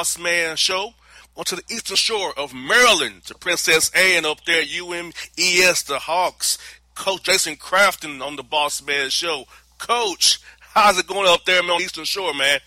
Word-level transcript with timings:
Boss 0.00 0.18
Man 0.18 0.56
show. 0.56 0.94
Onto 1.36 1.56
the 1.56 1.62
eastern 1.68 1.94
shore 1.94 2.32
of 2.38 2.54
Maryland 2.54 3.22
to 3.24 3.34
Princess 3.34 3.90
Anne 3.90 4.24
up 4.24 4.42
there, 4.46 4.62
UMES, 4.62 5.82
the 5.82 5.98
Hawks. 5.98 6.56
Coach 6.94 7.24
Jason 7.24 7.56
Crafton 7.56 8.26
on 8.26 8.36
the 8.36 8.42
Boss 8.42 8.82
Man 8.82 9.10
show. 9.10 9.44
Coach, 9.76 10.38
how's 10.58 10.98
it 10.98 11.06
going 11.06 11.28
up 11.28 11.44
there 11.44 11.62
man, 11.62 11.72
on 11.72 11.78
the 11.80 11.84
eastern 11.84 12.06
shore, 12.06 12.32
man? 12.32 12.60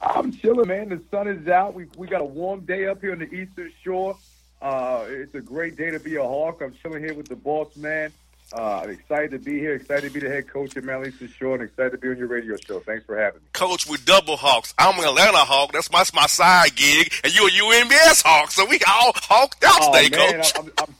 I'm 0.00 0.32
chilling, 0.32 0.66
man. 0.66 0.88
The 0.88 1.00
sun 1.12 1.28
is 1.28 1.46
out. 1.46 1.74
We 1.74 1.86
we 1.96 2.08
got 2.08 2.22
a 2.22 2.24
warm 2.24 2.62
day 2.62 2.88
up 2.88 3.00
here 3.02 3.12
on 3.12 3.20
the 3.20 3.32
eastern 3.32 3.72
shore. 3.84 4.18
Uh, 4.60 5.04
it's 5.06 5.36
a 5.36 5.40
great 5.40 5.76
day 5.76 5.92
to 5.92 6.00
be 6.00 6.16
a 6.16 6.24
Hawk. 6.24 6.60
I'm 6.60 6.74
chilling 6.82 7.04
here 7.04 7.14
with 7.14 7.28
the 7.28 7.36
boss 7.36 7.76
man. 7.76 8.12
Uh, 8.52 8.82
I'm 8.82 8.90
excited 8.90 9.32
to 9.32 9.38
be 9.38 9.58
here. 9.58 9.74
Excited 9.74 10.12
to 10.12 10.14
be 10.14 10.20
the 10.20 10.32
head 10.32 10.48
coach 10.48 10.76
at 10.76 10.84
Maryland 10.84 11.12
Eastern 11.12 11.28
Shore, 11.28 11.54
and 11.54 11.64
excited 11.64 11.90
to 11.92 11.98
be 11.98 12.08
on 12.08 12.16
your 12.16 12.28
radio 12.28 12.56
show. 12.56 12.78
Thanks 12.80 13.04
for 13.04 13.18
having 13.18 13.40
me, 13.40 13.46
Coach. 13.52 13.88
We 13.88 13.96
double 13.98 14.36
Hawks. 14.36 14.72
I'm 14.78 14.98
an 14.98 15.04
Atlanta 15.04 15.38
Hawk. 15.38 15.72
That's 15.72 15.90
my, 15.90 16.04
my 16.14 16.26
side 16.26 16.76
gig, 16.76 17.12
and 17.24 17.34
you're 17.34 17.48
a 17.48 17.50
UMES 17.50 18.22
Hawk. 18.24 18.52
So 18.52 18.64
we 18.64 18.78
all 18.86 19.12
hawked 19.16 19.64
out 19.64 19.78
oh, 19.82 19.92
today, 19.92 20.16
man, 20.16 20.34
Coach. 20.34 20.52
I'm, 20.58 20.72
I'm, 20.78 20.94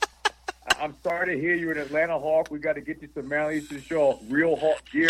I'm 0.80 0.94
sorry 1.02 1.34
to 1.34 1.40
hear 1.40 1.54
you're 1.54 1.72
an 1.72 1.78
Atlanta 1.78 2.18
Hawk. 2.18 2.50
We 2.50 2.58
got 2.58 2.74
to 2.74 2.80
get 2.80 3.00
you 3.00 3.08
some 3.14 3.28
Maryland 3.28 3.62
Eastern 3.62 3.82
Shore 3.82 4.18
real 4.28 4.56
Hawk 4.56 4.82
gear, 4.90 5.08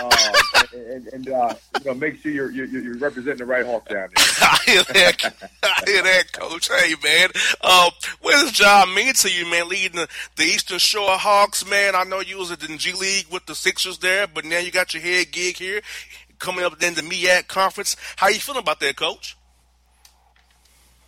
uh, 0.00 0.32
and, 0.74 1.06
and 1.08 1.28
uh, 1.30 1.54
you 1.78 1.84
know, 1.84 1.94
make 1.94 2.20
sure 2.20 2.32
you're, 2.32 2.50
you're, 2.50 2.66
you're 2.66 2.98
representing 2.98 3.38
the 3.38 3.46
right 3.46 3.64
Hawk 3.64 3.88
down 3.88 4.08
there. 4.14 4.24
I 4.40 4.58
hear 4.66 4.82
that. 4.82 5.50
I 5.62 5.82
hear 5.86 6.02
that, 6.02 6.32
Coach. 6.32 6.68
Hey, 6.68 6.94
man. 7.02 7.30
Uh, 7.60 7.90
what 8.20 8.32
does 8.32 8.52
job 8.52 8.88
mean 8.94 9.14
to 9.14 9.30
you, 9.30 9.50
man? 9.50 9.68
Leading 9.68 9.96
the, 9.96 10.08
the 10.36 10.44
Eastern 10.44 10.78
Shore 10.78 11.16
Hawks, 11.16 11.68
man. 11.68 11.94
I 11.94 12.04
know 12.04 12.20
you 12.20 12.38
was 12.38 12.50
in 12.50 12.58
the 12.58 12.76
G 12.76 12.92
League 12.92 13.26
with 13.30 13.46
the 13.46 13.54
Sixers 13.54 13.98
there, 13.98 14.26
but 14.26 14.44
now 14.44 14.58
you 14.58 14.70
got 14.70 14.94
your 14.94 15.02
head 15.02 15.30
gig 15.30 15.56
here, 15.56 15.80
coming 16.38 16.64
up 16.64 16.82
in 16.82 16.94
the 16.94 17.02
MEAC 17.02 17.46
conference. 17.48 17.96
How 18.16 18.28
you 18.28 18.40
feeling 18.40 18.62
about 18.62 18.80
that, 18.80 18.96
Coach? 18.96 19.36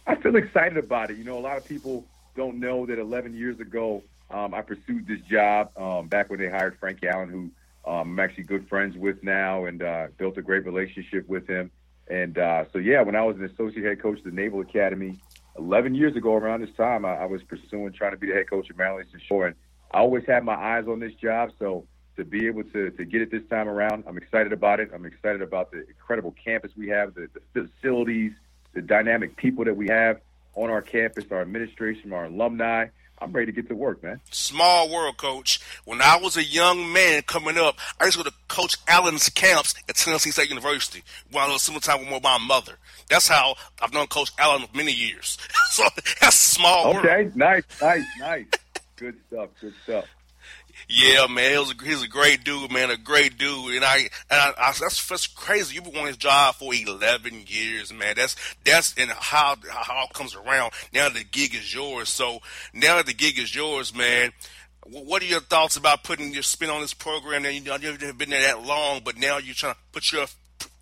I 0.06 0.14
feel 0.14 0.36
excited 0.36 0.78
about 0.78 1.10
it. 1.10 1.16
You 1.16 1.24
know, 1.24 1.36
a 1.36 1.40
lot 1.40 1.56
of 1.56 1.64
people 1.64 2.06
don't 2.36 2.60
know 2.60 2.86
that 2.86 2.98
11 2.98 3.34
years 3.34 3.58
ago, 3.58 4.02
um, 4.30 4.54
I 4.54 4.62
pursued 4.62 5.06
this 5.06 5.20
job 5.22 5.70
um, 5.76 6.08
back 6.08 6.30
when 6.30 6.38
they 6.38 6.48
hired 6.48 6.76
Frank 6.78 7.02
Allen, 7.02 7.28
who 7.28 7.90
um, 7.90 8.10
I'm 8.10 8.20
actually 8.20 8.44
good 8.44 8.68
friends 8.68 8.96
with 8.96 9.22
now, 9.22 9.64
and 9.64 9.82
uh, 9.82 10.08
built 10.18 10.36
a 10.36 10.42
great 10.42 10.64
relationship 10.64 11.26
with 11.28 11.46
him. 11.46 11.70
And 12.08 12.38
uh, 12.38 12.64
so, 12.72 12.78
yeah, 12.78 13.02
when 13.02 13.16
I 13.16 13.22
was 13.22 13.36
an 13.36 13.44
associate 13.44 13.84
head 13.84 14.00
coach 14.00 14.18
at 14.18 14.24
the 14.24 14.30
Naval 14.30 14.60
Academy 14.60 15.18
11 15.58 15.94
years 15.94 16.14
ago, 16.16 16.34
around 16.34 16.60
this 16.60 16.74
time, 16.76 17.04
I, 17.04 17.16
I 17.16 17.24
was 17.24 17.42
pursuing 17.42 17.92
trying 17.92 18.12
to 18.12 18.16
be 18.16 18.28
the 18.28 18.34
head 18.34 18.50
coach 18.50 18.68
of 18.70 18.76
Maryland 18.76 19.06
Eastern 19.06 19.22
Shore, 19.26 19.46
and 19.46 19.56
I 19.92 19.98
always 19.98 20.24
had 20.26 20.44
my 20.44 20.54
eyes 20.54 20.86
on 20.86 21.00
this 21.00 21.14
job. 21.14 21.50
So 21.58 21.86
to 22.16 22.24
be 22.24 22.46
able 22.46 22.64
to 22.64 22.90
to 22.90 23.04
get 23.04 23.22
it 23.22 23.30
this 23.30 23.42
time 23.48 23.68
around, 23.68 24.04
I'm 24.06 24.18
excited 24.18 24.52
about 24.52 24.80
it. 24.80 24.90
I'm 24.94 25.06
excited 25.06 25.42
about 25.42 25.70
the 25.70 25.86
incredible 25.86 26.34
campus 26.44 26.72
we 26.76 26.88
have, 26.88 27.14
the, 27.14 27.28
the 27.34 27.68
facilities, 27.68 28.32
the 28.74 28.82
dynamic 28.82 29.36
people 29.36 29.64
that 29.64 29.76
we 29.76 29.88
have 29.88 30.20
on 30.56 30.70
our 30.70 30.82
campus, 30.82 31.24
our 31.30 31.42
administration, 31.42 32.12
our 32.12 32.24
alumni. 32.24 32.86
I'm 33.18 33.32
ready 33.32 33.46
to 33.46 33.52
get 33.52 33.68
to 33.68 33.74
work, 33.74 34.02
man. 34.02 34.20
Small 34.30 34.90
world, 34.90 35.16
coach. 35.16 35.60
When 35.84 36.02
I 36.02 36.18
was 36.18 36.36
a 36.36 36.44
young 36.44 36.92
man 36.92 37.22
coming 37.22 37.56
up, 37.56 37.78
I 37.98 38.04
used 38.04 38.18
to 38.18 38.24
go 38.24 38.28
to 38.28 38.36
Coach 38.48 38.76
Allen's 38.88 39.30
camps 39.30 39.74
at 39.88 39.96
Tennessee 39.96 40.30
State 40.30 40.50
University 40.50 41.02
while 41.30 41.48
I 41.48 41.52
was 41.52 41.64
time 41.80 42.10
with 42.10 42.22
my 42.22 42.38
mother. 42.38 42.74
That's 43.08 43.28
how 43.28 43.54
I've 43.80 43.94
known 43.94 44.08
Coach 44.08 44.32
Allen 44.38 44.66
for 44.66 44.76
many 44.76 44.92
years. 44.92 45.38
so 45.70 45.84
that's 46.20 46.36
small 46.36 46.88
okay. 46.88 46.94
world. 46.94 47.06
Okay, 47.06 47.30
nice, 47.34 47.64
nice, 47.80 48.04
nice. 48.18 48.46
good 48.96 49.16
stuff, 49.28 49.48
good 49.60 49.74
stuff. 49.84 50.04
Yeah, 50.88 51.26
man, 51.26 51.50
he 51.50 51.58
was 51.58 51.72
a, 51.72 51.84
he's 51.84 52.02
a 52.02 52.08
great 52.08 52.44
dude, 52.44 52.70
man, 52.70 52.90
a 52.90 52.96
great 52.96 53.38
dude, 53.38 53.74
and 53.74 53.84
I 53.84 54.08
and 54.30 54.40
I, 54.40 54.52
I 54.56 54.72
that's 54.78 55.08
that's 55.08 55.26
crazy. 55.26 55.74
You've 55.74 55.84
been 55.84 55.96
on 55.96 56.06
his 56.06 56.16
job 56.16 56.54
for 56.54 56.72
eleven 56.72 57.42
years, 57.48 57.92
man. 57.92 58.14
That's 58.16 58.36
that's 58.64 58.94
and 58.96 59.10
how 59.10 59.56
how 59.68 60.04
it 60.04 60.12
comes 60.12 60.36
around. 60.36 60.72
Now 60.94 61.08
the 61.08 61.24
gig 61.24 61.56
is 61.56 61.74
yours. 61.74 62.08
So 62.08 62.38
now 62.72 62.96
that 62.96 63.06
the 63.06 63.14
gig 63.14 63.36
is 63.36 63.52
yours, 63.52 63.92
man, 63.96 64.32
what 64.84 65.22
are 65.22 65.26
your 65.26 65.40
thoughts 65.40 65.76
about 65.76 66.04
putting 66.04 66.32
your 66.32 66.44
spin 66.44 66.70
on 66.70 66.82
this 66.82 66.94
program? 66.94 67.42
Now 67.42 67.48
you 67.48 67.62
know 67.62 67.74
you've 67.74 68.18
been 68.18 68.30
there 68.30 68.42
that 68.42 68.64
long, 68.64 69.00
but 69.04 69.16
now 69.16 69.38
you're 69.38 69.56
trying 69.56 69.74
to 69.74 69.80
put 69.90 70.12
your 70.12 70.26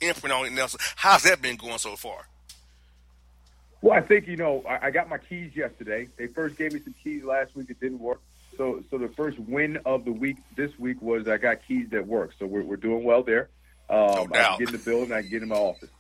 imprint 0.03 0.35
on 0.35 0.45
it 0.45 0.53
now. 0.53 0.67
How's 0.97 1.23
that 1.23 1.41
been 1.41 1.57
going 1.57 1.79
so 1.79 1.97
far? 1.97 2.29
Well, 3.81 3.97
I 3.97 4.03
think 4.03 4.27
you 4.27 4.37
know 4.37 4.65
I 4.67 4.91
got 4.91 5.09
my 5.09 5.19
keys 5.19 5.57
yesterday. 5.57 6.09
They 6.19 6.27
first 6.27 6.59
gave 6.59 6.75
me 6.75 6.81
some 6.81 6.95
keys 7.03 7.25
last 7.25 7.57
week. 7.57 7.71
It 7.71 7.81
didn't 7.81 8.01
work. 8.01 8.21
So, 8.57 8.83
so 8.91 8.99
the 8.99 9.09
first 9.09 9.39
win 9.39 9.79
of 9.85 10.05
the 10.05 10.13
week 10.13 10.37
this 10.57 10.71
week 10.79 11.01
was 11.03 11.29
I 11.29 11.37
got 11.37 11.59
keys 11.67 11.89
that 11.91 12.07
work. 12.07 12.33
So 12.39 12.47
we're, 12.47 12.63
we're 12.63 12.77
doing 12.77 13.05
well 13.05 13.23
there. 13.23 13.49
Um, 13.89 14.29
no 14.33 14.41
I 14.41 14.45
can 14.45 14.59
get 14.59 14.69
in 14.69 14.73
the 14.73 14.79
building. 14.79 15.13
I 15.13 15.23
can 15.23 15.31
get 15.31 15.43
in 15.43 15.49
my 15.49 15.57
office. 15.57 15.91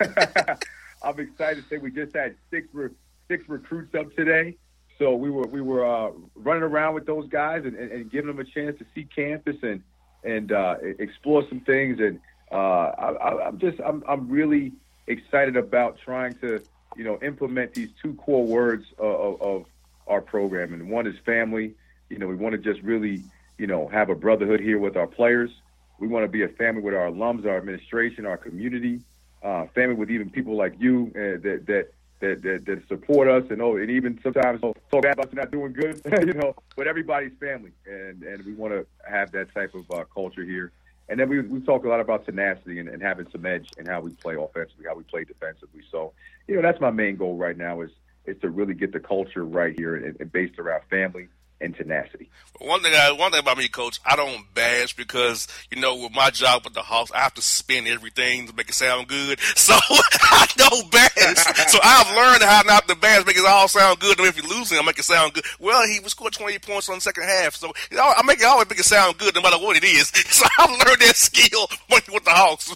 I'm 1.02 1.20
excited 1.20 1.62
to 1.62 1.68
say 1.68 1.78
we 1.78 1.90
just 1.90 2.14
had 2.14 2.34
six 2.50 2.68
re- 2.72 2.90
six 3.28 3.48
recruits 3.48 3.94
up 3.94 4.14
today. 4.16 4.56
So 4.98 5.14
we 5.14 5.30
were 5.30 5.46
we 5.46 5.60
were 5.60 5.84
uh, 5.84 6.12
running 6.34 6.62
around 6.62 6.94
with 6.94 7.06
those 7.06 7.28
guys 7.28 7.64
and, 7.64 7.76
and, 7.76 7.92
and, 7.92 8.10
giving 8.10 8.28
them 8.28 8.38
a 8.38 8.44
chance 8.44 8.78
to 8.78 8.86
see 8.94 9.04
campus 9.04 9.56
and 9.62 9.82
and 10.24 10.52
uh, 10.52 10.76
explore 10.98 11.46
some 11.48 11.60
things. 11.60 12.00
And 12.00 12.18
uh, 12.50 12.56
I, 12.56 13.48
am 13.48 13.58
just 13.58 13.78
I'm 13.84 14.02
I'm 14.08 14.28
really 14.28 14.72
excited 15.06 15.56
about 15.56 15.98
trying 15.98 16.34
to 16.36 16.62
you 16.96 17.04
know 17.04 17.18
implement 17.20 17.74
these 17.74 17.90
two 18.02 18.14
core 18.14 18.46
words 18.46 18.86
of, 18.98 19.42
of 19.42 19.66
our 20.06 20.22
program. 20.22 20.72
And 20.72 20.88
one 20.88 21.06
is 21.06 21.16
family 21.26 21.74
you 22.10 22.18
know, 22.18 22.26
we 22.26 22.36
want 22.36 22.52
to 22.52 22.58
just 22.58 22.82
really, 22.82 23.22
you 23.58 23.66
know, 23.66 23.88
have 23.88 24.10
a 24.10 24.14
brotherhood 24.14 24.60
here 24.60 24.78
with 24.78 24.96
our 24.96 25.06
players. 25.06 25.50
We 25.98 26.08
want 26.08 26.24
to 26.24 26.28
be 26.28 26.42
a 26.42 26.48
family 26.48 26.82
with 26.82 26.94
our 26.94 27.10
alums, 27.10 27.46
our 27.46 27.56
administration, 27.56 28.26
our 28.26 28.36
community, 28.36 29.00
uh, 29.42 29.66
family 29.74 29.94
with 29.94 30.10
even 30.10 30.30
people 30.30 30.56
like 30.56 30.74
you 30.78 31.10
uh, 31.14 31.40
that, 31.42 31.64
that 31.66 31.88
that 32.20 32.42
that 32.42 32.64
that 32.64 32.88
support 32.88 33.28
us 33.28 33.44
and 33.50 33.60
oh, 33.60 33.76
and 33.76 33.90
even 33.90 34.18
sometimes 34.22 34.60
oh, 34.62 34.74
talk 34.90 35.02
bad 35.02 35.14
about 35.14 35.28
us 35.28 35.34
not 35.34 35.50
doing 35.50 35.72
good, 35.72 36.00
you 36.26 36.32
know. 36.32 36.54
But 36.76 36.86
everybody's 36.86 37.32
family, 37.38 37.72
and 37.86 38.22
and 38.22 38.44
we 38.44 38.54
want 38.54 38.72
to 38.72 38.86
have 39.08 39.32
that 39.32 39.52
type 39.54 39.74
of 39.74 39.90
uh, 39.90 40.04
culture 40.04 40.44
here. 40.44 40.72
And 41.08 41.20
then 41.20 41.28
we 41.28 41.40
we 41.40 41.60
talk 41.60 41.84
a 41.84 41.88
lot 41.88 42.00
about 42.00 42.24
tenacity 42.24 42.80
and, 42.80 42.88
and 42.88 43.02
having 43.02 43.28
some 43.30 43.44
edge 43.46 43.70
and 43.78 43.86
how 43.86 44.00
we 44.00 44.10
play 44.12 44.34
offensively, 44.34 44.86
how 44.88 44.96
we 44.96 45.04
play 45.04 45.24
defensively. 45.24 45.82
So, 45.90 46.12
you 46.48 46.56
know, 46.56 46.62
that's 46.62 46.80
my 46.80 46.90
main 46.90 47.16
goal 47.16 47.36
right 47.36 47.56
now 47.56 47.82
is 47.82 47.90
is 48.24 48.36
to 48.40 48.50
really 48.50 48.74
get 48.74 48.92
the 48.92 49.00
culture 49.00 49.44
right 49.44 49.78
here 49.78 49.96
and, 49.96 50.16
and 50.18 50.32
based 50.32 50.58
around 50.58 50.82
family 50.90 51.28
and 51.60 51.74
tenacity. 51.74 52.28
One 52.60 52.82
thing, 52.82 52.92
I, 52.94 53.12
one 53.12 53.32
thing 53.32 53.40
about 53.40 53.58
me, 53.58 53.68
coach, 53.68 54.00
I 54.04 54.16
don't 54.16 54.52
bash 54.54 54.96
because 54.96 55.46
you 55.70 55.80
know 55.80 55.96
with 55.96 56.14
my 56.14 56.30
job 56.30 56.64
with 56.64 56.74
the 56.74 56.82
Hawks, 56.82 57.12
I 57.12 57.18
have 57.18 57.34
to 57.34 57.42
spin 57.42 57.86
everything 57.86 58.46
to 58.46 58.54
make 58.54 58.68
it 58.68 58.74
sound 58.74 59.08
good. 59.08 59.38
So 59.56 59.74
I 59.74 60.46
don't 60.56 60.90
bash. 60.92 61.70
so 61.70 61.78
I've 61.82 62.14
learned 62.14 62.42
how 62.42 62.62
not 62.66 62.86
to 62.88 62.94
bash, 62.94 63.26
make 63.26 63.36
it 63.36 63.44
all 63.44 63.66
sound 63.68 63.98
good. 63.98 64.18
And 64.18 64.28
if 64.28 64.36
you're 64.36 64.46
losing, 64.46 64.78
I 64.78 64.82
make 64.82 64.98
it 64.98 65.04
sound 65.04 65.32
good. 65.34 65.44
Well, 65.58 65.86
he 65.88 65.98
was 65.98 66.12
scored 66.12 66.34
20 66.34 66.58
points 66.60 66.88
on 66.88 66.96
the 66.96 67.00
second 67.00 67.24
half, 67.24 67.56
so 67.56 67.72
you 67.90 67.96
know, 67.96 68.12
I 68.16 68.22
make 68.24 68.38
it 68.38 68.44
always 68.44 68.68
make 68.68 68.78
it 68.78 68.84
sound 68.84 69.18
good 69.18 69.34
no 69.34 69.42
matter 69.42 69.58
what 69.58 69.76
it 69.76 69.84
is. 69.84 70.12
So 70.36 70.44
I've 70.58 70.70
learned 70.70 71.00
that 71.00 71.16
skill 71.16 71.66
with 71.90 72.06
the 72.06 72.30
Hawks. 72.30 72.74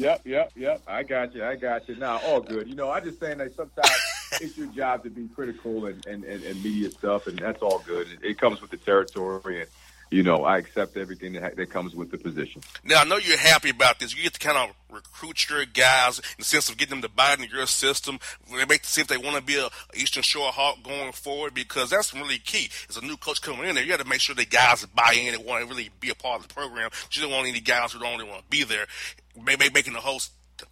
Yep, 0.00 0.22
yep, 0.24 0.52
yep. 0.56 0.80
I 0.86 1.02
got 1.02 1.34
you. 1.34 1.44
I 1.44 1.56
got 1.56 1.86
you. 1.86 1.94
Now, 1.96 2.20
all 2.24 2.40
good. 2.40 2.68
You 2.68 2.74
know, 2.74 2.90
I 2.90 3.00
just 3.00 3.20
saying 3.20 3.36
that 3.36 3.54
sometimes 3.54 4.00
it's 4.40 4.56
your 4.56 4.68
job 4.68 5.04
to 5.04 5.10
be 5.10 5.28
critical 5.28 5.84
and, 5.86 6.04
and, 6.06 6.24
and, 6.24 6.42
and 6.42 6.64
media 6.64 6.90
stuff, 6.90 7.26
and 7.26 7.38
that's 7.38 7.60
all 7.60 7.80
good. 7.80 8.06
It, 8.08 8.30
it, 8.30 8.38
comes 8.40 8.62
with 8.62 8.70
the 8.70 8.78
territory, 8.78 9.60
and 9.60 9.70
you 10.10 10.22
know, 10.22 10.44
I 10.44 10.56
accept 10.56 10.96
everything 10.96 11.34
that, 11.34 11.56
that 11.56 11.70
comes 11.70 11.94
with 11.94 12.10
the 12.10 12.16
position. 12.16 12.62
Now, 12.82 13.02
I 13.02 13.04
know 13.04 13.18
you're 13.18 13.36
happy 13.36 13.68
about 13.68 14.00
this. 14.00 14.16
You 14.16 14.22
get 14.22 14.32
to 14.32 14.40
kind 14.40 14.56
of 14.56 14.74
recruit 14.90 15.48
your 15.48 15.64
guys 15.66 16.18
in 16.18 16.24
the 16.38 16.44
sense 16.44 16.68
of 16.68 16.76
getting 16.76 17.00
them 17.00 17.02
to 17.02 17.08
buy 17.08 17.34
into 17.34 17.48
your 17.48 17.66
system. 17.66 18.18
They 18.50 18.64
make 18.64 18.82
to 18.82 18.88
see 18.88 19.02
if 19.02 19.06
they 19.06 19.18
want 19.18 19.36
to 19.36 19.42
be 19.42 19.58
a 19.58 19.68
Eastern 19.94 20.22
Shore 20.22 20.50
Hawk 20.50 20.82
going 20.82 21.12
forward 21.12 21.54
because 21.54 21.90
that's 21.90 22.12
really 22.12 22.38
key. 22.38 22.70
As 22.88 22.96
a 22.96 23.04
new 23.04 23.16
coach 23.16 23.40
coming 23.40 23.68
in 23.68 23.74
there, 23.74 23.84
you 23.84 23.90
got 23.90 24.00
to 24.00 24.08
make 24.08 24.20
sure 24.20 24.34
the 24.34 24.44
guys 24.46 24.84
buy 24.86 25.16
in 25.20 25.34
and 25.34 25.44
want 25.44 25.62
to 25.62 25.68
really 25.68 25.90
be 26.00 26.10
a 26.10 26.14
part 26.14 26.40
of 26.40 26.48
the 26.48 26.54
program. 26.54 26.90
You 27.12 27.22
don't 27.22 27.30
want 27.30 27.46
any 27.46 27.60
guys 27.60 27.92
who 27.92 28.00
don't 28.00 28.18
really 28.18 28.30
want 28.30 28.42
to 28.42 28.48
be 28.50 28.64
there, 28.64 28.86
making 29.36 29.92
the 29.92 30.00
whole 30.00 30.20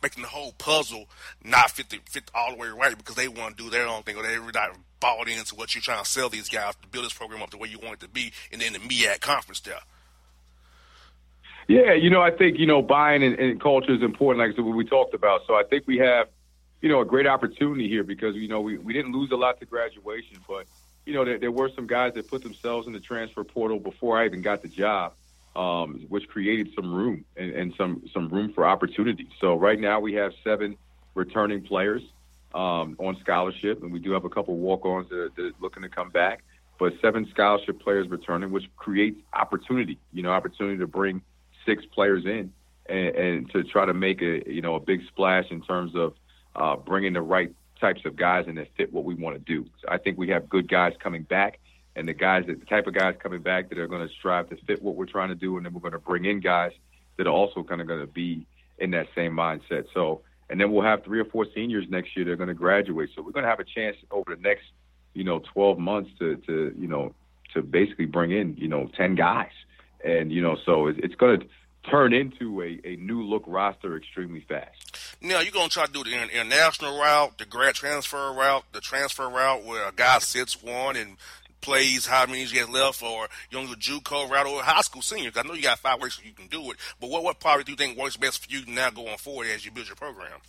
making 0.02 0.22
the 0.22 0.28
whole 0.28 0.52
puzzle 0.52 1.08
not 1.42 1.70
fit 1.70 1.88
the, 1.88 1.98
fit 2.04 2.30
all 2.34 2.52
the 2.52 2.58
way 2.58 2.68
right 2.68 2.96
because 2.98 3.14
they 3.14 3.28
want 3.28 3.56
to 3.56 3.64
do 3.64 3.70
their 3.70 3.86
own 3.86 4.02
thing 4.02 4.16
or 4.16 4.22
they're 4.22 4.40
not 4.52 4.76
bought 5.00 5.28
into 5.28 5.54
what 5.54 5.74
you're 5.74 5.82
trying 5.82 6.02
to 6.02 6.08
sell 6.08 6.28
these 6.28 6.48
guys 6.48 6.74
to 6.82 6.88
build 6.88 7.04
this 7.04 7.12
program 7.12 7.42
up 7.42 7.50
the 7.50 7.58
way 7.58 7.68
you 7.68 7.78
want 7.78 7.94
it 7.94 8.00
to 8.00 8.08
be, 8.08 8.32
and 8.52 8.60
then 8.60 8.72
the 8.72 8.78
MEAC 8.78 9.20
conference 9.20 9.60
there. 9.60 9.80
Yeah, 11.68 11.92
you 11.92 12.08
know, 12.08 12.22
I 12.22 12.30
think 12.30 12.58
you 12.58 12.66
know 12.66 12.80
buying 12.82 13.22
and, 13.22 13.38
and 13.38 13.60
culture 13.60 13.94
is 13.94 14.02
important, 14.02 14.46
like 14.46 14.64
what 14.64 14.74
we 14.74 14.84
talked 14.84 15.14
about. 15.14 15.42
So 15.46 15.54
I 15.54 15.64
think 15.64 15.86
we 15.86 15.98
have, 15.98 16.28
you 16.80 16.88
know, 16.88 17.00
a 17.00 17.04
great 17.04 17.26
opportunity 17.26 17.88
here 17.88 18.04
because 18.04 18.34
you 18.36 18.48
know 18.48 18.60
we, 18.60 18.78
we 18.78 18.92
didn't 18.92 19.12
lose 19.12 19.30
a 19.32 19.36
lot 19.36 19.60
to 19.60 19.66
graduation, 19.66 20.38
but 20.48 20.66
you 21.04 21.12
know 21.12 21.24
there, 21.24 21.38
there 21.38 21.52
were 21.52 21.70
some 21.74 21.86
guys 21.86 22.14
that 22.14 22.26
put 22.26 22.42
themselves 22.42 22.86
in 22.86 22.94
the 22.94 23.00
transfer 23.00 23.44
portal 23.44 23.78
before 23.78 24.18
I 24.18 24.24
even 24.24 24.40
got 24.40 24.62
the 24.62 24.68
job, 24.68 25.12
um, 25.56 26.06
which 26.08 26.28
created 26.28 26.68
some 26.74 26.92
room 26.92 27.24
and, 27.36 27.50
and 27.52 27.74
some 27.76 28.02
some 28.12 28.28
room 28.28 28.52
for 28.54 28.66
opportunity. 28.66 29.28
So 29.40 29.54
right 29.54 29.78
now 29.78 30.00
we 30.00 30.14
have 30.14 30.32
seven 30.44 30.76
returning 31.14 31.62
players 31.62 32.02
um, 32.54 32.96
on 32.98 33.16
scholarship, 33.20 33.82
and 33.82 33.92
we 33.92 33.98
do 33.98 34.12
have 34.12 34.24
a 34.24 34.30
couple 34.30 34.56
walk-ons 34.56 35.08
that 35.10 35.18
are, 35.18 35.30
that 35.36 35.42
are 35.42 35.52
looking 35.60 35.82
to 35.82 35.88
come 35.88 36.10
back. 36.10 36.42
But 36.78 36.92
seven 37.02 37.26
scholarship 37.30 37.80
players 37.80 38.08
returning, 38.08 38.50
which 38.50 38.64
creates 38.76 39.20
opportunity. 39.32 39.98
You 40.12 40.22
know, 40.22 40.30
opportunity 40.30 40.78
to 40.78 40.86
bring 40.86 41.22
six 41.66 41.84
players 41.92 42.24
in 42.24 42.52
and, 42.88 43.16
and 43.16 43.50
to 43.50 43.64
try 43.64 43.84
to 43.84 43.94
make 43.94 44.22
a 44.22 44.42
you 44.50 44.62
know 44.62 44.76
a 44.76 44.80
big 44.80 45.00
splash 45.08 45.46
in 45.50 45.60
terms 45.62 45.92
of 45.94 46.14
uh, 46.56 46.76
bringing 46.76 47.12
the 47.12 47.22
right 47.22 47.52
types 47.80 48.00
of 48.04 48.16
guys 48.16 48.44
and 48.48 48.58
that 48.58 48.68
fit 48.76 48.92
what 48.92 49.04
we 49.04 49.14
want 49.14 49.36
to 49.36 49.40
do. 49.40 49.68
So 49.80 49.88
I 49.88 49.98
think 49.98 50.18
we 50.18 50.28
have 50.28 50.48
good 50.48 50.68
guys 50.68 50.94
coming 50.98 51.22
back, 51.22 51.60
and 51.96 52.08
the 52.08 52.14
guys 52.14 52.44
that 52.46 52.60
the 52.60 52.66
type 52.66 52.86
of 52.86 52.94
guys 52.94 53.14
coming 53.22 53.42
back 53.42 53.68
that 53.68 53.78
are 53.78 53.86
going 53.86 54.06
to 54.06 54.14
strive 54.14 54.48
to 54.50 54.56
fit 54.66 54.82
what 54.82 54.94
we're 54.94 55.06
trying 55.06 55.28
to 55.28 55.34
do, 55.34 55.56
and 55.56 55.66
then 55.66 55.72
we're 55.72 55.80
going 55.80 55.92
to 55.92 55.98
bring 55.98 56.24
in 56.24 56.40
guys 56.40 56.72
that 57.16 57.26
are 57.26 57.30
also 57.30 57.62
kind 57.62 57.80
of 57.80 57.86
going 57.86 58.00
to 58.00 58.06
be 58.06 58.46
in 58.78 58.92
that 58.92 59.08
same 59.14 59.32
mindset. 59.32 59.86
So, 59.92 60.22
and 60.48 60.60
then 60.60 60.72
we'll 60.72 60.84
have 60.84 61.04
three 61.04 61.20
or 61.20 61.24
four 61.24 61.46
seniors 61.54 61.86
next 61.88 62.16
year 62.16 62.24
that 62.26 62.32
are 62.32 62.36
going 62.36 62.48
to 62.48 62.54
graduate. 62.54 63.10
So 63.14 63.22
we're 63.22 63.32
going 63.32 63.44
to 63.44 63.50
have 63.50 63.60
a 63.60 63.64
chance 63.64 63.96
over 64.10 64.34
the 64.34 64.40
next, 64.40 64.64
you 65.14 65.24
know, 65.24 65.40
12 65.52 65.78
months 65.78 66.10
to, 66.20 66.36
to 66.46 66.74
you 66.78 66.86
know, 66.86 67.14
to 67.54 67.62
basically 67.62 68.06
bring 68.06 68.30
in, 68.30 68.56
you 68.56 68.68
know, 68.68 68.88
10 68.96 69.14
guys. 69.16 69.50
And, 70.04 70.30
you 70.30 70.40
know, 70.40 70.56
so 70.64 70.86
it's, 70.86 70.98
it's 71.02 71.14
going 71.16 71.40
to 71.40 71.46
turn 71.90 72.12
into 72.12 72.62
a, 72.62 72.80
a 72.84 72.96
new 72.96 73.22
look 73.22 73.44
roster 73.46 73.96
extremely 73.96 74.44
fast. 74.48 74.98
Now 75.20 75.40
you're 75.40 75.52
gonna 75.52 75.68
try 75.68 75.86
to 75.86 75.92
do 75.92 76.04
the 76.04 76.12
international 76.12 76.98
route, 76.98 77.38
the 77.38 77.44
grad 77.44 77.74
transfer 77.74 78.32
route, 78.32 78.64
the 78.72 78.80
transfer 78.80 79.28
route 79.28 79.64
where 79.64 79.88
a 79.88 79.92
guy 79.92 80.18
sits 80.20 80.62
one 80.62 80.96
and 80.96 81.16
plays 81.60 82.06
how 82.06 82.26
many 82.26 82.44
he 82.44 82.58
has 82.58 82.68
left, 82.68 83.02
or 83.02 83.28
you 83.50 83.66
do 83.66 83.74
JUCO 83.74 84.30
route 84.30 84.46
or 84.46 84.62
high 84.62 84.80
school 84.80 85.02
seniors. 85.02 85.36
I 85.36 85.42
know 85.42 85.54
you 85.54 85.62
got 85.62 85.78
five 85.78 86.00
ways 86.00 86.14
so 86.14 86.22
you 86.24 86.32
can 86.32 86.48
do 86.48 86.70
it, 86.70 86.76
but 87.00 87.10
what 87.10 87.22
what 87.22 87.40
probably 87.40 87.64
do 87.64 87.72
you 87.72 87.76
think 87.76 87.98
works 87.98 88.16
best 88.16 88.44
for 88.44 88.50
you 88.50 88.64
now 88.66 88.90
going 88.90 89.16
forward 89.18 89.46
as 89.48 89.64
you 89.64 89.70
build 89.70 89.86
your 89.86 89.96
program? 89.96 90.40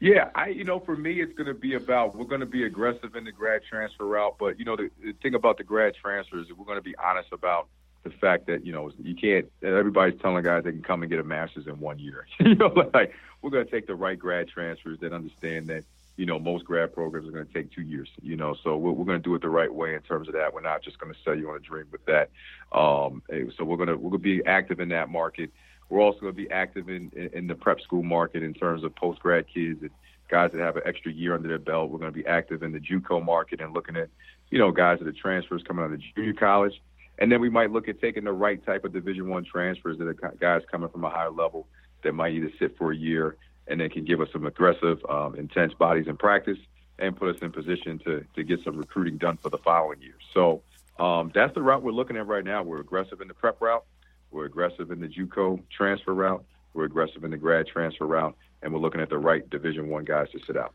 Yeah, 0.00 0.30
I 0.34 0.48
you 0.48 0.64
know 0.64 0.78
for 0.78 0.96
me 0.96 1.20
it's 1.20 1.34
going 1.34 1.48
to 1.48 1.54
be 1.54 1.74
about 1.74 2.16
we're 2.16 2.24
going 2.24 2.40
to 2.40 2.46
be 2.46 2.64
aggressive 2.64 3.16
in 3.16 3.24
the 3.24 3.32
grad 3.32 3.62
transfer 3.68 4.06
route, 4.06 4.36
but 4.38 4.58
you 4.58 4.64
know 4.64 4.76
the, 4.76 4.90
the 5.02 5.12
thing 5.12 5.34
about 5.34 5.58
the 5.58 5.64
grad 5.64 5.94
transfers 5.94 6.46
is 6.46 6.52
we're 6.52 6.64
going 6.64 6.78
to 6.78 6.82
be 6.82 6.94
honest 6.96 7.28
about 7.32 7.68
the 8.04 8.10
fact 8.10 8.46
that 8.46 8.64
you 8.64 8.72
know 8.72 8.90
you 9.02 9.14
can't. 9.14 9.50
Everybody's 9.62 10.20
telling 10.20 10.44
guys 10.44 10.64
they 10.64 10.70
can 10.70 10.82
come 10.82 11.02
and 11.02 11.10
get 11.10 11.18
a 11.18 11.24
master's 11.24 11.66
in 11.66 11.80
one 11.80 11.98
year. 11.98 12.26
you 12.40 12.54
know, 12.54 12.68
like 12.94 13.12
we're 13.42 13.50
going 13.50 13.64
to 13.64 13.70
take 13.70 13.86
the 13.86 13.94
right 13.94 14.18
grad 14.18 14.48
transfers 14.48 15.00
that 15.00 15.12
understand 15.12 15.66
that 15.66 15.84
you 16.18 16.26
know 16.26 16.38
most 16.38 16.64
grad 16.64 16.92
programs 16.92 17.28
are 17.28 17.30
going 17.30 17.46
to 17.46 17.52
take 17.52 17.72
two 17.72 17.82
years. 17.82 18.08
You 18.20 18.36
know, 18.36 18.54
so 18.62 18.76
we're, 18.76 18.92
we're 18.92 19.06
going 19.06 19.18
to 19.18 19.22
do 19.22 19.34
it 19.34 19.40
the 19.40 19.48
right 19.48 19.72
way 19.72 19.94
in 19.94 20.02
terms 20.02 20.28
of 20.28 20.34
that. 20.34 20.52
We're 20.52 20.60
not 20.60 20.82
just 20.82 20.98
going 20.98 21.12
to 21.14 21.18
sell 21.24 21.34
you 21.34 21.48
on 21.48 21.56
a 21.56 21.60
dream 21.60 21.86
with 21.90 22.04
that. 22.06 22.30
Um, 22.76 23.22
so 23.56 23.64
we're 23.64 23.76
going 23.76 23.88
to 23.88 23.96
we're 23.96 24.10
going 24.10 24.22
to 24.22 24.42
be 24.42 24.44
active 24.44 24.80
in 24.80 24.88
that 24.90 25.08
market. 25.08 25.50
We're 25.88 26.02
also 26.02 26.20
going 26.20 26.34
to 26.34 26.36
be 26.36 26.50
active 26.50 26.90
in, 26.90 27.10
in, 27.16 27.30
in 27.32 27.46
the 27.46 27.54
prep 27.54 27.80
school 27.80 28.02
market 28.02 28.42
in 28.42 28.52
terms 28.52 28.84
of 28.84 28.94
post 28.94 29.20
grad 29.20 29.46
kids 29.52 29.80
and 29.80 29.90
guys 30.28 30.50
that 30.52 30.60
have 30.60 30.76
an 30.76 30.82
extra 30.84 31.10
year 31.10 31.34
under 31.34 31.48
their 31.48 31.58
belt. 31.58 31.90
We're 31.90 32.00
going 32.00 32.12
to 32.12 32.18
be 32.18 32.26
active 32.26 32.62
in 32.62 32.72
the 32.72 32.80
JUCO 32.80 33.24
market 33.24 33.62
and 33.62 33.72
looking 33.72 33.96
at 33.96 34.10
you 34.50 34.58
know 34.58 34.72
guys 34.72 34.98
that 34.98 35.08
are 35.08 35.12
transfers 35.12 35.62
coming 35.66 35.84
out 35.84 35.92
of 35.92 36.02
junior 36.14 36.34
college 36.34 36.74
and 37.18 37.30
then 37.32 37.40
we 37.40 37.50
might 37.50 37.72
look 37.72 37.88
at 37.88 38.00
taking 38.00 38.24
the 38.24 38.32
right 38.32 38.64
type 38.64 38.84
of 38.84 38.92
Division 38.92 39.28
One 39.28 39.44
transfers 39.44 39.98
that 39.98 40.06
are 40.06 40.34
guys 40.40 40.62
coming 40.70 40.88
from 40.88 41.04
a 41.04 41.10
higher 41.10 41.30
level 41.30 41.66
that 42.04 42.12
might 42.12 42.32
either 42.32 42.50
sit 42.58 42.76
for 42.78 42.92
a 42.92 42.96
year 42.96 43.36
and 43.68 43.80
then 43.80 43.90
can 43.90 44.04
give 44.04 44.20
us 44.20 44.28
some 44.32 44.46
aggressive, 44.46 44.98
um, 45.08 45.34
intense 45.34 45.74
bodies 45.74 46.06
in 46.08 46.16
practice 46.16 46.58
and 46.98 47.16
put 47.16 47.34
us 47.34 47.40
in 47.42 47.52
position 47.52 47.98
to 48.00 48.24
to 48.34 48.42
get 48.42 48.62
some 48.64 48.76
recruiting 48.76 49.18
done 49.18 49.36
for 49.36 49.50
the 49.50 49.58
following 49.58 50.00
year. 50.00 50.16
So 50.34 50.62
um, 50.98 51.30
that's 51.34 51.54
the 51.54 51.62
route 51.62 51.82
we're 51.82 51.92
looking 51.92 52.16
at 52.16 52.26
right 52.26 52.44
now. 52.44 52.62
We're 52.62 52.80
aggressive 52.80 53.20
in 53.20 53.28
the 53.28 53.34
prep 53.34 53.60
route. 53.60 53.84
We're 54.30 54.46
aggressive 54.46 54.90
in 54.90 55.00
the 55.00 55.08
JUCO 55.08 55.62
transfer 55.70 56.14
route. 56.14 56.44
We're 56.74 56.84
aggressive 56.84 57.24
in 57.24 57.30
the 57.30 57.36
grad 57.36 57.66
transfer 57.66 58.06
route, 58.06 58.36
and 58.62 58.72
we're 58.72 58.80
looking 58.80 59.00
at 59.00 59.10
the 59.10 59.18
right 59.18 59.48
Division 59.48 59.88
One 59.88 60.04
guys 60.04 60.30
to 60.30 60.40
sit 60.46 60.56
out 60.56 60.74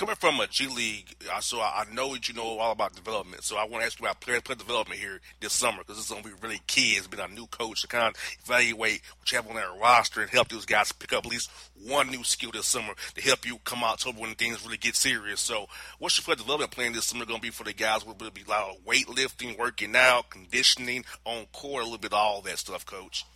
coming 0.00 0.14
from 0.14 0.40
a 0.40 0.46
G 0.46 0.66
League, 0.66 1.14
so 1.40 1.60
I 1.60 1.84
know 1.92 2.14
that 2.14 2.26
you 2.26 2.32
know 2.32 2.58
all 2.58 2.72
about 2.72 2.94
development. 2.94 3.44
So 3.44 3.58
I 3.58 3.64
want 3.64 3.82
to 3.82 3.86
ask 3.86 4.00
you 4.00 4.06
about 4.06 4.18
player 4.20 4.40
player 4.40 4.56
development 4.56 4.98
here 4.98 5.20
this 5.40 5.52
summer 5.52 5.78
because 5.80 5.96
this 5.96 6.06
is 6.06 6.10
going 6.10 6.22
to 6.22 6.28
be 6.30 6.34
really 6.40 6.62
key. 6.66 6.92
It's 6.92 7.06
been 7.06 7.20
a 7.20 7.28
new 7.28 7.46
coach 7.46 7.82
to 7.82 7.86
kind 7.86 8.08
of 8.08 8.22
evaluate 8.42 9.02
what 9.18 9.30
you 9.30 9.36
have 9.36 9.46
on 9.46 9.56
that 9.56 9.78
roster 9.78 10.22
and 10.22 10.30
help 10.30 10.48
those 10.48 10.64
guys 10.64 10.90
pick 10.90 11.12
up 11.12 11.26
at 11.26 11.30
least 11.30 11.50
one 11.86 12.08
new 12.08 12.24
skill 12.24 12.50
this 12.50 12.64
summer 12.64 12.94
to 13.14 13.20
help 13.20 13.44
you 13.44 13.58
come 13.64 13.84
out 13.84 13.92
October 13.92 14.20
when 14.20 14.34
things 14.36 14.64
really 14.64 14.78
get 14.78 14.96
serious. 14.96 15.38
So 15.38 15.66
what's 15.98 16.16
your 16.16 16.24
player 16.24 16.36
development 16.36 16.70
plan 16.70 16.94
this 16.94 17.04
summer 17.04 17.26
going 17.26 17.40
to 17.40 17.46
be 17.46 17.50
for 17.50 17.64
the 17.64 17.74
guys? 17.74 18.06
Will 18.06 18.12
it 18.12 18.34
be 18.34 18.44
a 18.46 18.50
lot 18.50 18.70
of 18.70 18.84
weightlifting, 18.86 19.58
working 19.58 19.94
out, 19.94 20.30
conditioning, 20.30 21.04
on 21.26 21.44
court, 21.52 21.82
a 21.82 21.84
little 21.84 21.98
bit 21.98 22.14
of 22.14 22.18
all 22.18 22.40
that 22.40 22.56
stuff, 22.56 22.86
Coach? 22.86 23.26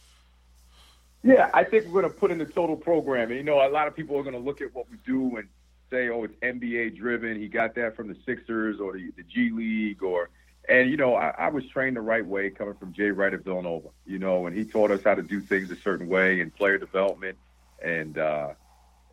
Yeah, 1.25 1.51
I 1.55 1.65
think 1.65 1.87
we're 1.87 2.03
going 2.03 2.13
to 2.13 2.19
put 2.19 2.31
in 2.31 2.39
the 2.39 2.45
total 2.45 2.77
program. 2.77 3.31
And, 3.31 3.39
you 3.39 3.45
know, 3.45 3.67
a 3.67 3.71
lot 3.71 3.89
of 3.89 3.97
people 3.97 4.17
are 4.19 4.23
going 4.23 4.35
to 4.35 4.41
look 4.41 4.61
at 4.61 4.75
what 4.75 4.91
we 4.91 4.99
do 5.07 5.37
and 5.39 5.49
say, 5.91 6.11
oh, 6.11 6.25
it's 6.25 6.35
NBA 6.43 6.99
driven. 6.99 7.41
He 7.41 7.49
got 7.49 7.75
that 7.77 7.97
from 7.97 8.09
the 8.09 8.17
Sixers 8.27 8.79
or 8.79 8.93
the, 8.93 9.11
the 9.17 9.23
G 9.23 9.51
League 9.51 10.03
or, 10.03 10.29
and 10.69 10.91
you 10.91 10.99
know, 10.99 11.15
I, 11.15 11.35
I 11.39 11.49
was 11.49 11.67
trained 11.69 11.97
the 11.97 12.03
right 12.03 12.25
way 12.25 12.51
coming 12.51 12.75
from 12.75 12.93
Jay 12.93 13.11
Wright 13.11 13.33
of 13.33 13.43
Villanova. 13.43 13.89
You 14.07 14.19
know, 14.19 14.47
and 14.47 14.57
he 14.57 14.65
taught 14.65 14.91
us 14.91 15.03
how 15.03 15.15
to 15.15 15.23
do 15.23 15.41
things 15.41 15.71
a 15.71 15.77
certain 15.77 16.09
way 16.09 16.41
and 16.41 16.55
player 16.55 16.79
development 16.79 17.39
and 17.83 18.19
uh, 18.19 18.51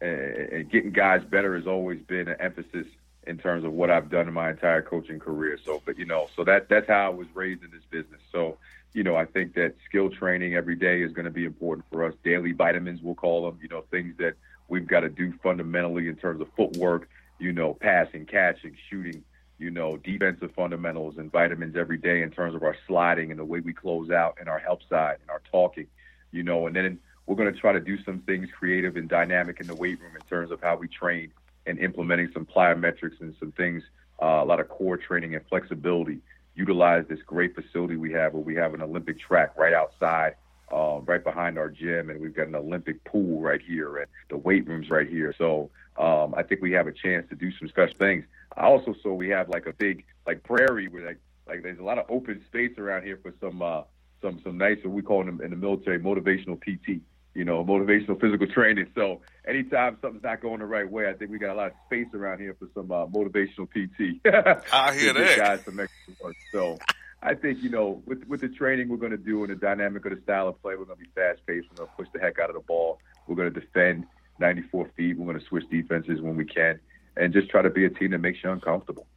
and, 0.02 0.19
and 0.19 0.72
getting 0.72 0.92
guys 0.92 1.24
better 1.24 1.56
has 1.56 1.68
always 1.68 2.02
been 2.02 2.28
an 2.28 2.38
emphasis 2.40 2.88
in 3.28 3.38
terms 3.38 3.63
of 3.63 3.72
what 3.74 3.92
I've 3.92 4.10
done 4.10 4.28
in 4.28 4.34
my 4.34 4.50
entire 4.50 4.81
coaching 4.81 5.19
career. 5.19 5.60
So, 5.63 5.81
but 5.86 5.98
you 5.98 6.06
know, 6.06 6.28
so 6.36 6.44
that 6.46 6.69
that's 6.69 6.88
how 6.88 7.06
I 7.06 7.10
was 7.10 7.28
raised 7.34 7.63
in 7.63 7.72
this 7.72 7.84
business. 7.90 8.22
So, 8.31 8.58
you 8.93 9.03
know, 9.03 9.15
I 9.15 9.25
think 9.25 9.53
that 9.55 9.75
skill 9.88 10.09
training 10.09 10.55
every 10.55 10.75
day 10.75 11.01
is 11.01 11.13
going 11.13 11.25
to 11.25 11.31
be 11.31 11.45
important 11.45 11.85
for 11.91 12.05
us. 12.05 12.13
Daily 12.23 12.51
vitamins, 12.51 13.01
we'll 13.01 13.15
call 13.15 13.45
them. 13.45 13.59
You 13.61 13.69
know, 13.69 13.83
things 13.89 14.15
that 14.17 14.33
we've 14.67 14.88
got 14.88 15.01
to 15.01 15.09
do 15.09 15.33
fundamentally 15.43 16.07
in 16.07 16.15
terms 16.15 16.41
of 16.41 16.47
footwork, 16.55 17.09
you 17.39 17.53
know, 17.53 17.73
passing, 17.73 18.25
catching, 18.25 18.75
shooting, 18.89 19.23
you 19.59 19.69
know, 19.69 19.97
defensive 19.97 20.51
fundamentals 20.55 21.17
and 21.17 21.31
vitamins 21.31 21.75
every 21.75 21.98
day 21.98 22.21
in 22.21 22.31
terms 22.31 22.55
of 22.55 22.63
our 22.63 22.75
sliding 22.88 23.31
and 23.31 23.39
the 23.39 23.45
way 23.45 23.60
we 23.60 23.74
close 23.74 24.10
out 24.10 24.38
and 24.39 24.50
our 24.50 24.60
help 24.60 24.81
side 24.89 25.17
and 25.21 25.29
our 25.29 25.41
talking, 25.51 25.88
you 26.31 26.43
know, 26.43 26.67
and 26.67 26.75
then 26.75 27.00
we're 27.27 27.36
going 27.36 27.53
to 27.53 27.60
try 27.60 27.71
to 27.71 27.79
do 27.79 28.01
some 28.03 28.19
things 28.21 28.50
creative 28.57 28.95
and 28.95 29.07
dynamic 29.07 29.60
in 29.62 29.67
the 29.67 29.75
weight 29.75 30.01
room 30.01 30.15
in 30.15 30.21
terms 30.27 30.51
of 30.51 30.60
how 30.62 30.75
we 30.75 30.88
train 30.88 31.31
and 31.67 31.79
implementing 31.79 32.29
some 32.33 32.45
plyometrics 32.45 33.21
and 33.21 33.36
some 33.39 33.51
things, 33.51 33.83
uh, 34.21 34.41
a 34.41 34.45
lot 34.45 34.60
of 34.60 34.67
core 34.67 34.98
training 34.98 35.36
and 35.36 35.45
flexibility. 35.48 36.19
Utilize 36.55 37.05
this 37.08 37.22
great 37.25 37.55
facility 37.55 37.96
we 37.96 38.12
have 38.12 38.34
where 38.34 38.43
we 38.43 38.55
have 38.55 38.74
an 38.74 38.81
Olympic 38.81 39.20
track 39.20 39.58
right 39.58 39.74
outside 39.74 40.36
uh, 40.72 41.00
right 41.01 41.24
behind 41.24 41.58
our 41.58 41.70
gym, 41.70 42.10
and 42.10 42.20
we've 42.20 42.36
got 42.36 42.48
an 42.48 42.55
Olympic 42.55 43.03
pool 43.03 43.41
right 43.41 43.62
here, 43.62 43.98
and 43.98 44.08
the 44.29 44.38
weight 44.38 44.67
rooms 44.67 44.89
right 44.89 45.08
here. 45.08 45.34
So 45.38 45.70
um, 45.98 46.34
I 46.36 46.43
think 46.43 46.62
we 46.62 46.72
have 46.72 46.88
a 46.88 46.91
chance 46.91 47.27
to 47.29 47.36
do 47.36 47.51
some 47.58 47.67
special 47.67 47.96
things. 47.98 48.25
I 48.55 48.63
also 48.63 48.96
saw 49.01 49.13
we 49.13 49.29
have 49.29 49.50
like 49.50 49.65
a 49.65 49.74
big 49.74 50.05
like 50.25 50.43
prairie 50.43 50.88
where 50.88 51.05
like 51.05 51.20
like 51.48 51.63
there's 51.63 51.79
a 51.79 51.84
lot 51.84 51.98
of 51.98 52.05
open 52.10 52.41
space 52.48 52.77
around 52.77 53.03
here 53.03 53.20
for 53.22 53.34
some 53.41 53.62
uh, 53.62 53.81
some 54.22 54.39
some 54.43 54.58
nice 54.58 54.77
what 54.84 54.93
we 54.93 55.01
call 55.01 55.24
them 55.24 55.41
in 55.41 55.51
the 55.51 55.58
military 55.58 56.00
motivational 56.00 56.60
PT. 56.60 57.01
You 57.33 57.45
know, 57.45 57.63
motivational 57.63 58.19
physical 58.19 58.47
training. 58.47 58.88
So 58.93 59.21
anytime 59.47 59.97
something's 60.01 60.23
not 60.23 60.41
going 60.41 60.59
the 60.59 60.65
right 60.65 60.89
way, 60.89 61.09
I 61.09 61.13
think 61.13 61.31
we 61.31 61.39
got 61.39 61.51
a 61.51 61.55
lot 61.55 61.67
of 61.67 61.73
space 61.85 62.07
around 62.13 62.39
here 62.39 62.55
for 62.59 62.67
some 62.73 62.91
uh, 62.91 63.05
motivational 63.07 63.69
PT. 63.69 64.19
I 64.73 64.93
hear 64.93 65.13
that. 65.13 65.38
Guys 65.38 65.63
some 65.63 65.79
extra 65.79 66.13
work. 66.21 66.35
So 66.51 66.77
I 67.23 67.35
think 67.35 67.61
you 67.61 67.69
know 67.69 68.01
with 68.05 68.25
with 68.27 68.41
the 68.41 68.50
training 68.50 68.89
we're 68.89 68.97
going 68.97 69.11
to 69.11 69.17
do 69.17 69.43
and 69.43 69.51
the 69.51 69.55
dynamic 69.55 70.05
of 70.05 70.15
the 70.15 70.21
style 70.23 70.50
of 70.50 70.61
play, 70.61 70.75
we're 70.75 70.85
going 70.85 70.97
to 70.97 71.03
be 71.03 71.11
fast 71.15 71.39
paced. 71.45 71.67
We're 71.71 71.85
going 71.85 71.89
to 71.89 71.95
push 71.95 72.07
the 72.13 72.19
heck 72.19 72.39
out 72.39 72.50
of 72.50 72.55
the 72.55 72.61
ball. 72.61 73.00
We're 73.27 73.35
going 73.35 73.53
to 73.53 73.59
defend 73.59 74.05
94 74.39 74.89
feet. 74.97 75.17
We're 75.17 75.25
going 75.25 75.39
to 75.39 75.45
switch 75.45 75.63
defenses 75.69 76.21
when 76.21 76.35
we 76.35 76.45
can, 76.45 76.79
and 77.15 77.31
just 77.31 77.50
try 77.50 77.61
to 77.61 77.69
be 77.69 77.85
a 77.85 77.89
team 77.89 78.11
that 78.11 78.19
makes 78.19 78.39
you 78.43 78.51
uncomfortable. 78.51 79.07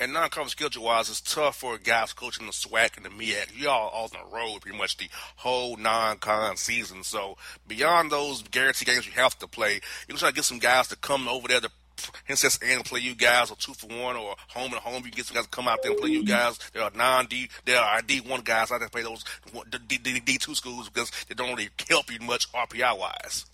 And 0.00 0.12
non-conference 0.12 0.52
schedule 0.52 0.84
wise, 0.84 1.10
it's 1.10 1.20
tough 1.20 1.56
for 1.56 1.76
guys 1.76 2.12
coaching 2.12 2.46
the 2.46 2.52
SWAC 2.52 2.96
and 2.96 3.04
the 3.04 3.08
MEAC. 3.08 3.48
You 3.58 3.68
all 3.68 3.90
on 3.92 4.10
the 4.12 4.36
road 4.36 4.60
pretty 4.60 4.78
much 4.78 4.96
the 4.96 5.08
whole 5.34 5.76
non-con 5.76 6.56
season. 6.56 7.02
So 7.02 7.36
beyond 7.66 8.12
those 8.12 8.42
guarantee 8.42 8.84
games 8.84 9.06
you 9.06 9.12
have 9.14 9.36
to 9.40 9.48
play, 9.48 9.80
you 10.06 10.16
try 10.16 10.28
to 10.28 10.34
get 10.34 10.44
some 10.44 10.60
guys 10.60 10.86
to 10.88 10.96
come 10.96 11.26
over 11.26 11.48
there 11.48 11.60
to 11.60 11.70
Princess 12.26 12.58
Anne 12.62 12.82
play 12.84 13.00
you 13.00 13.16
guys, 13.16 13.50
or 13.50 13.56
two 13.56 13.74
for 13.74 13.88
one, 13.88 14.16
or 14.16 14.36
home 14.46 14.72
and 14.72 14.80
home. 14.80 15.02
You 15.04 15.10
get 15.10 15.26
some 15.26 15.34
guys 15.34 15.46
to 15.46 15.50
come 15.50 15.66
out 15.66 15.82
there 15.82 15.90
and 15.90 16.00
play 16.00 16.10
you 16.10 16.24
guys. 16.24 16.58
There 16.72 16.82
are 16.84 16.92
non 16.94 17.26
D, 17.26 17.48
there 17.64 17.80
are 17.80 18.00
D 18.00 18.20
one 18.20 18.42
guys 18.42 18.70
out 18.70 18.78
there 18.78 18.88
play 18.88 19.02
those 19.02 19.24
D 19.88 20.38
two 20.38 20.54
schools 20.54 20.88
because 20.88 21.10
they 21.28 21.34
don't 21.34 21.50
really 21.50 21.70
help 21.88 22.12
you 22.12 22.20
much 22.20 22.50
RPI 22.52 22.96
wise. 22.96 23.46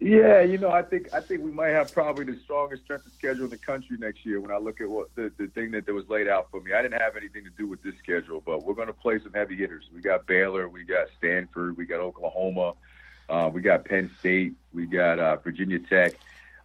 Yeah, 0.00 0.42
you 0.42 0.58
know, 0.58 0.70
I 0.70 0.82
think 0.82 1.12
I 1.12 1.20
think 1.20 1.42
we 1.42 1.50
might 1.50 1.70
have 1.70 1.92
probably 1.92 2.24
the 2.24 2.38
strongest 2.44 2.84
strength 2.84 3.06
of 3.06 3.12
schedule 3.14 3.44
in 3.44 3.50
the 3.50 3.58
country 3.58 3.96
next 3.98 4.24
year. 4.24 4.40
When 4.40 4.52
I 4.52 4.58
look 4.58 4.80
at 4.80 4.88
what 4.88 5.12
the, 5.16 5.32
the 5.38 5.48
thing 5.48 5.72
that, 5.72 5.86
that 5.86 5.92
was 5.92 6.08
laid 6.08 6.28
out 6.28 6.48
for 6.52 6.60
me, 6.60 6.72
I 6.72 6.82
didn't 6.82 7.00
have 7.00 7.16
anything 7.16 7.42
to 7.44 7.50
do 7.50 7.66
with 7.66 7.82
this 7.82 7.94
schedule, 7.98 8.40
but 8.40 8.64
we're 8.64 8.74
going 8.74 8.86
to 8.86 8.92
play 8.92 9.18
some 9.18 9.32
heavy 9.32 9.56
hitters. 9.56 9.86
We 9.92 10.00
got 10.00 10.24
Baylor, 10.26 10.68
we 10.68 10.84
got 10.84 11.08
Stanford, 11.18 11.76
we 11.76 11.84
got 11.84 11.98
Oklahoma, 11.98 12.74
uh, 13.28 13.50
we 13.52 13.60
got 13.60 13.86
Penn 13.86 14.08
State, 14.20 14.54
we 14.72 14.86
got 14.86 15.18
uh, 15.18 15.36
Virginia 15.36 15.80
Tech. 15.80 16.14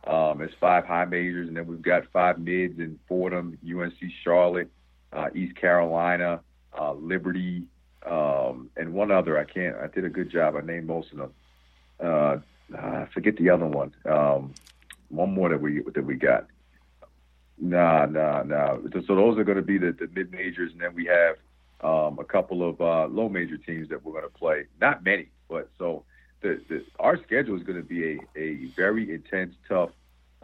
Um, 0.05 0.41
it's 0.41 0.53
five 0.59 0.85
high 0.85 1.05
majors, 1.05 1.47
and 1.47 1.57
then 1.57 1.65
we've 1.65 1.81
got 1.81 2.05
five 2.13 2.37
mids 2.37 2.77
in 2.77 2.99
Fordham, 3.07 3.57
UNC 3.67 3.97
Charlotte, 4.23 4.69
uh, 5.11 5.29
East 5.33 5.55
Carolina, 5.55 6.41
uh, 6.77 6.93
Liberty, 6.93 7.63
um, 8.05 8.69
and 8.77 8.93
one 8.93 9.09
other. 9.09 9.39
I 9.39 9.45
can't. 9.45 9.75
I 9.77 9.87
did 9.87 10.05
a 10.05 10.09
good 10.09 10.29
job. 10.29 10.55
I 10.55 10.61
named 10.61 10.85
most 10.85 11.11
of 11.13 11.17
them. 11.17 12.43
Uh, 12.77 13.05
forget 13.13 13.37
the 13.37 13.49
other 13.49 13.65
one. 13.65 13.93
Um, 14.05 14.53
one 15.09 15.33
more 15.33 15.49
that 15.49 15.61
we 15.61 15.81
that 15.93 16.05
we 16.05 16.15
got. 16.15 16.47
Nah, 17.57 18.05
nah, 18.07 18.43
nah. 18.43 18.77
So 19.07 19.15
those 19.15 19.37
are 19.37 19.43
going 19.43 19.57
to 19.57 19.63
be 19.63 19.77
the, 19.77 19.91
the 19.91 20.09
mid 20.13 20.31
majors, 20.31 20.71
and 20.71 20.81
then 20.81 20.93
we 20.95 21.05
have 21.05 21.35
um, 21.81 22.17
a 22.19 22.23
couple 22.23 22.67
of 22.67 22.81
uh, 22.81 23.05
low 23.07 23.29
major 23.29 23.57
teams 23.57 23.89
that 23.89 24.03
we're 24.03 24.13
going 24.13 24.23
to 24.23 24.37
play. 24.37 24.65
Not 24.81 25.03
many, 25.03 25.29
but 25.49 25.69
so 25.77 26.03
the, 26.41 26.61
the 26.67 26.83
our 26.99 27.21
schedule 27.21 27.55
is 27.55 27.63
going 27.63 27.77
to 27.77 27.87
be 27.87 28.13
a, 28.13 28.19
a 28.35 28.65
very 28.75 29.13
intense, 29.13 29.55
tough 29.67 29.91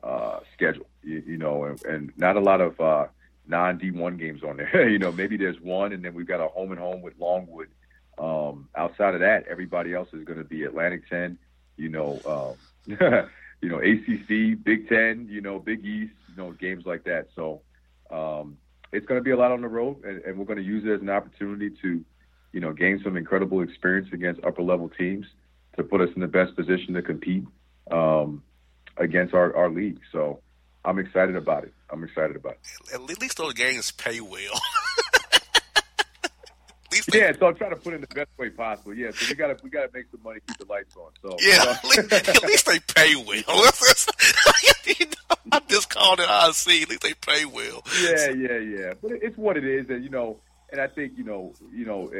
uh, 0.03 0.39
schedule. 0.53 0.85
You, 1.03 1.23
you 1.25 1.37
know, 1.37 1.63
and, 1.65 1.83
and 1.85 2.11
not 2.17 2.35
a 2.35 2.39
lot 2.39 2.61
of 2.61 2.79
uh, 2.79 3.07
non 3.47 3.77
D 3.77 3.91
one 3.91 4.17
games 4.17 4.43
on 4.43 4.57
there. 4.57 4.89
you 4.89 4.99
know, 4.99 5.11
maybe 5.11 5.37
there's 5.37 5.59
one, 5.59 5.93
and 5.93 6.03
then 6.03 6.13
we've 6.13 6.27
got 6.27 6.41
a 6.41 6.47
home 6.47 6.71
and 6.71 6.79
home 6.79 7.01
with 7.01 7.13
Longwood. 7.19 7.69
Um, 8.17 8.67
outside 8.75 9.13
of 9.13 9.21
that, 9.21 9.45
everybody 9.47 9.93
else 9.93 10.09
is 10.13 10.25
going 10.25 10.39
to 10.39 10.45
be 10.45 10.63
Atlantic 10.63 11.09
Ten. 11.09 11.37
You 11.79 11.89
know, 11.89 12.19
um, 12.25 13.27
you 13.61 13.69
know 13.69 13.79
ACC, 13.79 14.63
Big 14.63 14.89
Ten. 14.89 15.27
You 15.29 15.41
know, 15.41 15.59
Big 15.59 15.83
East. 15.85 16.13
You 16.29 16.35
know, 16.35 16.51
games 16.51 16.85
like 16.85 17.05
that. 17.05 17.27
So 17.35 17.61
um, 18.11 18.57
it's 18.91 19.05
going 19.05 19.19
to 19.19 19.23
be 19.23 19.31
a 19.31 19.37
lot 19.37 19.51
on 19.51 19.61
the 19.61 19.67
road, 19.67 20.03
and, 20.03 20.21
and 20.23 20.37
we're 20.37 20.45
going 20.45 20.57
to 20.57 20.63
use 20.63 20.83
it 20.85 20.91
as 20.91 21.01
an 21.01 21.09
opportunity 21.09 21.69
to, 21.81 22.03
you 22.51 22.59
know, 22.59 22.73
gain 22.73 22.99
some 23.03 23.17
incredible 23.17 23.61
experience 23.61 24.09
against 24.11 24.43
upper 24.43 24.61
level 24.61 24.89
teams 24.89 25.25
to 25.77 25.83
put 25.83 26.01
us 26.01 26.09
in 26.15 26.21
the 26.21 26.27
best 26.27 26.55
position 26.55 26.93
to 26.95 27.01
compete 27.01 27.45
um, 27.91 28.43
against 28.97 29.33
our, 29.33 29.55
our 29.55 29.69
league. 29.69 29.99
So 30.11 30.41
I'm 30.83 30.97
excited 30.99 31.35
about 31.35 31.63
it. 31.63 31.73
I'm 31.91 32.03
excited 32.03 32.35
about 32.35 32.53
it. 32.53 32.93
At 32.93 33.01
least 33.01 33.37
those 33.37 33.53
games 33.53 33.91
pay 33.91 34.19
well. 34.21 34.59
yeah, 37.13 37.31
so 37.37 37.47
I'm 37.47 37.55
trying 37.55 37.71
to 37.71 37.75
put 37.75 37.93
it 37.93 37.97
in 37.97 38.01
the 38.01 38.07
best 38.07 38.29
way 38.37 38.49
possible. 38.49 38.93
Yeah, 38.93 39.11
so 39.11 39.27
we 39.29 39.35
gotta 39.35 39.57
we 39.63 39.69
gotta 39.69 39.89
make 39.93 40.05
some 40.11 40.21
money, 40.23 40.39
keep 40.47 40.57
the 40.57 40.65
lights 40.65 40.95
on. 40.95 41.11
So 41.21 41.37
yeah, 41.39 41.75
at, 41.75 41.83
least, 41.83 42.29
at 42.29 42.43
least 42.43 42.65
they 42.65 42.79
pay 42.79 43.15
well. 43.15 43.27
you 44.85 45.05
know, 45.05 45.35
I 45.51 45.61
just 45.67 45.89
called 45.89 46.19
it 46.19 46.23
IC. 46.23 46.83
At 46.83 46.89
least 46.89 47.01
they 47.01 47.13
pay 47.13 47.45
well. 47.45 47.83
Yeah, 48.01 48.29
yeah, 48.29 48.57
yeah. 48.57 48.93
But 49.01 49.11
it's 49.21 49.37
what 49.37 49.57
it 49.57 49.65
is, 49.65 49.89
and 49.89 50.03
you 50.03 50.09
know, 50.09 50.39
and 50.71 50.81
I 50.81 50.87
think 50.87 51.13
you 51.17 51.23
know, 51.23 51.53
you 51.71 51.85
know, 51.85 52.11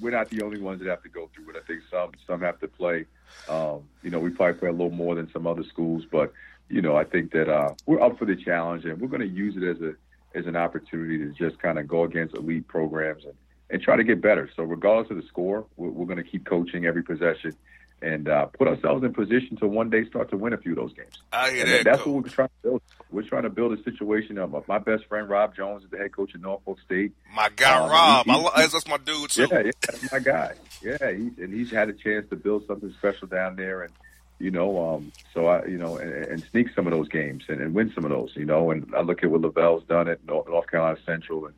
we're 0.00 0.10
not 0.10 0.30
the 0.30 0.42
only 0.42 0.60
ones 0.60 0.80
that 0.80 0.88
have 0.88 1.02
to 1.02 1.08
go 1.08 1.30
through 1.34 1.50
it. 1.50 1.56
I 1.56 1.66
think 1.66 1.82
some 1.90 2.12
some 2.26 2.40
have 2.40 2.60
to 2.60 2.68
play. 2.68 3.06
Um, 3.48 3.88
you 4.02 4.10
know, 4.10 4.20
we 4.20 4.30
probably 4.30 4.58
play 4.58 4.68
a 4.68 4.72
little 4.72 4.90
more 4.90 5.14
than 5.14 5.30
some 5.32 5.46
other 5.46 5.64
schools, 5.64 6.04
but 6.10 6.32
you 6.68 6.82
know, 6.82 6.96
I 6.96 7.04
think 7.04 7.32
that 7.32 7.48
uh, 7.48 7.74
we're 7.86 8.00
up 8.00 8.18
for 8.18 8.24
the 8.24 8.36
challenge, 8.36 8.84
and 8.84 9.00
we're 9.00 9.08
going 9.08 9.20
to 9.20 9.26
use 9.26 9.56
it 9.56 9.62
as 9.62 9.80
a 9.80 9.94
as 10.34 10.46
an 10.46 10.56
opportunity 10.56 11.18
to 11.18 11.30
just 11.30 11.60
kind 11.60 11.78
of 11.78 11.86
go 11.86 12.02
against 12.02 12.34
elite 12.34 12.66
programs 12.66 13.24
and 13.24 13.34
and 13.74 13.82
try 13.82 13.96
to 13.96 14.04
get 14.04 14.22
better. 14.22 14.48
So 14.54 14.62
regardless 14.62 15.10
of 15.10 15.16
the 15.16 15.26
score, 15.26 15.66
we're, 15.76 15.88
we're 15.88 16.06
going 16.06 16.22
to 16.22 16.30
keep 16.30 16.46
coaching 16.46 16.86
every 16.86 17.02
possession 17.02 17.56
and 18.00 18.28
uh, 18.28 18.46
put 18.46 18.68
ourselves 18.68 19.02
in 19.02 19.12
position 19.12 19.56
to 19.56 19.66
one 19.66 19.90
day 19.90 20.04
start 20.04 20.30
to 20.30 20.36
win 20.36 20.52
a 20.52 20.58
few 20.58 20.72
of 20.72 20.76
those 20.76 20.92
games. 20.92 21.20
I 21.32 21.50
hear 21.50 21.62
and 21.62 21.72
that, 21.72 21.84
that's 21.84 21.98
coach. 21.98 22.06
what 22.06 22.22
we're 22.22 22.30
trying 22.30 22.48
to 22.48 22.62
build. 22.62 22.82
We're 23.10 23.22
trying 23.22 23.42
to 23.42 23.50
build 23.50 23.76
a 23.76 23.82
situation 23.82 24.38
of 24.38 24.68
my 24.68 24.78
best 24.78 25.06
friend 25.06 25.28
Rob 25.28 25.56
Jones 25.56 25.82
is 25.82 25.90
the 25.90 25.98
head 25.98 26.12
coach 26.12 26.34
of 26.34 26.40
Norfolk 26.40 26.78
State. 26.86 27.14
My 27.34 27.48
guy 27.56 27.78
um, 27.80 27.90
Rob, 27.90 28.26
he, 28.26 28.32
he, 28.32 28.48
I, 28.54 28.66
that's 28.68 28.86
my 28.86 28.98
dude 28.98 29.30
too. 29.30 29.48
Yeah, 29.50 29.62
yeah, 29.64 29.70
that's 29.80 30.12
my 30.12 30.18
guy. 30.20 30.54
Yeah, 30.80 31.10
he's, 31.10 31.38
and 31.38 31.52
he's 31.52 31.72
had 31.72 31.88
a 31.88 31.94
chance 31.94 32.28
to 32.30 32.36
build 32.36 32.68
something 32.68 32.92
special 32.92 33.26
down 33.26 33.56
there, 33.56 33.82
and 33.82 33.92
you 34.38 34.52
know, 34.52 34.94
um, 34.94 35.10
so 35.32 35.46
I, 35.46 35.64
you 35.66 35.78
know, 35.78 35.96
and, 35.96 36.12
and 36.12 36.44
sneak 36.52 36.68
some 36.76 36.86
of 36.86 36.92
those 36.92 37.08
games 37.08 37.42
and, 37.48 37.60
and 37.60 37.74
win 37.74 37.90
some 37.92 38.04
of 38.04 38.10
those, 38.10 38.30
you 38.36 38.44
know. 38.44 38.70
And 38.70 38.92
I 38.96 39.00
look 39.00 39.24
at 39.24 39.30
what 39.30 39.40
LeVelle's 39.40 39.84
done 39.84 40.06
at 40.06 40.24
North, 40.24 40.46
North 40.46 40.70
Carolina 40.70 40.98
Central, 41.04 41.46
and 41.46 41.54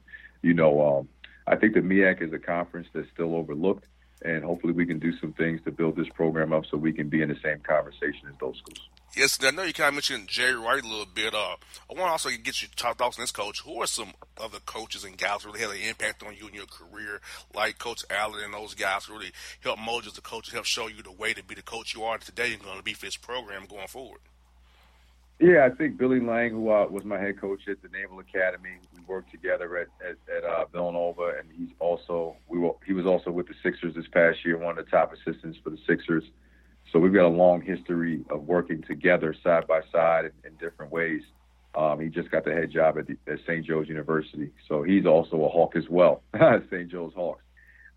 you 0.46 0.54
know, 0.54 0.99
um, 0.99 1.08
I 1.46 1.56
think 1.56 1.74
the 1.74 1.80
MEAC 1.80 2.22
is 2.22 2.32
a 2.32 2.38
conference 2.38 2.88
that's 2.92 3.08
still 3.12 3.34
overlooked, 3.34 3.84
and 4.22 4.44
hopefully 4.44 4.72
we 4.72 4.86
can 4.86 4.98
do 4.98 5.16
some 5.18 5.32
things 5.32 5.60
to 5.64 5.70
build 5.70 5.96
this 5.96 6.08
program 6.14 6.52
up 6.52 6.64
so 6.66 6.76
we 6.76 6.92
can 6.92 7.08
be 7.08 7.22
in 7.22 7.28
the 7.28 7.36
same 7.42 7.60
conversation 7.60 8.28
as 8.28 8.34
those 8.40 8.58
schools. 8.58 8.88
Yes, 9.16 9.38
I 9.42 9.50
know 9.50 9.62
you 9.62 9.72
kind 9.72 9.88
of 9.88 9.94
mentioned 9.94 10.28
Jay 10.28 10.52
Wright 10.52 10.82
a 10.82 10.86
little 10.86 11.06
bit. 11.06 11.34
Uh, 11.34 11.56
I 11.88 11.94
want 11.94 12.00
to 12.00 12.10
also 12.10 12.28
get 12.30 12.60
you 12.60 12.68
talk 12.76 12.98
thoughts 12.98 13.16
on 13.16 13.22
this 13.22 13.30
coach. 13.30 13.62
Who 13.62 13.80
are 13.80 13.86
some 13.86 14.12
other 14.36 14.58
coaches 14.66 15.04
and 15.04 15.16
guys 15.16 15.44
who 15.44 15.52
really 15.52 15.78
had 15.80 15.84
an 15.84 15.88
impact 15.88 16.22
on 16.22 16.34
you 16.36 16.48
in 16.48 16.54
your 16.54 16.66
career, 16.66 17.20
like 17.54 17.78
Coach 17.78 18.04
Allen 18.10 18.44
and 18.44 18.52
those 18.52 18.74
guys 18.74 19.04
who 19.04 19.14
really 19.14 19.32
helped 19.60 19.80
mold 19.80 20.04
you 20.04 20.10
as 20.10 20.18
a 20.18 20.20
coach, 20.20 20.50
help 20.50 20.66
show 20.66 20.88
you 20.88 21.02
the 21.02 21.12
way 21.12 21.32
to 21.32 21.42
be 21.42 21.54
the 21.54 21.62
coach 21.62 21.94
you 21.94 22.02
are 22.02 22.18
today 22.18 22.52
and 22.52 22.62
going 22.62 22.76
to 22.76 22.82
be 22.82 22.92
for 22.92 23.06
this 23.06 23.16
program 23.16 23.64
going 23.66 23.86
forward? 23.86 24.20
Yeah, 25.38 25.68
I 25.70 25.74
think 25.74 25.98
Billy 25.98 26.18
Lange, 26.18 26.52
who 26.52 26.70
uh, 26.70 26.86
was 26.86 27.04
my 27.04 27.18
head 27.18 27.38
coach 27.38 27.68
at 27.68 27.82
the 27.82 27.88
Naval 27.88 28.20
Academy, 28.20 28.78
we 28.94 29.02
worked 29.06 29.30
together 29.30 29.76
at 29.76 29.88
at, 30.02 30.16
at 30.34 30.44
uh, 30.44 30.64
Villanova, 30.72 31.34
and 31.38 31.50
he's 31.54 31.74
also 31.78 32.36
we 32.48 32.58
were, 32.58 32.72
he 32.86 32.94
was 32.94 33.04
also 33.04 33.30
with 33.30 33.46
the 33.46 33.54
Sixers 33.62 33.94
this 33.94 34.06
past 34.12 34.38
year, 34.46 34.56
one 34.56 34.78
of 34.78 34.84
the 34.84 34.90
top 34.90 35.12
assistants 35.12 35.58
for 35.62 35.70
the 35.70 35.78
Sixers. 35.86 36.24
So 36.90 36.98
we've 36.98 37.12
got 37.12 37.26
a 37.26 37.28
long 37.28 37.60
history 37.60 38.24
of 38.30 38.44
working 38.44 38.82
together 38.82 39.34
side 39.44 39.66
by 39.66 39.80
side 39.92 40.24
in, 40.24 40.32
in 40.44 40.56
different 40.56 40.90
ways. 40.90 41.22
Um, 41.74 42.00
he 42.00 42.08
just 42.08 42.30
got 42.30 42.46
the 42.46 42.52
head 42.52 42.70
job 42.70 42.96
at, 42.96 43.10
at 43.30 43.40
St. 43.40 43.66
Joe's 43.66 43.88
University, 43.88 44.52
so 44.66 44.82
he's 44.82 45.04
also 45.04 45.44
a 45.44 45.48
Hawk 45.48 45.76
as 45.76 45.90
well. 45.90 46.22
St. 46.70 46.88
Joe's 46.88 47.12
Hawks. 47.14 47.42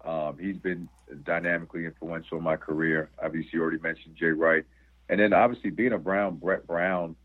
Um, 0.04 0.38
he's 0.38 0.58
been 0.58 0.90
dynamically 1.24 1.86
influential 1.86 2.38
in 2.38 2.44
my 2.44 2.58
career. 2.58 3.10
Obviously, 3.24 3.52
you 3.54 3.62
already 3.62 3.80
mentioned 3.80 4.18
Jay 4.18 4.32
Wright, 4.32 4.66
and 5.08 5.22
then 5.22 5.32
obviously 5.32 5.70
being 5.70 5.94
a 5.94 5.98
Brown, 5.98 6.36
Brett 6.36 6.68
Brown 6.68 7.16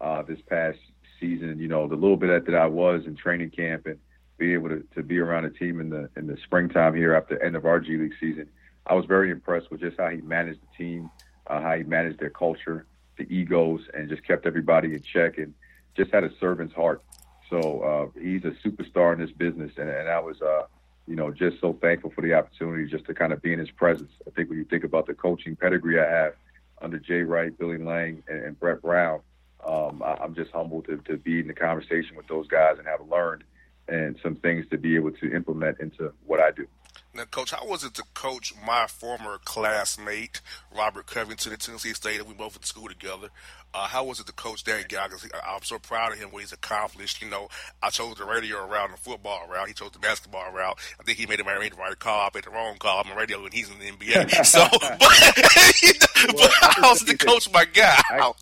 uh, 0.00 0.22
this 0.22 0.40
past 0.48 0.78
season. 1.20 1.58
You 1.58 1.68
know, 1.68 1.86
the 1.88 1.94
little 1.94 2.16
bit 2.16 2.46
that 2.46 2.54
I 2.54 2.66
was 2.66 3.06
in 3.06 3.16
training 3.16 3.50
camp 3.50 3.86
and 3.86 3.98
being 4.38 4.52
able 4.52 4.68
to, 4.70 4.84
to 4.94 5.02
be 5.02 5.18
around 5.18 5.44
a 5.44 5.50
team 5.50 5.80
in 5.80 5.90
the 5.90 6.10
in 6.16 6.26
the 6.26 6.36
springtime 6.44 6.94
here 6.94 7.14
after 7.14 7.36
the 7.36 7.44
end 7.44 7.56
of 7.56 7.64
our 7.64 7.80
G 7.80 7.96
League 7.96 8.14
season, 8.20 8.48
I 8.86 8.94
was 8.94 9.06
very 9.06 9.30
impressed 9.30 9.70
with 9.70 9.80
just 9.80 9.98
how 9.98 10.08
he 10.08 10.20
managed 10.20 10.60
the 10.60 10.84
team, 10.84 11.10
uh, 11.46 11.60
how 11.60 11.76
he 11.76 11.84
managed 11.84 12.20
their 12.20 12.30
culture, 12.30 12.86
the 13.16 13.24
egos, 13.32 13.82
and 13.94 14.08
just 14.08 14.26
kept 14.26 14.46
everybody 14.46 14.94
in 14.94 15.02
check 15.02 15.38
and 15.38 15.54
just 15.96 16.12
had 16.12 16.24
a 16.24 16.30
servant's 16.38 16.74
heart. 16.74 17.02
So 17.50 17.80
uh, 17.82 18.20
he's 18.20 18.44
a 18.44 18.50
superstar 18.66 19.12
in 19.12 19.20
this 19.20 19.30
business, 19.30 19.72
and, 19.76 19.88
and 19.88 20.08
I 20.08 20.18
was, 20.18 20.40
uh, 20.42 20.64
you 21.06 21.14
know, 21.14 21.30
just 21.30 21.60
so 21.60 21.74
thankful 21.74 22.10
for 22.10 22.22
the 22.22 22.34
opportunity 22.34 22.86
just 22.90 23.04
to 23.06 23.14
kind 23.14 23.32
of 23.32 23.42
be 23.42 23.52
in 23.52 23.58
his 23.58 23.70
presence. 23.70 24.10
I 24.26 24.30
think 24.30 24.48
when 24.48 24.58
you 24.58 24.64
think 24.64 24.82
about 24.82 25.06
the 25.06 25.14
coaching 25.14 25.54
pedigree 25.54 26.00
I 26.00 26.08
have 26.08 26.32
under 26.80 26.98
Jay 26.98 27.22
Wright, 27.22 27.56
Billy 27.56 27.78
Lange, 27.78 28.22
and, 28.26 28.44
and 28.44 28.58
Brett 28.58 28.82
Brown, 28.82 29.20
um, 29.66 30.02
I, 30.02 30.16
I'm 30.22 30.34
just 30.34 30.50
humbled 30.52 30.86
to, 30.86 30.96
to 31.08 31.16
be 31.16 31.40
in 31.40 31.46
the 31.46 31.54
conversation 31.54 32.16
with 32.16 32.26
those 32.28 32.46
guys 32.48 32.76
and 32.78 32.86
have 32.86 33.00
learned 33.08 33.44
and 33.88 34.16
some 34.22 34.36
things 34.36 34.66
to 34.70 34.78
be 34.78 34.96
able 34.96 35.12
to 35.12 35.34
implement 35.34 35.78
into 35.80 36.12
what 36.26 36.40
I 36.40 36.50
do. 36.50 36.66
Now, 37.14 37.24
Coach, 37.26 37.52
how 37.52 37.64
was 37.66 37.84
it 37.84 37.94
to 37.94 38.02
coach 38.12 38.52
my 38.66 38.88
former 38.88 39.38
classmate, 39.44 40.40
Robert 40.76 41.06
Covington 41.06 41.52
at 41.52 41.60
Tennessee 41.60 41.94
State? 41.94 42.26
We 42.26 42.34
both 42.34 42.54
went 42.54 42.62
to 42.62 42.66
school 42.66 42.88
together. 42.88 43.28
Uh, 43.72 43.86
how 43.86 44.04
was 44.04 44.18
it 44.18 44.26
to 44.26 44.32
coach 44.32 44.64
that 44.64 44.88
guy? 44.88 45.06
Cause 45.06 45.28
I'm 45.46 45.62
so 45.62 45.78
proud 45.78 46.12
of 46.12 46.18
him, 46.18 46.30
what 46.30 46.42
he's 46.42 46.52
accomplished. 46.52 47.22
You 47.22 47.28
know, 47.28 47.48
I 47.80 47.90
chose 47.90 48.16
the 48.16 48.24
radio 48.24 48.66
route 48.66 48.86
and 48.86 48.94
the 48.94 49.00
football 49.00 49.46
route. 49.48 49.68
He 49.68 49.74
chose 49.74 49.92
the 49.92 50.00
basketball 50.00 50.50
route. 50.52 50.76
I 50.98 51.04
think 51.04 51.18
he 51.18 51.26
made 51.26 51.38
the 51.38 51.44
right, 51.44 51.76
right 51.76 51.98
call. 51.98 52.20
I 52.20 52.30
made 52.34 52.44
the 52.44 52.50
wrong 52.50 52.76
call. 52.78 53.04
I'm 53.04 53.12
a 53.12 53.16
radio 53.16 53.40
when 53.40 53.52
he's 53.52 53.70
in 53.70 53.78
the 53.78 53.90
NBA. 53.92 54.44
so, 54.44 54.66
but, 54.72 55.82
you 55.82 55.92
know, 55.92 56.34
well, 56.36 56.48
but 56.48 56.74
how 56.76 56.90
was 56.90 57.02
it 57.02 57.16
to 57.16 57.26
coach 57.26 57.48
my 57.52 57.64
guy? 57.64 58.00
I, 58.10 58.32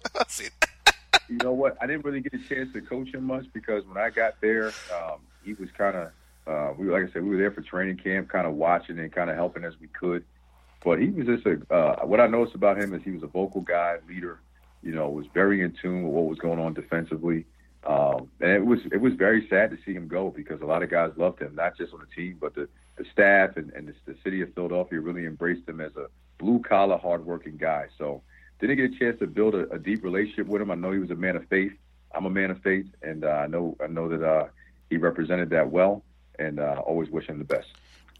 you 1.28 1.38
know 1.42 1.52
what? 1.52 1.76
I 1.80 1.86
didn't 1.86 2.04
really 2.04 2.20
get 2.20 2.34
a 2.34 2.48
chance 2.48 2.72
to 2.74 2.80
coach 2.80 3.14
him 3.14 3.24
much 3.24 3.46
because 3.52 3.84
when 3.86 3.96
I 3.96 4.10
got 4.10 4.40
there, 4.40 4.66
um, 4.94 5.20
he 5.42 5.54
was 5.54 5.68
kind 5.76 5.96
of, 5.96 6.10
uh, 6.46 6.72
we 6.76 6.88
like 6.90 7.08
I 7.08 7.12
said, 7.12 7.22
we 7.22 7.30
were 7.30 7.36
there 7.36 7.50
for 7.50 7.62
training 7.62 7.96
camp, 7.96 8.28
kind 8.28 8.46
of 8.46 8.54
watching 8.54 8.98
and 8.98 9.12
kind 9.12 9.30
of 9.30 9.36
helping 9.36 9.64
as 9.64 9.74
we 9.80 9.88
could. 9.88 10.24
But 10.84 11.00
he 11.00 11.10
was 11.10 11.26
just 11.26 11.46
a. 11.46 11.60
Uh, 11.72 12.04
what 12.06 12.20
I 12.20 12.26
noticed 12.26 12.56
about 12.56 12.78
him 12.78 12.92
is 12.94 13.02
he 13.02 13.12
was 13.12 13.22
a 13.22 13.28
vocal 13.28 13.60
guy, 13.60 13.98
leader. 14.08 14.40
You 14.82 14.92
know, 14.92 15.08
was 15.10 15.26
very 15.32 15.62
in 15.62 15.76
tune 15.80 16.02
with 16.02 16.12
what 16.12 16.24
was 16.24 16.38
going 16.38 16.58
on 16.58 16.74
defensively. 16.74 17.46
Um, 17.84 18.28
and 18.40 18.50
it 18.50 18.64
was 18.64 18.80
it 18.92 19.00
was 19.00 19.14
very 19.14 19.46
sad 19.48 19.70
to 19.70 19.78
see 19.84 19.92
him 19.92 20.08
go 20.08 20.30
because 20.30 20.60
a 20.60 20.66
lot 20.66 20.82
of 20.82 20.90
guys 20.90 21.12
loved 21.16 21.40
him, 21.40 21.54
not 21.54 21.76
just 21.76 21.92
on 21.92 22.00
the 22.00 22.06
team, 22.06 22.36
but 22.40 22.54
the, 22.54 22.68
the 22.96 23.04
staff 23.12 23.56
and, 23.56 23.72
and 23.72 23.88
the, 23.88 23.94
the 24.12 24.16
city 24.22 24.40
of 24.40 24.54
Philadelphia 24.54 25.00
really 25.00 25.24
embraced 25.24 25.68
him 25.68 25.80
as 25.80 25.94
a 25.96 26.06
blue 26.38 26.60
collar, 26.60 26.98
hardworking 26.98 27.56
guy. 27.56 27.86
So 27.98 28.22
didn't 28.66 28.76
get 28.76 28.96
a 28.96 28.98
chance 28.98 29.18
to 29.18 29.26
build 29.26 29.54
a, 29.54 29.68
a, 29.72 29.78
deep 29.78 30.04
relationship 30.04 30.46
with 30.46 30.62
him. 30.62 30.70
I 30.70 30.76
know 30.76 30.92
he 30.92 30.98
was 30.98 31.10
a 31.10 31.16
man 31.16 31.36
of 31.36 31.46
faith. 31.48 31.72
I'm 32.14 32.26
a 32.26 32.30
man 32.30 32.50
of 32.50 32.62
faith, 32.62 32.86
and 33.02 33.24
uh, 33.24 33.28
I 33.28 33.46
know 33.48 33.76
I 33.82 33.88
know 33.88 34.08
that 34.08 34.22
uh, 34.22 34.48
he 34.88 34.98
represented 34.98 35.50
that 35.50 35.70
well, 35.70 36.04
and 36.38 36.60
uh, 36.60 36.80
always 36.84 37.10
wish 37.10 37.26
him 37.26 37.38
the 37.38 37.44
best. 37.44 37.68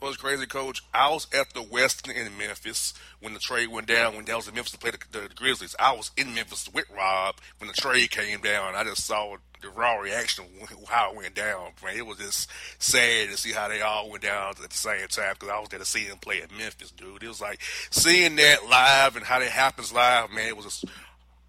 Well, 0.01 0.11
it's 0.11 0.21
crazy, 0.21 0.47
Coach. 0.47 0.83
I 0.93 1.11
was 1.11 1.29
at 1.33 1.55
the 1.55 1.61
Westin 1.61 2.17
in 2.17 2.37
Memphis 2.37 2.93
when 3.21 3.35
the 3.35 3.39
trade 3.39 3.69
went 3.69 3.87
down. 3.87 4.17
When 4.17 4.25
was 4.27 4.49
in 4.49 4.55
Memphis 4.55 4.73
to 4.73 4.79
play 4.79 4.91
the, 4.91 4.99
the, 5.13 5.29
the 5.29 5.35
Grizzlies, 5.35 5.77
I 5.79 5.93
was 5.93 6.11
in 6.17 6.35
Memphis 6.35 6.69
with 6.75 6.87
Rob 6.91 7.37
when 7.59 7.69
the 7.69 7.75
trade 7.75 8.11
came 8.11 8.41
down. 8.41 8.75
I 8.75 8.83
just 8.83 9.05
saw 9.05 9.37
the 9.63 9.71
raw 9.71 9.97
reaction 9.97 10.45
how 10.89 11.13
it 11.13 11.17
went 11.17 11.35
down. 11.35 11.71
Man, 11.83 11.97
it 11.97 12.07
was 12.07 12.19
just 12.19 12.51
sad 12.79 13.31
to 13.31 13.37
see 13.37 13.53
how 13.53 13.69
they 13.69 13.81
all 13.81 14.11
went 14.11 14.23
down 14.23 14.51
at 14.51 14.71
the 14.71 14.77
same 14.77 15.07
time 15.09 15.35
because 15.35 15.49
I 15.49 15.59
was 15.59 15.69
there 15.69 15.79
to 15.79 15.85
see 15.85 16.07
them 16.07 16.19
play 16.19 16.43
at 16.43 16.51
Memphis, 16.51 16.91
dude. 16.91 17.23
It 17.23 17.29
was 17.29 17.41
like 17.41 17.61
seeing 17.91 18.37
that 18.37 18.69
live 18.69 19.17
and 19.17 19.25
how 19.25 19.39
that 19.39 19.51
happens 19.51 19.93
live. 19.93 20.31
Man, 20.31 20.49
it 20.49 20.57
was 20.57 20.67
just 20.67 20.85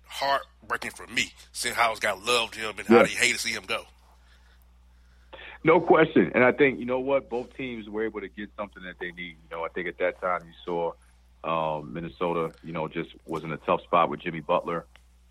heartbreaking 0.06 0.92
for 0.92 1.08
me 1.08 1.34
seeing 1.52 1.76
how 1.76 1.90
those 1.90 2.00
guys 2.00 2.22
loved 2.26 2.56
him 2.56 2.74
and 2.78 2.88
how 2.88 2.98
yeah. 2.98 3.04
they 3.04 3.10
hated 3.10 3.36
to 3.36 3.40
see 3.40 3.54
him 3.54 3.64
go. 3.68 3.84
No 5.64 5.80
question. 5.80 6.32
And 6.36 6.44
I 6.44 6.52
think, 6.52 6.80
you 6.80 6.86
know 6.86 7.00
what, 7.00 7.30
both 7.30 7.56
teams 7.56 7.88
were 7.88 8.04
able 8.04 8.20
to 8.20 8.28
get 8.28 8.50
something 8.58 8.84
that 8.84 8.96
they 9.00 9.12
need. 9.12 9.38
You 9.44 9.50
know, 9.58 9.64
I 9.64 9.70
think 9.70 9.88
at 9.88 9.98
that 10.00 10.20
time 10.20 10.42
you 10.46 10.54
saw 10.66 10.92
um, 11.44 11.94
Minnesota, 11.94 12.54
you 12.64 12.74
know, 12.74 12.88
just 12.88 13.12
was 13.26 13.44
in 13.44 13.52
a 13.52 13.58
tough 13.58 13.82
spot 13.84 14.10
with 14.10 14.20
Jimmy 14.22 14.42
Butler. 14.42 14.86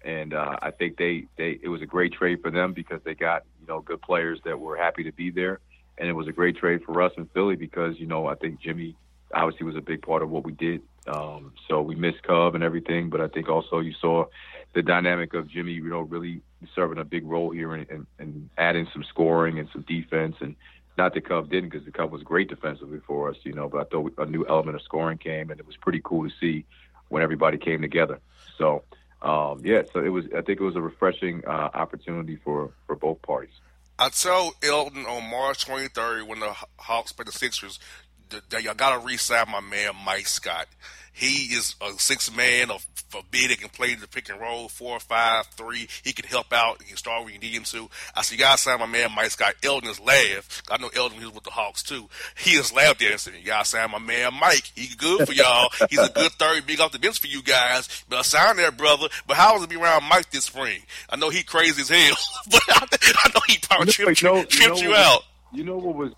And 0.05 0.35
uh, 0.35 0.57
I 0.61 0.71
think 0.71 0.97
they, 0.97 1.27
they 1.37 1.59
it 1.63 1.69
was 1.69 1.83
a 1.83 1.87
great 1.87 2.13
trade 2.13 2.41
for 2.43 2.51
them 2.51 2.73
because 2.73 3.01
they 3.05 3.15
got, 3.15 3.45
you 3.61 3.67
know, 3.67 3.81
good 3.81 4.03
players 4.03 4.41
that 4.45 4.59
were 4.59 4.77
happy 4.77 5.05
to 5.05 5.13
be 5.13 5.31
there. 5.31 5.61
And 5.99 6.09
it 6.09 6.13
was 6.15 6.27
a 6.27 6.33
great 6.33 6.57
trade 6.57 6.83
for 6.85 7.01
us 7.03 7.13
in 7.17 7.27
Philly 7.27 7.57
because, 7.57 8.01
you 8.01 8.07
know, 8.07 8.27
I 8.27 8.35
think 8.35 8.61
Jimmy 8.61 8.97
obviously 9.35 9.67
was 9.67 9.77
a 9.77 9.81
big 9.81 10.03
part 10.03 10.23
of 10.23 10.31
what 10.31 10.45
we 10.45 10.53
did 10.53 10.83
Um, 11.07 11.53
so 11.69 11.83
we 11.83 11.95
missed 11.95 12.23
Cub 12.23 12.55
and 12.55 12.63
everything, 12.63 13.11
but 13.11 13.21
I 13.21 13.29
think 13.29 13.49
also 13.49 13.81
you 13.81 13.93
saw 14.01 14.27
the 14.75 14.83
dynamic 14.83 15.35
of 15.35 15.49
Jimmy, 15.49 15.73
you 15.73 15.89
know, 15.89 16.01
really 16.01 16.43
serving 16.75 16.99
a 16.99 17.05
big 17.05 17.27
role 17.27 17.51
here 17.51 17.75
and, 17.75 17.89
and, 17.91 18.07
and 18.19 18.51
adding 18.57 18.87
some 18.93 19.05
scoring 19.05 19.59
and 19.59 19.69
some 19.73 19.83
defense. 19.83 20.37
And 20.41 20.55
not 20.97 21.15
that 21.15 21.29
Cub 21.29 21.51
didn't, 21.51 21.71
because 21.71 21.85
the 21.85 21.91
Cub 21.91 22.13
was 22.13 22.23
great 22.23 22.49
defensively 22.49 23.01
for 23.07 23.31
us, 23.31 23.37
you 23.43 23.53
know. 23.53 23.69
But 23.69 23.81
I 23.81 23.85
thought 23.85 24.13
a 24.19 24.27
new 24.27 24.47
element 24.47 24.77
of 24.77 24.83
scoring 24.83 25.19
came, 25.19 25.51
and 25.51 25.59
it 25.59 25.67
was 25.67 25.77
pretty 25.77 26.01
cool 26.05 26.29
to 26.29 26.35
see 26.41 26.65
when 27.09 27.23
everybody 27.23 27.59
came 27.59 27.83
together. 27.83 28.21
So 28.59 28.85
um, 29.23 29.61
yeah, 29.65 29.83
so 29.93 30.01
it 30.01 30.09
was. 30.09 30.27
I 30.37 30.43
think 30.43 30.61
it 30.61 30.65
was 30.65 30.77
a 30.77 30.83
refreshing 30.83 31.45
uh, 31.47 31.71
opportunity 31.75 32.37
for 32.37 32.71
for 32.87 32.97
both 32.97 33.23
parties. 33.23 33.55
I 33.99 34.09
told 34.09 34.55
Elton 34.63 35.07
on 35.07 35.31
March 35.31 35.67
23rd 35.67 36.27
when 36.27 36.41
the 36.41 36.53
Hawks 36.79 37.13
played 37.13 37.29
the 37.29 37.33
Sixers 37.33 37.79
y'all 38.51 38.75
got 38.75 38.99
to 38.99 39.07
re-sign 39.07 39.51
my 39.51 39.61
man 39.61 39.93
Mike 40.05 40.27
Scott. 40.27 40.67
He 41.13 41.55
is 41.55 41.75
a 41.83 41.93
six 41.99 42.35
man 42.35 42.71
of 42.71 42.87
for 43.13 43.21
big 43.31 43.51
that 43.51 43.61
can 43.61 43.69
play 43.69 43.95
the 43.95 44.09
pick 44.09 44.31
and 44.31 44.41
roll, 44.41 44.69
four, 44.69 44.99
five, 44.99 45.47
three. 45.49 45.87
He 46.03 46.15
can 46.15 46.25
help 46.25 46.51
out. 46.53 46.81
He 46.81 46.89
can 46.89 46.97
start 46.97 47.25
when 47.25 47.35
you 47.35 47.39
need 47.39 47.53
him 47.53 47.65
to. 47.65 47.91
I 48.17 48.23
see, 48.23 48.37
you 48.37 48.41
guys 48.41 48.63
sign 48.63 48.81
my 48.81 48.87
man 48.87 49.11
Mike 49.15 49.31
Scott. 49.31 49.55
Elton 49.63 49.89
has 49.89 50.01
laughed. 50.01 50.63
I 50.71 50.79
know 50.79 50.89
Elton 50.97 51.19
was 51.19 51.35
with 51.35 51.45
the 51.45 51.51
Hawks 51.51 51.83
too. 51.83 52.09
He 52.39 52.53
is 52.53 52.73
laughed 52.73 53.01
there 53.01 53.13
and 53.13 53.21
said, 53.21 53.35
"You 53.35 53.45
guys 53.45 53.69
sign 53.69 53.91
my 53.91 53.99
man 53.99 54.33
Mike. 54.41 54.73
He's 54.75 54.95
good 54.95 55.27
for 55.27 55.35
y'all. 55.35 55.69
He's 55.91 55.99
a 55.99 56.09
good 56.15 56.33
third 56.33 56.67
big 56.67 56.81
off 56.81 56.93
the 56.93 56.99
bench 56.99 57.21
for 57.21 57.27
you 57.27 57.43
guys. 57.43 58.05
But 58.09 58.21
I 58.21 58.23
signed 58.23 58.59
there, 58.59 58.73
brother. 58.73 59.09
But 59.27 59.37
how 59.37 59.55
was 59.55 59.65
it 59.65 59.69
be 59.69 59.77
around 59.77 60.05
Mike 60.09 60.31
this 60.31 60.47
spring? 60.47 60.81
I 61.11 61.17
know 61.17 61.29
he 61.29 61.43
crazy 61.43 61.83
as 61.83 61.91
hell, 61.91 62.17
but 62.51 62.63
I, 62.69 63.31
know 63.35 63.41
he 63.47 63.59
probably 63.59 63.93
tripped, 63.93 64.23
you, 64.23 64.29
know, 64.29 64.45
tripped 64.45 64.81
you, 64.81 64.89
know 64.89 64.91
you 64.91 64.95
out. 64.95 65.23
You 65.53 65.65
know 65.65 65.77
what 65.77 65.95
was? 65.95 66.13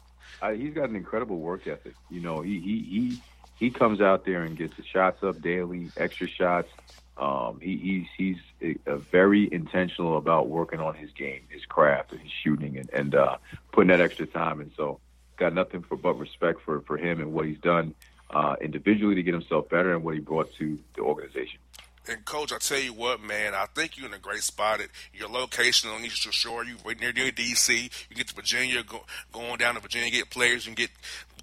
Uh, 0.45 0.53
he's 0.53 0.75
got 0.75 0.91
an 0.91 0.97
incredible 0.97 1.39
work 1.39 1.67
ethic. 1.67 1.95
You 2.11 2.21
know, 2.21 2.43
he 2.43 2.61
he 2.61 2.79
he 2.83 3.19
he 3.59 3.71
comes 3.71 4.03
out 4.03 4.27
there 4.27 4.43
and 4.43 4.59
gets 4.59 4.77
the 4.77 4.85
shots 4.85 5.23
up 5.23 5.41
daily, 5.41 5.91
extra 5.97 6.29
shots. 6.29 6.69
Um, 7.17 7.61
he, 7.63 7.79
he's 7.79 8.37
he's 8.61 8.77
a, 8.87 8.93
a 8.93 8.99
very 8.99 9.49
intentional 9.51 10.19
about 10.19 10.49
working 10.49 10.81
on 10.81 10.95
his 10.97 11.11
game, 11.13 11.41
his 11.49 11.65
craft, 11.65 12.13
and 12.13 12.21
his 12.21 12.31
shooting, 12.31 12.77
and, 12.77 12.91
and 12.91 13.15
uh, 13.15 13.39
putting 13.73 13.89
that 13.89 14.03
extra 14.03 14.27
time. 14.27 14.61
And 14.61 14.71
so, 14.77 15.01
got 15.39 15.55
nothing 15.55 15.83
for 15.83 15.97
but 15.97 16.19
respect 16.19 16.61
for 16.61 16.83
for 16.83 16.99
him 16.99 17.21
and 17.21 17.33
what 17.33 17.47
he's 17.47 17.61
done 17.61 17.95
uh, 18.29 18.57
individually 18.61 19.15
to 19.15 19.23
get 19.23 19.33
himself 19.33 19.71
better 19.71 19.95
and 19.95 20.05
what 20.05 20.13
he 20.13 20.21
brought 20.21 20.53
to 20.57 20.79
the 20.95 21.01
organization. 21.01 21.59
And 22.07 22.25
coach, 22.25 22.53
I 22.53 22.59
tell 22.59 22.79
you 22.79 22.93
what, 22.93 23.23
man, 23.23 23.55
I 23.55 23.67
think 23.75 23.97
you're 23.97 24.07
in 24.07 24.13
a 24.13 24.19
great 24.19 24.43
spot 24.43 24.81
at 24.81 24.89
your 25.15 25.29
location 25.29 25.89
on 25.91 26.05
Eastern 26.05 26.33
Shore. 26.33 26.65
You 26.65 26.77
right 26.85 27.01
near, 27.01 27.13
near 27.13 27.31
DC. 27.31 28.09
You 28.11 28.17
get 28.17 28.29
to 28.29 28.35
Virginia, 28.35 28.83
go, 28.83 29.05
going 29.33 29.57
down 29.57 29.75
to 29.75 29.81
Virginia, 29.81 30.11
get 30.11 30.29
players, 30.29 30.67
and 30.67 30.77
get 30.77 30.91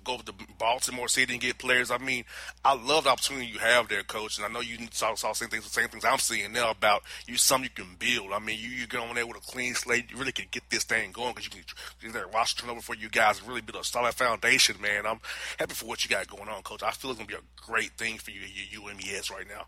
go 0.03 0.18
to 0.18 0.34
Baltimore 0.58 1.08
City 1.08 1.34
and 1.34 1.41
get 1.41 1.58
players. 1.58 1.91
I 1.91 1.97
mean, 1.97 2.26
I 2.65 2.74
love 2.74 3.04
the 3.04 3.12
opportunity 3.12 3.47
you 3.47 3.60
have 3.60 3.88
there, 3.88 4.04
coach. 4.04 4.38
And 4.38 4.45
I 4.45 4.50
know 4.50 4.62
you 4.62 4.78
saw, 4.91 5.13
saw 5.15 5.34
same 5.34 5.50
things, 5.50 5.63
the 5.63 5.69
same 5.69 5.89
things 5.89 6.06
I'm 6.06 6.19
seeing 6.19 6.54
now 6.54 6.71
about 6.71 7.04
you. 7.28 7.38
Something 7.38 7.69
you 7.76 7.84
can 7.84 7.95
build. 7.97 8.32
I 8.34 8.39
mean, 8.39 8.58
you 8.60 8.69
you 8.69 8.88
get 8.88 9.00
on 9.00 9.15
there 9.15 9.28
with 9.28 9.38
a 9.38 9.52
clean 9.52 9.74
slate. 9.74 10.12
You 10.12 10.17
really 10.17 10.32
can 10.32 10.45
get 10.52 10.63
this 10.69 10.84
thing 10.84 11.12
going 11.12 11.34
because 11.34 11.45
you 11.45 11.52
can 11.52 11.62
get 12.02 12.13
that 12.13 12.34
roster 12.34 12.62
turnover 12.62 12.82
for 12.82 12.95
you 12.95 13.10
guys 13.10 13.39
and 13.39 13.47
really 13.47 13.62
build 13.62 13.82
a 13.82 13.86
solid 13.86 14.13
foundation, 14.13 14.80
man. 14.82 15.06
I'm 15.06 15.19
happy 15.58 15.74
for 15.74 15.86
what 15.86 16.04
you 16.04 16.10
got 16.10 16.28
going 16.28 16.50
on, 16.50 16.62
coach. 16.63 16.84
I 16.84 16.91
feel 16.91 17.12
it's 17.12 17.19
gonna 17.19 17.28
be 17.28 17.36
a 17.36 17.65
great 17.67 17.91
thing 17.91 18.17
for 18.17 18.32
you 18.32 18.41
at 18.41 18.71
your 18.71 18.91
UMES 18.91 19.32
right 19.32 19.47
now. 19.47 19.65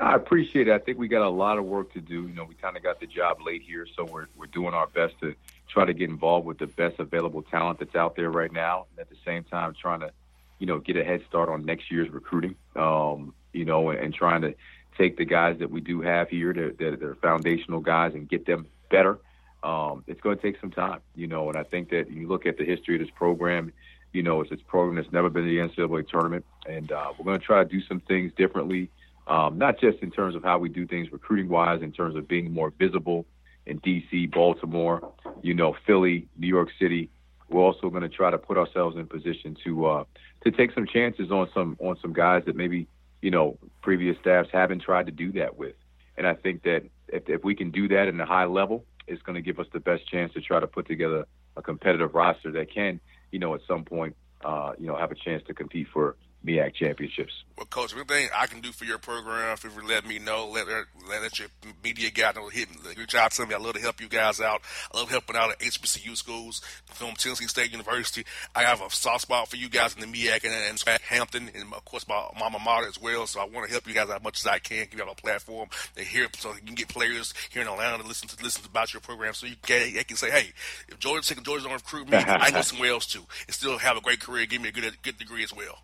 I 0.00 0.16
appreciate 0.16 0.66
it. 0.66 0.72
I 0.72 0.78
think 0.78 0.98
we 0.98 1.06
got 1.06 1.22
a 1.22 1.30
lot 1.30 1.56
of 1.56 1.64
work 1.64 1.92
to 1.92 2.00
do. 2.00 2.26
You 2.26 2.34
know, 2.34 2.44
we 2.44 2.54
kind 2.54 2.76
of 2.76 2.82
got 2.82 2.98
the 2.98 3.06
job 3.06 3.38
late 3.44 3.62
here, 3.62 3.86
so 3.96 4.04
we're 4.04 4.26
we're 4.36 4.46
doing 4.46 4.74
our 4.74 4.88
best 4.88 5.14
to 5.20 5.34
try 5.68 5.84
to 5.84 5.92
get 5.92 6.10
involved 6.10 6.46
with 6.46 6.58
the 6.58 6.66
best 6.66 6.98
available 6.98 7.42
talent 7.42 7.78
that's 7.78 7.94
out 7.94 8.16
there 8.16 8.30
right 8.30 8.52
now, 8.52 8.86
and 8.90 9.00
at 9.00 9.08
the 9.08 9.16
same 9.24 9.44
time 9.44 9.72
trying 9.80 10.00
to, 10.00 10.10
you 10.58 10.66
know, 10.66 10.78
get 10.78 10.96
a 10.96 11.04
head 11.04 11.22
start 11.28 11.48
on 11.48 11.64
next 11.64 11.92
year's 11.92 12.10
recruiting. 12.10 12.56
Um, 12.74 13.34
you 13.52 13.64
know, 13.64 13.90
and, 13.90 14.00
and 14.00 14.14
trying 14.14 14.42
to 14.42 14.54
take 14.98 15.16
the 15.16 15.24
guys 15.24 15.58
that 15.60 15.70
we 15.70 15.80
do 15.80 16.00
have 16.00 16.28
here 16.28 16.52
that, 16.52 16.78
that 16.78 17.02
are 17.02 17.14
foundational 17.16 17.80
guys 17.80 18.14
and 18.14 18.28
get 18.28 18.46
them 18.46 18.66
better. 18.90 19.18
Um, 19.62 20.04
it's 20.06 20.20
going 20.20 20.36
to 20.36 20.42
take 20.42 20.60
some 20.60 20.70
time, 20.70 21.00
you 21.14 21.26
know, 21.26 21.48
and 21.48 21.56
I 21.56 21.62
think 21.62 21.90
that 21.90 22.10
you 22.10 22.28
look 22.28 22.46
at 22.46 22.58
the 22.58 22.64
history 22.64 22.96
of 22.96 23.00
this 23.00 23.10
program, 23.14 23.72
you 24.12 24.22
know, 24.22 24.40
it's 24.40 24.52
a 24.52 24.56
program 24.56 24.96
that's 24.96 25.12
never 25.12 25.30
been 25.30 25.44
to 25.44 25.48
the 25.48 25.68
NCAA 25.68 26.08
tournament, 26.08 26.44
and 26.68 26.92
uh, 26.92 27.12
we're 27.16 27.24
going 27.24 27.38
to 27.38 27.44
try 27.44 27.62
to 27.62 27.68
do 27.68 27.80
some 27.82 28.00
things 28.00 28.32
differently 28.36 28.90
um, 29.26 29.58
not 29.58 29.80
just 29.80 29.98
in 29.98 30.10
terms 30.10 30.34
of 30.34 30.42
how 30.42 30.58
we 30.58 30.68
do 30.68 30.86
things 30.86 31.10
recruiting 31.12 31.48
wise, 31.48 31.82
in 31.82 31.92
terms 31.92 32.16
of 32.16 32.28
being 32.28 32.52
more 32.52 32.70
visible 32.78 33.26
in 33.66 33.80
DC, 33.80 34.30
Baltimore, 34.30 35.12
you 35.42 35.54
know, 35.54 35.74
Philly, 35.86 36.28
New 36.36 36.48
York 36.48 36.68
City. 36.78 37.10
We're 37.48 37.62
also 37.62 37.88
going 37.90 38.02
to 38.02 38.08
try 38.08 38.30
to 38.30 38.38
put 38.38 38.58
ourselves 38.58 38.96
in 38.96 39.06
position 39.06 39.56
to 39.64 39.86
uh, 39.86 40.04
to 40.44 40.50
take 40.50 40.72
some 40.72 40.86
chances 40.86 41.30
on 41.30 41.48
some 41.54 41.76
on 41.80 41.96
some 42.00 42.12
guys 42.12 42.42
that 42.46 42.56
maybe 42.56 42.86
you 43.22 43.30
know 43.30 43.58
previous 43.82 44.16
staffs 44.20 44.48
haven't 44.52 44.80
tried 44.82 45.06
to 45.06 45.12
do 45.12 45.32
that 45.32 45.56
with. 45.56 45.74
And 46.16 46.26
I 46.26 46.34
think 46.34 46.62
that 46.62 46.82
if, 47.08 47.28
if 47.28 47.44
we 47.44 47.54
can 47.54 47.70
do 47.70 47.88
that 47.88 48.08
in 48.08 48.20
a 48.20 48.26
high 48.26 48.44
level, 48.44 48.84
it's 49.06 49.22
going 49.22 49.34
to 49.34 49.42
give 49.42 49.58
us 49.58 49.66
the 49.72 49.80
best 49.80 50.08
chance 50.08 50.32
to 50.34 50.40
try 50.40 50.60
to 50.60 50.66
put 50.66 50.86
together 50.86 51.26
a 51.56 51.62
competitive 51.62 52.14
roster 52.14 52.50
that 52.52 52.72
can, 52.72 53.00
you 53.30 53.38
know, 53.38 53.54
at 53.54 53.60
some 53.66 53.84
point, 53.84 54.16
uh, 54.44 54.72
you 54.78 54.86
know, 54.86 54.96
have 54.96 55.10
a 55.10 55.14
chance 55.14 55.42
to 55.46 55.54
compete 55.54 55.86
for 55.92 56.16
MEAC 56.44 56.74
championships. 56.74 57.32
Well, 57.56 57.66
Coach, 57.66 57.94
anything 57.94 58.28
I 58.34 58.46
can 58.46 58.60
do 58.60 58.72
for 58.72 58.84
your 58.84 58.98
program, 58.98 59.52
if 59.52 59.64
you 59.64 59.70
let 59.86 60.06
me 60.06 60.18
know, 60.18 60.48
let 60.48 60.66
let, 60.66 60.84
let 61.08 61.38
your 61.38 61.48
media 61.82 62.10
guy 62.10 62.32
know, 62.32 62.48
hit 62.48 62.68
me, 62.70 62.76
reach 62.98 63.14
out 63.14 63.30
to 63.32 63.46
me. 63.46 63.54
I 63.54 63.58
love 63.58 63.74
to 63.74 63.80
help 63.80 64.00
you 64.00 64.08
guys 64.08 64.40
out. 64.40 64.60
I 64.92 64.98
love 64.98 65.10
helping 65.10 65.36
out 65.36 65.52
at 65.52 65.60
HBCU 65.60 66.16
schools, 66.16 66.60
from 66.86 67.14
Tennessee 67.14 67.46
State 67.46 67.70
University. 67.70 68.24
I 68.54 68.62
have 68.64 68.82
a 68.82 68.90
soft 68.90 69.22
spot 69.22 69.48
for 69.48 69.56
you 69.56 69.68
guys 69.68 69.94
in 69.94 70.00
the 70.00 70.06
MEAC 70.06 70.44
and, 70.44 70.52
and 70.52 71.00
Hampton, 71.02 71.50
and 71.54 71.72
of 71.72 71.84
course 71.84 72.06
my 72.08 72.26
mama 72.38 72.58
mater 72.58 72.88
as 72.88 73.00
well. 73.00 73.26
So 73.26 73.40
I 73.40 73.44
want 73.44 73.66
to 73.66 73.72
help 73.72 73.86
you 73.86 73.94
guys 73.94 74.10
as 74.10 74.22
much 74.22 74.40
as 74.40 74.46
I 74.46 74.58
can, 74.58 74.86
give 74.90 74.98
you 74.98 75.04
a 75.04 75.14
platform 75.14 75.68
to 75.96 76.02
hear, 76.02 76.26
so 76.36 76.52
you 76.54 76.62
can 76.62 76.74
get 76.74 76.88
players 76.88 77.32
here 77.50 77.62
in 77.62 77.68
Atlanta 77.68 78.02
to 78.02 78.08
listen 78.08 78.28
to 78.28 78.42
listen 78.42 78.64
about 78.66 78.92
your 78.92 79.00
program, 79.00 79.32
so 79.32 79.46
you 79.46 79.56
can, 79.62 79.94
they 79.94 80.04
can 80.04 80.16
say, 80.16 80.30
hey, 80.30 80.52
if 80.88 80.98
Georgia 80.98 81.26
taking 81.26 81.44
Georgia 81.44 81.64
don't 81.64 81.74
recruit 81.74 82.08
me, 82.10 82.18
I 82.18 82.50
know 82.50 82.60
somewhere 82.62 82.90
else 82.90 83.06
too, 83.06 83.22
and 83.46 83.54
still 83.54 83.78
have 83.78 83.96
a 83.96 84.00
great 84.00 84.20
career, 84.20 84.46
give 84.46 84.60
me 84.60 84.68
a 84.68 84.72
good 84.72 85.00
good 85.02 85.18
degree 85.18 85.44
as 85.44 85.54
well. 85.54 85.78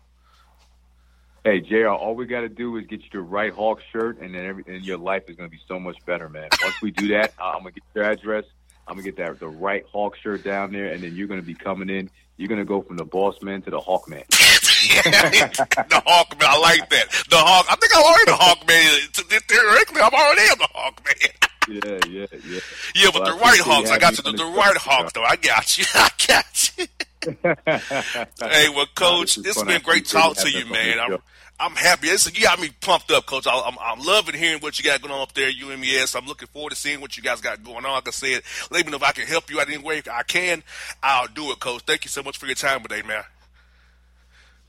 Hey, 1.43 1.59
JR, 1.59 1.87
all 1.87 2.13
we 2.13 2.27
got 2.27 2.41
to 2.41 2.49
do 2.49 2.77
is 2.77 2.85
get 2.85 3.01
you 3.01 3.09
the 3.11 3.19
right 3.19 3.51
Hawk 3.51 3.79
shirt, 3.91 4.21
and 4.21 4.35
then 4.35 4.45
every, 4.45 4.63
and 4.67 4.85
your 4.85 4.99
life 4.99 5.23
is 5.27 5.35
going 5.35 5.49
to 5.49 5.51
be 5.51 5.61
so 5.67 5.79
much 5.79 5.97
better, 6.05 6.29
man. 6.29 6.49
Once 6.61 6.79
we 6.83 6.91
do 6.91 7.07
that, 7.09 7.33
uh, 7.39 7.53
I'm 7.55 7.63
going 7.63 7.73
to 7.73 7.79
get 7.79 7.83
your 7.95 8.03
address. 8.03 8.45
I'm 8.87 8.93
going 8.93 9.05
to 9.05 9.11
get 9.11 9.17
that 9.17 9.39
the 9.39 9.47
right 9.47 9.83
Hawk 9.91 10.15
shirt 10.17 10.43
down 10.43 10.71
there, 10.71 10.93
and 10.93 11.01
then 11.01 11.15
you're 11.15 11.27
going 11.27 11.39
to 11.39 11.45
be 11.45 11.55
coming 11.55 11.89
in. 11.89 12.11
You're 12.37 12.47
going 12.47 12.59
to 12.59 12.65
go 12.65 12.83
from 12.83 12.97
the 12.97 13.05
boss 13.05 13.41
man 13.41 13.63
to 13.63 13.71
the 13.71 13.79
Hawk 13.79 14.07
man. 14.07 14.23
the 14.29 16.01
Hawk 16.05 16.39
man, 16.39 16.47
I 16.47 16.59
like 16.59 16.87
that. 16.91 17.09
The 17.31 17.37
Hawk. 17.37 17.65
I 17.71 17.75
think 17.75 17.95
I'm 17.95 18.03
already 18.03 18.25
the 18.25 18.37
Hawk 18.37 18.67
man. 18.67 18.99
Theoretically, 19.47 20.01
I'm 20.01 20.13
already 20.13 20.41
the 20.47 20.67
Hawk 20.73 21.01
man. 21.03 21.79
yeah, 21.83 21.99
yeah, 22.07 22.39
yeah. 22.47 22.59
Yeah, 22.93 23.09
but 23.13 23.23
well, 23.23 23.35
the 23.35 23.41
right 23.41 23.59
Hawks. 23.61 23.89
I 23.89 23.97
got 23.97 24.15
you. 24.15 24.31
The, 24.31 24.37
the 24.37 24.45
right 24.45 24.77
Hawks, 24.77 25.13
though. 25.13 25.23
I 25.23 25.37
got 25.37 25.75
you. 25.79 25.85
I 25.95 26.09
got 26.27 26.71
you. 26.77 26.85
hey, 27.43 28.69
well, 28.69 28.87
Coach, 28.95 29.37
it's 29.37 29.63
been 29.63 29.81
great 29.81 30.05
talk 30.05 30.37
to 30.37 30.49
you, 30.49 30.65
man. 30.65 30.99
I'm, 30.99 31.17
I'm 31.59 31.75
happy. 31.75 32.07
It's, 32.07 32.25
you 32.35 32.43
got 32.43 32.59
me 32.59 32.71
pumped 32.81 33.11
up, 33.11 33.27
Coach. 33.27 33.45
I, 33.45 33.53
am 33.67 33.75
I'm 33.79 33.99
loving 33.99 34.35
hearing 34.35 34.59
what 34.61 34.79
you 34.79 34.85
got 34.85 35.01
going 35.01 35.13
on 35.13 35.21
up 35.21 35.33
there 35.33 35.49
at 35.49 35.53
UMES. 35.55 36.15
I'm 36.15 36.25
looking 36.25 36.47
forward 36.47 36.71
to 36.71 36.75
seeing 36.75 37.01
what 37.01 37.15
you 37.17 37.23
guys 37.23 37.39
got 37.39 37.63
going 37.63 37.85
on. 37.85 37.91
Like 37.91 38.07
I 38.07 38.11
said, 38.11 38.41
let 38.71 38.85
me 38.85 38.91
know 38.91 38.97
if 38.97 39.03
I 39.03 39.11
can 39.11 39.27
help 39.27 39.51
you 39.51 39.59
out 39.59 39.67
any 39.67 39.77
way 39.77 39.99
if 39.99 40.09
I 40.09 40.23
can. 40.23 40.63
I'll 41.03 41.27
do 41.27 41.51
it, 41.51 41.59
Coach. 41.59 41.83
Thank 41.85 42.03
you 42.03 42.09
so 42.09 42.23
much 42.23 42.37
for 42.37 42.47
your 42.47 42.55
time 42.55 42.81
today, 42.81 43.03
man. 43.03 43.23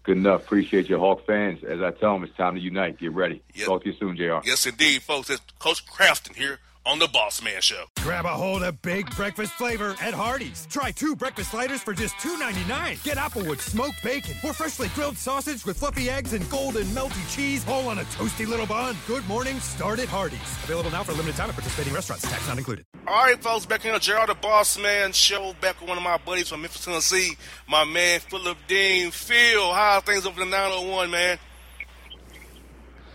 Good 0.02 0.18
enough. 0.18 0.42
Appreciate 0.42 0.88
your 0.88 0.98
Hawk 0.98 1.24
fans. 1.26 1.64
As 1.64 1.80
I 1.80 1.92
tell 1.92 2.14
them, 2.14 2.24
it's 2.24 2.36
time 2.36 2.56
to 2.56 2.60
unite. 2.60 2.98
Get 2.98 3.12
ready. 3.12 3.42
Yep. 3.54 3.66
Talk 3.66 3.84
to 3.84 3.90
you 3.90 3.96
soon, 3.96 4.16
JR. 4.16 4.44
Yes, 4.44 4.66
indeed, 4.66 5.02
folks. 5.02 5.30
It's 5.30 5.40
Coach 5.58 5.86
Crafton 5.86 6.36
here 6.36 6.58
on 6.84 6.98
the 6.98 7.08
Boss 7.08 7.42
Man 7.42 7.60
Show. 7.60 7.84
Grab 8.00 8.24
a 8.24 8.28
hold 8.28 8.62
of 8.62 8.80
big 8.82 9.14
breakfast 9.16 9.52
flavor 9.52 9.94
at 10.00 10.14
Hardee's. 10.14 10.66
Try 10.70 10.90
two 10.90 11.14
breakfast 11.14 11.50
sliders 11.50 11.82
for 11.82 11.92
just 11.92 12.14
$2.99. 12.16 13.02
Get 13.04 13.16
Applewood 13.16 13.60
smoked 13.60 14.02
bacon 14.02 14.34
or 14.44 14.52
freshly 14.52 14.88
grilled 14.94 15.16
sausage 15.16 15.64
with 15.64 15.78
fluffy 15.78 16.10
eggs 16.10 16.32
and 16.32 16.48
golden 16.50 16.84
melty 16.86 17.34
cheese, 17.34 17.66
all 17.68 17.88
on 17.88 17.98
a 17.98 18.04
toasty 18.04 18.46
little 18.46 18.66
bun. 18.66 18.96
Good 19.06 19.26
morning, 19.28 19.60
start 19.60 19.98
at 19.98 20.08
Hardee's. 20.08 20.40
Available 20.64 20.90
now 20.90 21.02
for 21.02 21.12
a 21.12 21.14
limited 21.14 21.36
time 21.36 21.48
at 21.48 21.54
participating 21.54 21.92
restaurants. 21.92 22.28
Tax 22.28 22.48
not 22.48 22.58
included. 22.58 22.84
All 23.06 23.24
right, 23.24 23.40
folks, 23.42 23.66
back 23.66 23.82
here 23.82 23.92
on 23.92 24.00
JR 24.00 24.26
the 24.26 24.36
Boss 24.40 24.78
Man 24.78 25.12
Show. 25.12 25.54
Back 25.60 25.80
with 25.80 25.88
one 25.88 25.98
of 25.98 26.04
my 26.04 26.18
buddies 26.18 26.48
from 26.48 26.62
Memphis, 26.62 26.84
Tennessee, 26.84 27.36
my 27.68 27.84
man 27.84 28.20
Phillip 28.20 28.58
Dean. 28.68 29.10
Phil, 29.10 29.72
how 29.72 29.96
are 29.96 30.00
things 30.00 30.26
over 30.26 30.38
the 30.38 30.46
901, 30.46 31.10
man? 31.10 31.38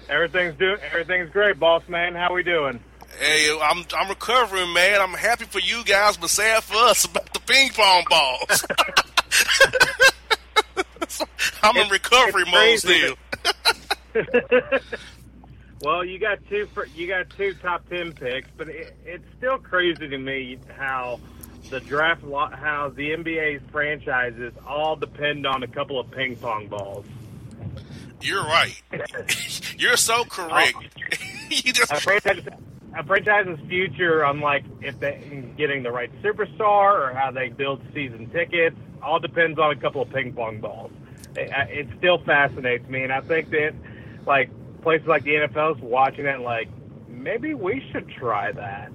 Everything's 0.09 0.55
doing. 0.57 0.77
Everything's 0.91 1.29
great, 1.31 1.59
boss 1.59 1.83
man. 1.89 2.15
How 2.15 2.33
we 2.33 2.43
doing? 2.43 2.79
Hey, 3.19 3.55
I'm 3.61 3.83
I'm 3.95 4.09
recovering, 4.09 4.73
man. 4.73 4.99
I'm 5.01 5.13
happy 5.13 5.45
for 5.45 5.59
you 5.59 5.83
guys, 5.83 6.17
but 6.17 6.29
sad 6.29 6.63
for 6.63 6.75
us 6.75 7.05
about 7.05 7.33
the 7.33 7.39
ping 7.39 7.71
pong 7.71 8.03
balls. 8.09 8.65
I'm 11.63 11.77
it's, 11.77 11.85
in 11.85 11.89
recovery 11.89 12.43
mode 12.51 12.77
still. 12.77 13.15
well, 15.81 16.05
you 16.05 16.19
got 16.19 16.37
two 16.47 16.67
you 16.95 17.07
got 17.07 17.31
two 17.31 17.55
top 17.55 17.89
ten 17.89 18.13
picks, 18.13 18.49
but 18.55 18.69
it, 18.69 18.95
it's 19.03 19.25
still 19.37 19.57
crazy 19.57 20.07
to 20.07 20.17
me 20.17 20.59
how 20.77 21.19
the 21.71 21.79
draft 21.79 22.21
how 22.21 22.91
the 22.95 23.09
NBA's 23.11 23.63
franchises 23.71 24.53
all 24.67 24.95
depend 24.95 25.47
on 25.47 25.63
a 25.63 25.67
couple 25.67 25.99
of 25.99 26.11
ping 26.11 26.35
pong 26.35 26.67
balls. 26.67 27.07
You're 28.21 28.43
right. 28.43 28.79
You're 29.77 29.97
so 29.97 30.23
correct. 30.25 30.77
you 31.49 31.73
just 31.73 31.91
a 32.97 33.03
franchise's 33.03 33.59
future 33.67 34.25
on 34.25 34.39
like 34.39 34.65
if 34.81 34.99
they 34.99 35.45
getting 35.55 35.83
the 35.83 35.91
right 35.91 36.11
superstar 36.23 37.09
or 37.09 37.13
how 37.13 37.31
they 37.31 37.49
build 37.49 37.81
season 37.93 38.29
tickets 38.31 38.75
all 39.01 39.19
depends 39.19 39.59
on 39.59 39.71
a 39.71 39.75
couple 39.75 40.01
of 40.01 40.09
ping 40.09 40.33
pong 40.33 40.59
balls. 40.59 40.91
It, 41.35 41.51
it 41.69 41.87
still 41.97 42.17
fascinates 42.17 42.89
me, 42.89 43.03
and 43.03 43.13
I 43.13 43.21
think 43.21 43.51
that 43.51 43.73
like 44.25 44.49
places 44.81 45.07
like 45.07 45.23
the 45.23 45.35
NFL 45.35 45.77
is 45.77 45.81
watching 45.81 46.25
it 46.25 46.39
like 46.39 46.69
maybe 47.07 47.53
we 47.53 47.87
should 47.91 48.09
try 48.09 48.51
that. 48.51 48.91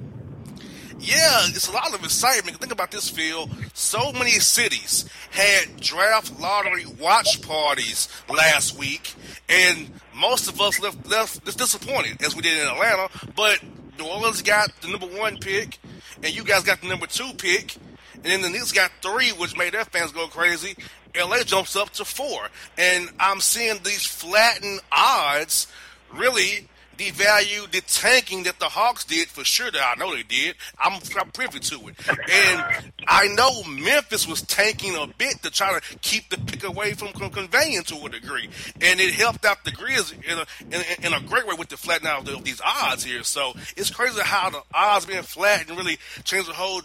Yeah, 0.98 1.40
it's 1.46 1.68
a 1.68 1.72
lot 1.72 1.94
of 1.94 2.04
excitement. 2.04 2.58
Think 2.58 2.72
about 2.72 2.92
this, 2.92 3.08
Phil. 3.08 3.48
So 3.74 4.12
many 4.12 4.32
cities 4.32 5.08
had 5.30 5.80
draft 5.80 6.38
lottery 6.40 6.86
watch 7.00 7.42
parties 7.42 8.08
last 8.28 8.78
week, 8.78 9.14
and 9.48 9.90
most 10.14 10.48
of 10.48 10.60
us 10.60 10.80
left 10.80 11.08
left 11.08 11.44
disappointed 11.44 12.22
as 12.22 12.36
we 12.36 12.42
did 12.42 12.60
in 12.60 12.68
Atlanta. 12.68 13.08
But 13.34 13.60
New 13.98 14.06
Orleans 14.06 14.42
got 14.42 14.70
the 14.80 14.88
number 14.88 15.06
one 15.06 15.36
pick, 15.38 15.78
and 16.22 16.34
you 16.34 16.44
guys 16.44 16.62
got 16.62 16.80
the 16.80 16.88
number 16.88 17.06
two 17.06 17.30
pick, 17.36 17.76
and 18.14 18.24
then 18.24 18.42
the 18.42 18.50
Knicks 18.50 18.72
got 18.72 18.90
three, 19.02 19.30
which 19.30 19.56
made 19.56 19.74
their 19.74 19.84
fans 19.84 20.12
go 20.12 20.26
crazy. 20.26 20.76
LA 21.14 21.42
jumps 21.42 21.76
up 21.76 21.90
to 21.90 22.04
four, 22.04 22.48
and 22.78 23.10
I'm 23.20 23.40
seeing 23.40 23.82
these 23.82 24.06
flattened 24.06 24.80
odds 24.90 25.66
really 26.14 26.68
devalue 27.10 27.70
the 27.70 27.80
tanking 27.82 28.44
that 28.44 28.58
the 28.58 28.66
Hawks 28.66 29.04
did 29.04 29.28
for 29.28 29.44
sure. 29.44 29.70
That 29.70 29.96
I 29.96 29.98
know 29.98 30.14
they 30.14 30.22
did. 30.22 30.56
I'm, 30.78 31.00
I'm 31.18 31.30
privy 31.30 31.58
to 31.58 31.88
it, 31.88 31.94
and 32.08 32.92
I 33.06 33.28
know 33.28 33.62
Memphis 33.64 34.26
was 34.26 34.42
tanking 34.42 34.96
a 34.96 35.06
bit 35.06 35.42
to 35.42 35.50
try 35.50 35.78
to 35.78 35.98
keep 35.98 36.28
the 36.30 36.38
pick 36.38 36.64
away 36.64 36.92
from 36.94 37.12
conveying 37.12 37.82
to 37.84 37.96
a 38.04 38.08
degree, 38.08 38.48
and 38.80 39.00
it 39.00 39.14
helped 39.14 39.44
out 39.44 39.64
the 39.64 39.70
Grizz 39.70 40.12
in 40.12 40.38
a, 40.38 40.76
in, 40.76 41.06
in 41.06 41.12
a 41.12 41.20
great 41.26 41.46
way 41.46 41.54
with 41.58 41.68
the 41.68 41.76
flattening 41.76 42.12
out 42.12 42.28
of 42.28 42.44
these 42.44 42.60
odds 42.64 43.04
here. 43.04 43.22
So 43.22 43.54
it's 43.76 43.90
crazy 43.90 44.20
how 44.22 44.50
the 44.50 44.62
odds 44.74 45.06
being 45.06 45.22
flat 45.22 45.68
and 45.68 45.76
really 45.76 45.98
changed 46.24 46.48
the 46.48 46.54
whole 46.54 46.82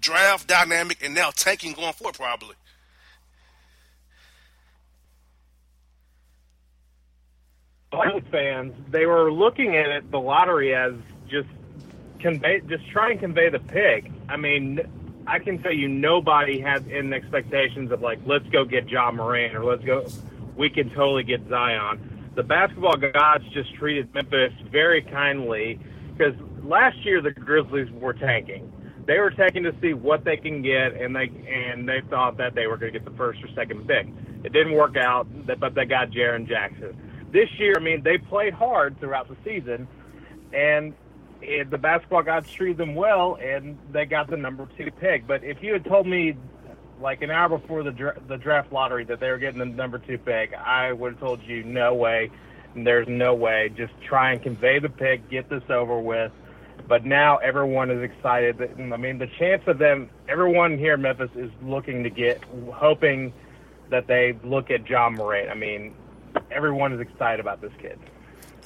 draft 0.00 0.48
dynamic, 0.48 1.04
and 1.04 1.14
now 1.14 1.30
tanking 1.30 1.72
going 1.72 1.92
forward 1.92 2.14
probably. 2.14 2.54
Fans, 8.30 8.74
they 8.90 9.06
were 9.06 9.32
looking 9.32 9.76
at 9.76 9.88
it, 9.88 10.10
the 10.10 10.18
lottery 10.18 10.74
as 10.74 10.94
just 11.28 11.48
convey, 12.18 12.60
just 12.68 12.88
try 12.90 13.10
and 13.10 13.20
convey 13.20 13.50
the 13.50 13.58
pick. 13.58 14.10
I 14.28 14.36
mean, 14.36 14.80
I 15.26 15.38
can 15.38 15.62
tell 15.62 15.72
you, 15.72 15.88
nobody 15.88 16.60
had 16.60 16.86
in 16.86 17.12
expectations 17.12 17.90
of 17.92 18.00
like, 18.00 18.20
let's 18.26 18.48
go 18.48 18.64
get 18.64 18.88
Ja 18.88 19.10
Morant 19.10 19.54
or 19.54 19.64
let's 19.64 19.84
go, 19.84 20.06
we 20.56 20.70
can 20.70 20.90
totally 20.90 21.24
get 21.24 21.46
Zion. 21.48 22.32
The 22.34 22.42
basketball 22.42 22.96
gods 22.96 23.44
just 23.52 23.74
treated 23.74 24.12
Memphis 24.14 24.52
very 24.70 25.02
kindly 25.02 25.78
because 26.16 26.34
last 26.62 26.98
year 27.04 27.20
the 27.20 27.32
Grizzlies 27.32 27.90
were 27.92 28.14
tanking. 28.14 28.72
They 29.06 29.18
were 29.18 29.30
tanking 29.30 29.62
to 29.64 29.74
see 29.80 29.94
what 29.94 30.24
they 30.24 30.36
can 30.36 30.60
get, 30.60 30.92
and 30.92 31.16
they 31.16 31.30
and 31.48 31.88
they 31.88 32.02
thought 32.10 32.36
that 32.36 32.54
they 32.54 32.66
were 32.66 32.76
going 32.76 32.92
to 32.92 32.98
get 32.98 33.10
the 33.10 33.16
first 33.16 33.42
or 33.42 33.48
second 33.54 33.88
pick. 33.88 34.06
It 34.44 34.52
didn't 34.52 34.74
work 34.74 34.96
out, 34.98 35.26
but 35.46 35.74
they 35.74 35.86
got 35.86 36.10
Jaren 36.10 36.46
Jackson 36.46 37.07
this 37.32 37.48
year, 37.58 37.74
I 37.76 37.80
mean, 37.80 38.02
they 38.02 38.18
played 38.18 38.54
hard 38.54 38.98
throughout 39.00 39.28
the 39.28 39.36
season, 39.44 39.86
and 40.52 40.94
it, 41.40 41.70
the 41.70 41.78
basketball 41.78 42.22
gods 42.22 42.50
treated 42.50 42.78
them 42.78 42.94
well, 42.94 43.38
and 43.40 43.78
they 43.92 44.06
got 44.06 44.28
the 44.28 44.36
number 44.36 44.68
two 44.76 44.90
pick. 45.00 45.26
But 45.26 45.44
if 45.44 45.62
you 45.62 45.72
had 45.72 45.84
told 45.84 46.06
me, 46.06 46.36
like 47.00 47.22
an 47.22 47.30
hour 47.30 47.48
before 47.48 47.82
the 47.84 47.92
dra- 47.92 48.18
the 48.26 48.36
draft 48.36 48.72
lottery, 48.72 49.04
that 49.04 49.20
they 49.20 49.30
were 49.30 49.38
getting 49.38 49.60
the 49.60 49.66
number 49.66 49.98
two 49.98 50.18
pick, 50.18 50.52
I 50.54 50.92
would 50.92 51.12
have 51.12 51.20
told 51.20 51.42
you 51.42 51.62
no 51.62 51.94
way. 51.94 52.30
There's 52.74 53.08
no 53.08 53.34
way. 53.34 53.70
Just 53.76 53.92
try 54.00 54.32
and 54.32 54.42
convey 54.42 54.78
the 54.78 54.88
pick, 54.88 55.28
get 55.30 55.48
this 55.48 55.62
over 55.68 55.98
with. 55.98 56.32
But 56.86 57.04
now 57.04 57.36
everyone 57.38 57.90
is 57.90 58.02
excited. 58.02 58.60
I 58.60 58.96
mean, 58.96 59.18
the 59.18 59.26
chance 59.38 59.62
of 59.66 59.78
them, 59.78 60.10
everyone 60.28 60.78
here 60.78 60.94
in 60.94 61.02
Memphis 61.02 61.30
is 61.34 61.50
looking 61.62 62.02
to 62.04 62.10
get, 62.10 62.42
hoping 62.72 63.32
that 63.90 64.06
they 64.06 64.38
look 64.44 64.70
at 64.70 64.88
Ja 64.88 65.10
Morant. 65.10 65.50
I 65.50 65.54
mean, 65.54 65.94
everyone 66.50 66.92
is 66.92 67.00
excited 67.00 67.40
about 67.40 67.60
this 67.60 67.72
kid. 67.80 67.98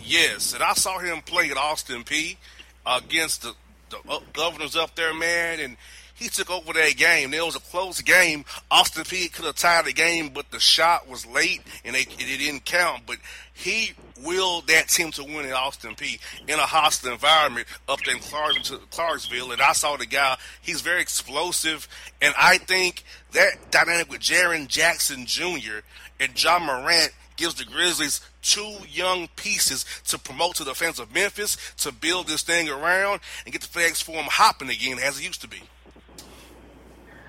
Yes, 0.04 0.54
and 0.54 0.62
I 0.62 0.74
saw 0.74 0.98
him 0.98 1.20
play 1.22 1.50
at 1.50 1.56
Austin 1.56 2.04
Peay 2.04 2.36
against 2.84 3.42
the, 3.42 3.54
the 3.90 4.20
governors 4.32 4.74
up 4.74 4.96
there, 4.96 5.14
man, 5.14 5.60
and 5.60 5.76
he 6.22 6.28
took 6.28 6.50
over 6.50 6.72
that 6.72 6.96
game. 6.96 7.34
It 7.34 7.44
was 7.44 7.56
a 7.56 7.60
close 7.60 8.00
game. 8.00 8.44
Austin 8.70 9.04
Peay 9.04 9.32
could 9.32 9.44
have 9.44 9.56
tied 9.56 9.86
the 9.86 9.92
game, 9.92 10.28
but 10.28 10.50
the 10.50 10.60
shot 10.60 11.08
was 11.08 11.26
late 11.26 11.62
and 11.84 11.96
it, 11.96 12.06
it 12.12 12.38
didn't 12.38 12.64
count. 12.64 13.02
But 13.06 13.16
he 13.52 13.92
willed 14.22 14.68
that 14.68 14.88
team 14.88 15.10
to 15.12 15.24
win 15.24 15.46
at 15.46 15.52
Austin 15.52 15.94
Peay 15.96 16.20
in 16.46 16.58
a 16.58 16.62
hostile 16.62 17.12
environment 17.12 17.66
up 17.88 18.00
in 18.06 18.18
Clarksville. 18.20 19.52
And 19.52 19.60
I 19.60 19.72
saw 19.72 19.96
the 19.96 20.06
guy, 20.06 20.36
he's 20.60 20.80
very 20.80 21.00
explosive. 21.00 21.88
And 22.20 22.34
I 22.38 22.58
think 22.58 23.02
that 23.32 23.70
dynamic 23.70 24.10
with 24.10 24.20
Jaren 24.20 24.68
Jackson 24.68 25.26
Jr. 25.26 25.80
and 26.20 26.40
Ja 26.40 26.58
Morant 26.60 27.12
gives 27.36 27.54
the 27.54 27.64
Grizzlies 27.64 28.20
two 28.42 28.76
young 28.88 29.28
pieces 29.36 29.84
to 30.06 30.18
promote 30.18 30.56
to 30.56 30.64
the 30.64 30.74
fans 30.74 30.98
of 30.98 31.14
Memphis 31.14 31.56
to 31.78 31.92
build 31.92 32.28
this 32.28 32.42
thing 32.42 32.68
around 32.68 33.20
and 33.44 33.52
get 33.52 33.62
the 33.62 33.68
flags 33.68 34.00
for 34.00 34.12
them 34.12 34.26
hopping 34.28 34.68
again 34.68 34.98
as 34.98 35.18
it 35.18 35.24
used 35.24 35.40
to 35.42 35.48
be. 35.48 35.62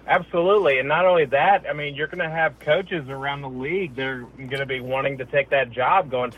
Absolutely, 0.05 0.79
and 0.79 0.87
not 0.87 1.05
only 1.05 1.25
that, 1.25 1.65
I 1.69 1.73
mean, 1.73 1.95
you're 1.95 2.07
going 2.07 2.19
to 2.19 2.29
have 2.29 2.59
coaches 2.59 3.07
around 3.07 3.41
the 3.41 3.49
league. 3.49 3.95
They're 3.95 4.25
going 4.37 4.49
to 4.49 4.65
be 4.65 4.81
wanting 4.81 5.19
to 5.19 5.25
take 5.25 5.49
that 5.51 5.71
job, 5.71 6.11
going, 6.11 6.33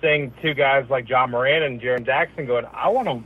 seeing 0.00 0.32
two 0.42 0.52
guys 0.52 0.90
like 0.90 1.08
Ja 1.08 1.26
Morant 1.26 1.64
and 1.64 1.80
Jaren 1.80 2.04
Jackson, 2.04 2.46
going, 2.46 2.66
I 2.72 2.88
want 2.88 3.06
to, 3.06 3.22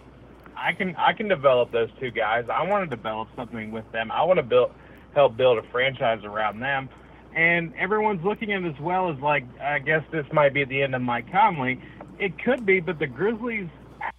I 0.55 0.75
can, 0.75 0.95
I 0.97 1.15
can 1.15 1.29
develop 1.29 1.73
those 1.73 1.89
two 1.99 2.11
guys. 2.11 2.51
I 2.51 2.65
want 2.65 2.89
to 2.89 2.95
develop 2.95 3.29
something 3.35 3.71
with 3.71 3.91
them. 3.93 4.13
I 4.13 4.25
want 4.25 4.37
to 4.37 4.43
build, 4.43 4.73
help 5.15 5.39
build 5.39 5.57
a 5.57 5.63
franchise 5.63 6.23
around 6.23 6.61
them 6.61 6.91
and 7.39 7.73
everyone's 7.77 8.25
looking 8.25 8.53
at 8.53 8.65
it 8.65 8.75
as 8.75 8.81
well 8.81 9.13
as 9.13 9.19
like, 9.21 9.45
I 9.61 9.79
guess 9.79 10.03
this 10.11 10.27
might 10.33 10.53
be 10.53 10.65
the 10.65 10.83
end 10.83 10.97
of 10.97 11.03
Mike 11.03 11.31
Conley. 11.31 11.81
It 12.19 12.33
could 12.43 12.67
be, 12.67 12.81
but 12.81 12.99
the 12.99 13.07
Grizzlies 13.07 13.69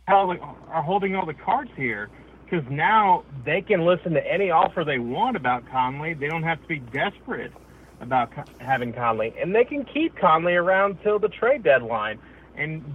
are 0.08 0.82
holding 0.82 1.16
all 1.18 1.26
the 1.26 1.34
cards 1.34 1.70
here 1.76 2.10
because 2.46 2.66
now 2.72 3.26
they 3.46 3.62
can 3.62 3.86
listen 3.86 4.14
to 4.14 4.26
any 4.26 4.52
offer 4.52 4.86
they 4.86 5.00
want 5.00 5.36
about 5.36 5.70
Conley. 5.70 6.14
They 6.14 6.28
don't 6.28 6.44
have 6.44 6.62
to 6.62 6.68
be 6.70 6.80
desperate 6.80 7.52
about 8.00 8.32
having 8.62 8.94
Conley, 8.94 9.34
and 9.38 9.54
they 9.54 9.66
can 9.66 9.84
keep 9.84 10.16
Conley 10.16 10.54
around 10.54 11.00
till 11.04 11.20
the 11.20 11.28
trade 11.28 11.62
deadline. 11.62 12.20
And 12.56 12.86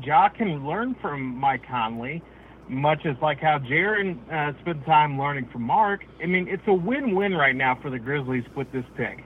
Ja 0.00 0.28
can 0.28 0.64
learn 0.64 0.94
from 1.02 1.36
Mike 1.36 1.66
Conley, 1.66 2.22
much 2.68 3.04
as 3.04 3.16
like 3.20 3.40
how 3.40 3.58
Jaren 3.58 4.16
uh, 4.32 4.56
spent 4.60 4.86
time 4.86 5.18
learning 5.18 5.48
from 5.52 5.62
Marc. 5.62 6.04
I 6.22 6.26
mean, 6.26 6.46
it's 6.46 6.62
a 6.68 6.72
win-win 6.72 7.34
right 7.34 7.56
now 7.56 7.76
for 7.82 7.90
the 7.90 7.98
Grizzlies 7.98 8.44
with 8.54 8.70
this 8.70 8.84
pick. 8.96 9.24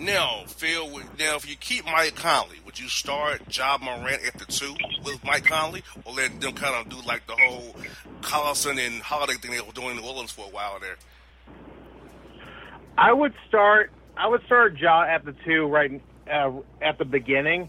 Now, 0.00 0.44
Phil, 0.46 0.88
now 1.18 1.36
if 1.36 1.48
you 1.48 1.56
keep 1.56 1.84
Mike 1.84 2.14
Conley, 2.14 2.56
would 2.64 2.80
you 2.80 2.88
start 2.88 3.42
Ja 3.54 3.76
Morant 3.76 4.24
at 4.26 4.38
the 4.38 4.46
two 4.46 4.74
with 5.04 5.22
Mike 5.22 5.44
Conley, 5.44 5.82
or 6.06 6.14
let 6.14 6.40
them 6.40 6.54
kind 6.54 6.74
of 6.74 6.88
do 6.88 7.06
like 7.06 7.26
the 7.26 7.36
whole 7.36 7.76
Collison 8.22 8.78
and 8.78 9.02
Holiday 9.02 9.34
thing 9.34 9.50
they 9.50 9.60
were 9.60 9.72
doing 9.72 9.90
in 9.90 9.96
New 9.96 10.08
Orleans 10.08 10.30
for 10.30 10.46
a 10.46 10.48
while 10.48 10.78
there? 10.80 10.96
I 12.96 13.12
would 13.12 13.34
start. 13.46 13.92
I 14.16 14.26
would 14.26 14.42
start 14.46 14.78
Ja 14.78 15.02
at 15.02 15.26
the 15.26 15.34
two 15.44 15.66
right 15.66 16.00
uh, 16.32 16.52
at 16.80 16.96
the 16.96 17.04
beginning, 17.04 17.68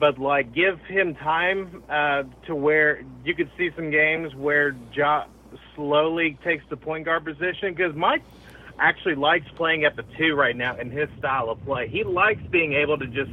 but 0.00 0.18
like 0.18 0.52
give 0.52 0.80
him 0.88 1.14
time 1.14 1.84
uh, 1.88 2.24
to 2.46 2.54
where 2.56 3.00
you 3.24 3.36
could 3.36 3.50
see 3.56 3.70
some 3.76 3.92
games 3.92 4.34
where 4.34 4.74
Ja 4.92 5.26
slowly 5.76 6.36
takes 6.42 6.64
the 6.68 6.76
point 6.76 7.04
guard 7.04 7.24
position 7.24 7.74
because 7.74 7.94
Mike 7.94 8.24
actually 8.80 9.14
likes 9.14 9.46
playing 9.56 9.84
at 9.84 9.94
the 9.96 10.04
two 10.18 10.34
right 10.34 10.56
now 10.56 10.76
in 10.76 10.90
his 10.90 11.08
style 11.18 11.50
of 11.50 11.62
play. 11.64 11.88
He 11.88 12.02
likes 12.02 12.42
being 12.50 12.72
able 12.72 12.98
to 12.98 13.06
just 13.06 13.30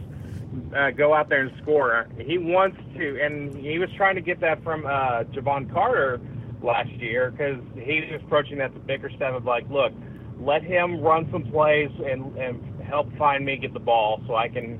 uh, 0.75 0.91
go 0.91 1.13
out 1.13 1.29
there 1.29 1.41
and 1.43 1.51
score. 1.61 2.07
He 2.19 2.37
wants 2.37 2.77
to, 2.97 3.21
and 3.21 3.55
he 3.55 3.79
was 3.79 3.89
trying 3.95 4.15
to 4.15 4.21
get 4.21 4.39
that 4.41 4.63
from 4.63 4.85
uh, 4.85 5.23
Jevon 5.33 5.71
Carter 5.73 6.19
last 6.61 6.89
year 6.91 7.31
because 7.31 7.59
he 7.75 8.01
was 8.11 8.21
approaching 8.23 8.57
that 8.57 8.73
the 8.73 8.79
Bickerstaff 8.79 9.35
of 9.35 9.45
like, 9.45 9.69
look, 9.69 9.93
let 10.39 10.63
him 10.63 11.01
run 11.01 11.27
some 11.31 11.43
plays 11.43 11.89
and, 12.05 12.35
and 12.37 12.81
help 12.81 13.07
find 13.17 13.45
me 13.45 13.57
get 13.57 13.73
the 13.73 13.79
ball 13.79 14.21
so 14.27 14.35
I 14.35 14.49
can 14.49 14.79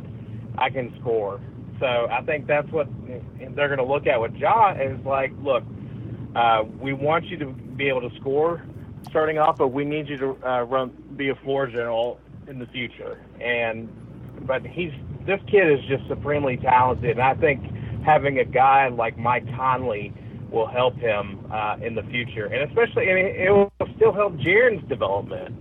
I 0.57 0.69
can 0.69 0.93
score. 0.99 1.39
So 1.79 1.85
I 1.85 2.21
think 2.23 2.47
that's 2.47 2.69
what 2.71 2.87
they're 3.55 3.67
going 3.67 3.77
to 3.77 3.85
look 3.85 4.07
at 4.07 4.19
with 4.19 4.33
Ja 4.33 4.71
is 4.73 4.99
like, 5.05 5.31
look, 5.43 5.63
uh, 6.35 6.63
we 6.81 6.93
want 6.93 7.25
you 7.25 7.37
to 7.37 7.45
be 7.51 7.87
able 7.87 8.01
to 8.09 8.15
score 8.19 8.63
starting 9.17 9.39
off, 9.39 9.57
but 9.57 9.69
we 9.69 9.83
need 9.83 10.07
you 10.07 10.15
to 10.15 10.47
uh, 10.47 10.61
run 10.61 10.91
be 11.15 11.29
a 11.29 11.35
floor 11.37 11.65
general 11.65 12.19
in 12.47 12.59
the 12.59 12.67
future. 12.67 13.19
And 13.41 13.89
but 14.45 14.63
he's 14.63 14.91
this 15.25 15.39
kid 15.47 15.71
is 15.71 15.83
just 15.89 16.07
supremely 16.07 16.57
talented, 16.57 17.17
and 17.17 17.21
I 17.21 17.33
think 17.33 17.63
having 18.05 18.37
a 18.37 18.45
guy 18.45 18.89
like 18.89 19.17
Mike 19.17 19.43
Conley 19.55 20.13
will 20.51 20.67
help 20.67 20.95
him 20.97 21.43
uh, 21.51 21.77
in 21.81 21.95
the 21.95 22.03
future, 22.03 22.45
and 22.45 22.69
especially 22.69 23.09
and 23.09 23.17
it, 23.17 23.47
it 23.47 23.49
will 23.49 23.71
still 23.95 24.13
help 24.13 24.33
Jaren's 24.33 24.87
development. 24.87 25.55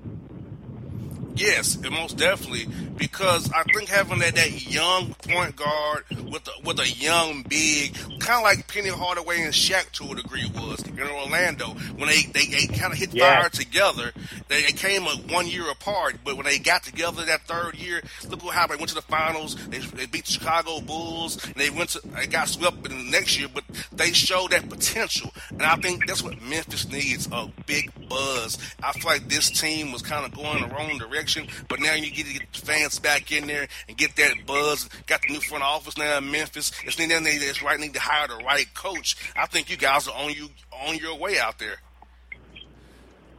Yes, 1.37 1.75
and 1.77 1.91
most 1.91 2.17
definitely, 2.17 2.65
because 2.97 3.53
I 3.53 3.63
think 3.65 3.89
having 3.91 4.21
that, 4.21 4.35
that 4.37 4.67
young 4.71 5.15
point 5.15 5.55
guard 5.55 6.05
with 6.31 6.49
a, 6.49 6.51
with 6.65 6.81
a 6.81 6.89
young 6.89 7.43
big, 7.47 7.95
kind 8.21 8.39
of 8.39 8.43
like 8.43 8.67
Penny 8.69 8.89
Hardaway 8.89 9.43
and 9.43 9.53
Shaq 9.53 9.91
to 9.93 10.13
a 10.13 10.15
degree 10.17 10.51
was 10.55 10.83
in 10.87 10.99
Orlando 10.99 11.67
when 11.97 12.09
they 12.09 12.23
they, 12.33 12.47
they 12.47 12.67
kind 12.69 12.93
of 12.93 12.99
hit 12.99 13.13
Yeah. 13.13 13.41
fire 13.43 13.51
together. 13.51 14.13
They, 14.49 14.63
they 14.63 14.73
came 14.73 15.03
a 15.03 15.11
one 15.33 15.47
year 15.47 15.71
apart, 15.71 16.17
but 16.25 16.37
when 16.37 16.47
they 16.47 16.59
got 16.59 16.83
together 16.85 17.25
that 17.27 17.43
third 17.43 17.75
year, 17.75 18.03
look 18.29 18.43
what 18.43 18.55
happened. 18.55 18.79
They 18.79 18.81
went 18.81 18.89
to 18.91 18.95
the 18.95 19.03
finals. 19.03 19.57
They, 19.69 19.79
they 19.79 20.07
beat 20.07 20.25
the 20.25 20.33
Chicago 20.33 20.81
Bulls, 20.81 21.45
and 21.45 21.55
they 21.57 21.69
went 21.69 21.91
to 21.91 22.01
they 22.09 22.27
got 22.27 22.49
swept 22.49 22.79
in 22.87 22.97
the 22.97 23.11
next 23.11 23.39
year, 23.39 23.49
but 23.53 23.65
they 23.93 24.13
showed 24.13 24.53
that 24.53 24.71
potential, 24.71 25.33
and 25.51 25.63
I 25.65 25.77
think 25.77 26.07
that's 26.07 26.23
what 26.23 26.41
Memphis 26.41 26.89
needs 26.89 27.29
a 27.31 27.51
big 27.67 27.91
buzz. 28.09 28.57
I 28.83 28.93
feel 28.93 29.11
like 29.11 29.29
this 29.29 29.51
team 29.51 29.93
was 29.93 30.01
kind 30.01 30.25
of 30.25 30.35
going 30.35 30.63
the 30.63 30.75
wrong 30.75 30.97
direction, 30.97 31.26
but 31.69 31.81
now 31.81 31.95
you 31.95 32.11
get 32.11 32.27
to 32.27 32.33
get 32.35 32.53
the 32.53 32.67
fans 32.67 32.99
back 32.99 33.33
in 33.33 33.47
there 33.47 33.67
and 33.89 33.97
get 33.97 34.17
that 34.17 34.47
buzz. 34.47 34.89
Got 35.07 35.23
the 35.23 35.35
new 35.35 35.41
front 35.41 35.65
office 35.65 35.97
now 35.97 36.19
in 36.19 36.31
Memphis. 36.31 36.73
It's 36.85 36.97
they 36.97 37.39
just 37.39 37.63
right 37.63 37.79
need 37.79 37.95
to 37.95 38.01
hire 38.01 38.29
the 38.29 38.43
right 38.45 38.73
coach. 38.75 39.17
I 39.37 39.47
think 39.47 39.71
you 39.71 39.77
guys 39.77 40.09
are 40.09 40.15
on 40.15 40.33
you 40.33 40.49
on 40.73 40.97
your 40.97 41.17
way 41.17 41.39
out 41.39 41.59
there. 41.59 41.77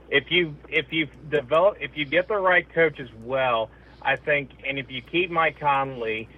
if 0.10 0.32
you 0.32 0.56
if 0.70 0.92
you 0.92 1.08
develop 1.30 1.78
if 1.80 1.96
you 1.96 2.06
get 2.06 2.28
the 2.28 2.38
right 2.38 2.68
coach 2.74 3.00
as 3.00 3.10
well, 3.24 3.70
I 4.02 4.16
think, 4.16 4.52
and 4.68 4.80
if 4.80 4.90
you 4.90 5.02
keep 5.02 5.30
Mike 5.30 5.60
Conley, 5.60 6.30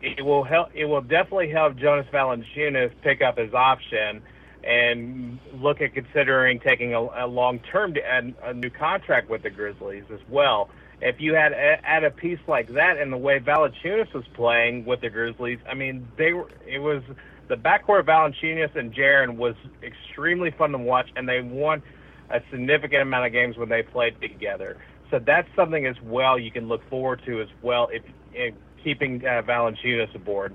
it 0.00 0.24
will 0.24 0.44
help. 0.44 0.70
It 0.74 0.86
will 0.86 1.02
definitely 1.02 1.50
help 1.50 1.76
Jonas 1.76 2.06
Valanciunas 2.12 2.92
pick 3.02 3.22
up 3.22 3.38
his 3.38 3.54
option 3.54 4.22
and 4.66 5.38
look 5.54 5.80
at 5.80 5.94
considering 5.94 6.58
taking 6.58 6.92
a, 6.92 7.00
a 7.00 7.26
long 7.26 7.60
term 7.60 7.94
a, 7.96 8.48
a 8.50 8.54
new 8.54 8.70
contract 8.70 9.30
with 9.30 9.42
the 9.42 9.50
Grizzlies 9.50 10.04
as 10.12 10.20
well. 10.28 10.68
If 11.00 11.20
you 11.20 11.34
had 11.34 11.52
add 11.52 12.04
a 12.04 12.10
piece 12.10 12.38
like 12.48 12.68
that 12.68 12.96
and 12.96 13.12
the 13.12 13.18
way 13.18 13.38
Valanciunas 13.38 14.12
was 14.12 14.24
playing 14.34 14.84
with 14.86 15.02
the 15.02 15.10
Grizzlies, 15.10 15.58
I 15.70 15.74
mean, 15.74 16.08
they 16.16 16.32
were 16.32 16.48
it 16.66 16.78
was 16.78 17.02
the 17.48 17.56
backcourt 17.56 18.00
of 18.00 18.06
Valanciunas 18.06 18.74
and 18.74 18.92
Jaren 18.92 19.36
was 19.36 19.54
extremely 19.82 20.50
fun 20.50 20.72
to 20.72 20.78
watch, 20.78 21.08
and 21.14 21.28
they 21.28 21.40
won 21.40 21.82
a 22.30 22.40
significant 22.50 23.02
amount 23.02 23.26
of 23.26 23.32
games 23.32 23.56
when 23.56 23.68
they 23.68 23.82
played 23.82 24.20
together. 24.20 24.78
So 25.10 25.20
that's 25.20 25.48
something 25.54 25.86
as 25.86 25.94
well 26.02 26.38
you 26.38 26.50
can 26.50 26.66
look 26.66 26.88
forward 26.90 27.22
to 27.26 27.40
as 27.40 27.48
well 27.62 27.88
if, 27.92 28.02
if 28.34 28.54
keeping 28.82 29.24
uh, 29.24 29.42
Valanciunas 29.42 30.12
aboard. 30.14 30.52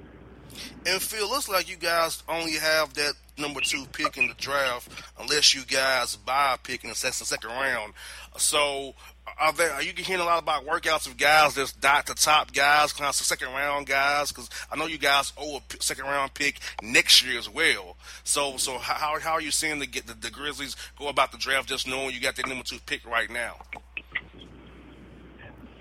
And 0.86 1.02
Phil, 1.02 1.30
looks 1.30 1.48
like 1.48 1.70
you 1.70 1.78
guys 1.78 2.24
only 2.28 2.54
have 2.54 2.94
that 2.96 3.14
number 3.42 3.62
two 3.62 3.86
pick 3.92 4.18
in 4.18 4.28
the 4.28 4.34
draft 4.36 4.90
unless 5.20 5.54
you 5.54 5.64
guys 5.66 6.16
buy 6.16 6.54
a 6.54 6.58
pick 6.58 6.84
in 6.84 6.90
the 6.90 6.96
second, 6.96 7.26
second 7.26 7.50
round. 7.50 7.94
So, 8.38 8.94
are 9.40 9.54
there? 9.54 9.72
Are 9.74 9.82
you 9.82 9.94
hearing 9.96 10.22
a 10.22 10.26
lot 10.26 10.42
about 10.42 10.66
workouts 10.66 11.08
of 11.08 11.18
guys 11.18 11.56
that's 11.56 11.74
dot 11.74 12.06
the 12.06 12.14
top 12.14 12.54
guys, 12.54 12.94
kind 12.94 13.10
of 13.10 13.16
second 13.16 13.50
round 13.50 13.88
guys? 13.88 14.32
Because 14.32 14.50
I 14.72 14.78
know 14.78 14.86
you 14.86 14.98
guys 14.98 15.34
owe 15.38 15.58
a 15.58 15.62
second 15.84 16.06
round 16.06 16.34
pick 16.34 16.60
next 16.82 17.26
year 17.26 17.38
as 17.38 17.50
well. 17.50 17.98
So, 18.24 18.58
so 18.58 18.78
how 18.78 19.20
how 19.20 19.34
are 19.34 19.42
you 19.42 19.52
seeing 19.52 19.80
the 19.80 19.88
the, 19.88 20.14
the 20.14 20.32
Grizzlies 20.32 20.76
go 20.98 21.08
about 21.08 21.32
the 21.32 21.38
draft, 21.38 21.68
just 21.68 21.88
knowing 21.88 22.14
you 22.14 22.22
got 22.22 22.36
the 22.36 22.44
number 22.44 22.64
two 22.64 22.80
pick 22.86 23.06
right 23.06 23.30
now? 23.30 23.58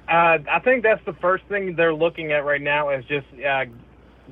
Uh, 0.08 0.38
I 0.50 0.58
think 0.64 0.82
that's 0.82 1.04
the 1.06 1.12
first 1.12 1.44
thing 1.44 1.76
they're 1.76 1.94
looking 1.94 2.32
at 2.32 2.44
right 2.44 2.60
now 2.60 2.90
is 2.90 3.04
just 3.04 3.26
uh, 3.46 3.66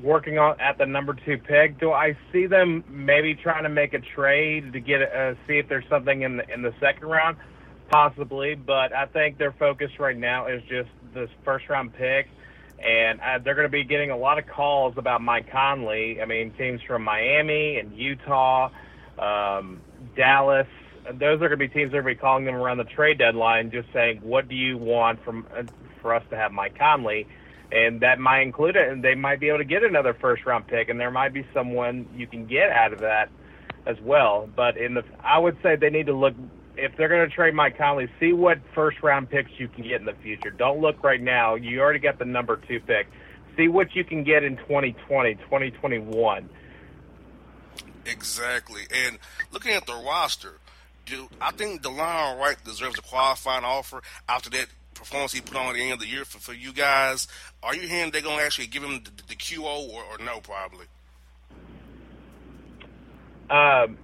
working 0.02 0.38
on 0.38 0.60
at 0.60 0.78
the 0.78 0.86
number 0.86 1.14
two 1.14 1.38
pick. 1.38 1.78
Do 1.78 1.92
I 1.92 2.16
see 2.32 2.46
them 2.46 2.84
maybe 2.88 3.34
trying 3.34 3.64
to 3.64 3.68
make 3.68 3.94
a 3.94 4.00
trade 4.00 4.72
to 4.72 4.80
get 4.80 5.02
uh, 5.02 5.34
see 5.46 5.58
if 5.58 5.68
there's 5.68 5.88
something 5.88 6.22
in 6.22 6.38
the 6.38 6.52
in 6.52 6.62
the 6.62 6.74
second 6.80 7.08
round? 7.08 7.36
Possibly, 7.90 8.54
but 8.54 8.92
I 8.92 9.06
think 9.06 9.38
their 9.38 9.52
focus 9.52 9.90
right 9.98 10.16
now 10.16 10.46
is 10.46 10.62
just 10.68 10.90
this 11.14 11.30
first 11.44 11.68
round 11.68 11.94
pick, 11.94 12.28
and 12.78 13.20
uh, 13.20 13.38
they're 13.38 13.54
going 13.54 13.66
to 13.66 13.72
be 13.72 13.84
getting 13.84 14.10
a 14.10 14.16
lot 14.16 14.38
of 14.38 14.46
calls 14.46 14.98
about 14.98 15.22
Mike 15.22 15.50
Conley. 15.50 16.20
I 16.20 16.26
mean, 16.26 16.52
teams 16.52 16.82
from 16.82 17.02
Miami 17.02 17.78
and 17.78 17.96
Utah, 17.96 18.70
um, 19.18 19.80
Dallas. 20.16 20.66
Those 21.10 21.36
are 21.36 21.48
going 21.48 21.52
to 21.52 21.56
be 21.56 21.68
teams 21.68 21.92
that 21.92 21.98
are 21.98 22.02
going 22.02 22.14
to 22.14 22.18
be 22.18 22.20
calling 22.20 22.44
them 22.44 22.56
around 22.56 22.76
the 22.76 22.84
trade 22.84 23.16
deadline, 23.18 23.70
just 23.70 23.90
saying, 23.94 24.20
"What 24.22 24.48
do 24.48 24.54
you 24.54 24.76
want 24.76 25.24
from 25.24 25.46
uh, 25.56 25.62
for 26.02 26.14
us 26.14 26.22
to 26.28 26.36
have 26.36 26.52
Mike 26.52 26.78
Conley?" 26.78 27.26
And 27.70 28.00
that 28.00 28.18
might 28.18 28.40
include 28.40 28.76
it, 28.76 28.88
and 28.88 29.04
they 29.04 29.14
might 29.14 29.40
be 29.40 29.48
able 29.48 29.58
to 29.58 29.64
get 29.64 29.84
another 29.84 30.14
first 30.14 30.46
round 30.46 30.66
pick, 30.66 30.88
and 30.88 30.98
there 30.98 31.10
might 31.10 31.34
be 31.34 31.46
someone 31.52 32.08
you 32.16 32.26
can 32.26 32.46
get 32.46 32.70
out 32.70 32.92
of 32.92 33.00
that 33.00 33.28
as 33.86 33.96
well. 34.00 34.48
But 34.54 34.76
in 34.78 34.94
the, 34.94 35.04
I 35.22 35.38
would 35.38 35.58
say 35.62 35.76
they 35.76 35.90
need 35.90 36.06
to 36.06 36.16
look 36.16 36.34
if 36.78 36.96
they're 36.96 37.08
going 37.08 37.28
to 37.28 37.34
trade 37.34 37.54
Mike 37.54 37.76
Conley, 37.76 38.08
see 38.20 38.32
what 38.32 38.58
first 38.74 39.02
round 39.02 39.28
picks 39.28 39.50
you 39.58 39.68
can 39.68 39.82
get 39.82 40.00
in 40.00 40.06
the 40.06 40.14
future. 40.22 40.50
Don't 40.50 40.80
look 40.80 41.02
right 41.02 41.20
now. 41.20 41.56
You 41.56 41.80
already 41.80 41.98
got 41.98 42.18
the 42.18 42.24
number 42.24 42.56
two 42.56 42.80
pick. 42.80 43.08
See 43.56 43.68
what 43.68 43.94
you 43.94 44.04
can 44.04 44.22
get 44.22 44.44
in 44.44 44.56
2020, 44.56 45.34
2021. 45.34 46.48
Exactly. 48.06 48.82
And 48.94 49.18
looking 49.50 49.72
at 49.72 49.86
the 49.86 49.94
roster, 49.94 50.60
I 51.40 51.50
think 51.50 51.82
Delon 51.82 52.38
Wright 52.38 52.56
deserves 52.64 52.98
a 52.98 53.02
qualifying 53.02 53.64
offer 53.64 54.02
after 54.28 54.48
that 54.50 54.68
performance 54.98 55.32
he 55.32 55.40
put 55.40 55.56
on 55.56 55.66
at 55.68 55.74
the 55.74 55.82
end 55.82 55.92
of 55.92 56.00
the 56.00 56.06
year 56.06 56.24
for, 56.24 56.38
for 56.38 56.52
you 56.52 56.72
guys? 56.72 57.28
Are 57.62 57.74
you 57.74 57.86
hearing 57.88 58.10
they're 58.10 58.22
going 58.22 58.38
to 58.38 58.44
actually 58.44 58.66
give 58.66 58.82
him 58.82 59.02
the, 59.04 59.10
the 59.28 59.34
QO 59.36 59.88
or, 59.90 60.02
or 60.02 60.18
no, 60.24 60.40
probably? 60.40 60.86
Um, 63.50 63.96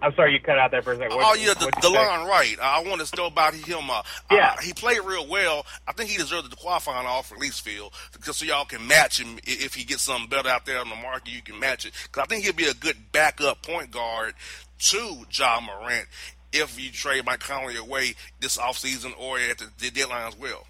I'm 0.00 0.12
sorry, 0.16 0.32
you 0.34 0.40
cut 0.40 0.58
out 0.58 0.70
there 0.72 0.82
for 0.82 0.92
a 0.92 0.96
second. 0.96 1.16
What- 1.16 1.24
oh, 1.38 1.40
yeah, 1.40 1.54
the, 1.54 1.60
say? 1.60 1.70
Delon 1.80 2.28
Wright. 2.28 2.56
I 2.60 2.82
want 2.82 3.04
to 3.04 3.16
know 3.16 3.26
about 3.26 3.54
him. 3.54 3.88
Uh, 3.90 4.02
Yeah. 4.30 4.54
uh, 4.56 4.60
he 4.60 4.72
played 4.72 5.00
real 5.04 5.26
well. 5.26 5.64
I 5.86 5.92
think 5.92 6.10
he 6.10 6.16
deserved 6.16 6.50
the 6.50 6.56
qualifying 6.56 7.06
offer, 7.06 7.34
at 7.36 7.40
least, 7.40 7.62
Phil, 7.62 7.92
because 8.12 8.36
so 8.36 8.44
y'all 8.44 8.64
can 8.64 8.86
match 8.86 9.20
him. 9.20 9.38
If 9.44 9.74
he 9.74 9.84
gets 9.84 10.02
something 10.02 10.28
better 10.28 10.48
out 10.48 10.66
there 10.66 10.78
on 10.80 10.88
the 10.88 10.96
market, 10.96 11.32
you 11.32 11.42
can 11.42 11.58
match 11.60 11.86
it. 11.86 11.92
Because 12.04 12.22
I 12.22 12.26
think 12.26 12.44
he'll 12.44 12.52
be 12.52 12.66
a 12.66 12.74
good 12.74 12.96
backup 13.12 13.62
point 13.62 13.90
guard 13.90 14.34
to 14.78 15.24
Ja 15.30 15.60
Morant 15.60 16.08
if 16.52 16.82
you 16.82 16.90
trade 16.90 17.24
Mike 17.24 17.40
Conley 17.40 17.76
away 17.76 18.14
this 18.40 18.58
offseason 18.58 19.12
or 19.18 19.38
at 19.38 19.58
the, 19.58 19.68
the 19.78 19.90
deadline 19.90 20.28
as 20.28 20.38
well. 20.38 20.66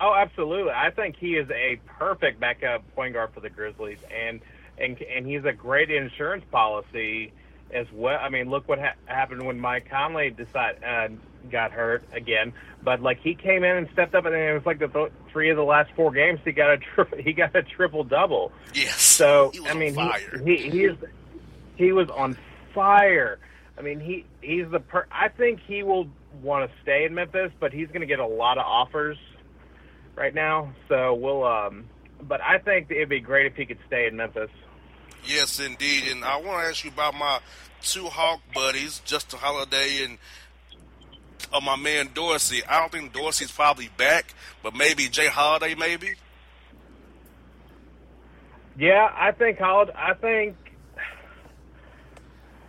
Oh, 0.00 0.14
absolutely. 0.14 0.72
I 0.72 0.90
think 0.90 1.16
he 1.16 1.36
is 1.36 1.48
a 1.50 1.80
perfect 1.86 2.40
backup 2.40 2.82
point 2.94 3.14
guard 3.14 3.30
for 3.32 3.40
the 3.40 3.50
Grizzlies, 3.50 3.98
and 4.12 4.40
and 4.76 5.00
and 5.02 5.26
he's 5.26 5.44
a 5.44 5.52
great 5.52 5.90
insurance 5.92 6.44
policy 6.50 7.32
as 7.72 7.86
well. 7.92 8.18
I 8.20 8.28
mean, 8.28 8.50
look 8.50 8.68
what 8.68 8.80
ha- 8.80 8.94
happened 9.06 9.44
when 9.46 9.60
Mike 9.60 9.88
Conley 9.88 10.30
decided 10.30 10.82
uh, 10.82 11.08
got 11.50 11.70
hurt 11.70 12.02
again. 12.12 12.52
But 12.82 13.00
like 13.00 13.20
he 13.20 13.36
came 13.36 13.62
in 13.62 13.76
and 13.76 13.88
stepped 13.92 14.14
up, 14.16 14.24
and 14.24 14.34
it 14.34 14.52
was 14.52 14.66
like 14.66 14.80
the 14.80 14.88
th- 14.88 15.12
three 15.30 15.50
of 15.50 15.56
the 15.56 15.64
last 15.64 15.92
four 15.94 16.10
games 16.10 16.40
he 16.44 16.50
got 16.50 16.70
a 16.70 16.78
tri- 16.78 17.20
he 17.22 17.32
got 17.32 17.54
a 17.54 17.62
triple 17.62 18.02
double. 18.02 18.50
Yes. 18.74 19.00
So 19.00 19.50
he 19.52 19.60
was 19.60 19.70
I 19.70 19.74
mean, 19.74 19.96
on 19.96 20.10
fire. 20.10 20.42
he 20.44 20.56
he 20.56 20.70
he, 20.70 20.84
is, 20.84 20.96
he 21.76 21.92
was 21.92 22.10
on 22.10 22.36
fire. 22.74 23.38
I 23.82 23.84
mean, 23.84 23.98
he 23.98 24.24
he's 24.40 24.70
the 24.70 24.78
per. 24.78 25.06
I 25.10 25.28
think 25.28 25.58
he 25.66 25.82
will 25.82 26.06
want 26.40 26.70
to 26.70 26.76
stay 26.82 27.04
in 27.04 27.14
Memphis, 27.14 27.50
but 27.58 27.72
he's 27.72 27.88
going 27.88 28.02
to 28.02 28.06
get 28.06 28.20
a 28.20 28.26
lot 28.26 28.56
of 28.56 28.64
offers 28.64 29.18
right 30.14 30.32
now. 30.32 30.72
So 30.88 31.14
we'll. 31.14 31.44
um 31.44 31.86
But 32.22 32.40
I 32.40 32.58
think 32.58 32.92
it'd 32.92 33.08
be 33.08 33.18
great 33.18 33.46
if 33.46 33.56
he 33.56 33.66
could 33.66 33.80
stay 33.88 34.06
in 34.06 34.16
Memphis. 34.16 34.50
Yes, 35.24 35.58
indeed. 35.58 36.04
And 36.12 36.24
I 36.24 36.36
want 36.36 36.62
to 36.62 36.68
ask 36.68 36.84
you 36.84 36.92
about 36.92 37.14
my 37.14 37.40
two 37.80 38.04
Hawk 38.04 38.40
buddies, 38.54 39.00
Justin 39.04 39.40
Holiday 39.40 40.04
and 40.04 40.18
uh, 41.52 41.60
my 41.60 41.74
man 41.74 42.10
Dorsey. 42.14 42.64
I 42.64 42.78
don't 42.78 42.92
think 42.92 43.12
Dorsey's 43.12 43.50
probably 43.50 43.90
back, 43.96 44.32
but 44.62 44.76
maybe 44.76 45.08
Jay 45.08 45.26
Holiday, 45.26 45.74
maybe. 45.74 46.14
Yeah, 48.78 49.12
I 49.12 49.32
think 49.32 49.58
Hol- 49.58 49.90
I 49.96 50.14
think 50.14 50.54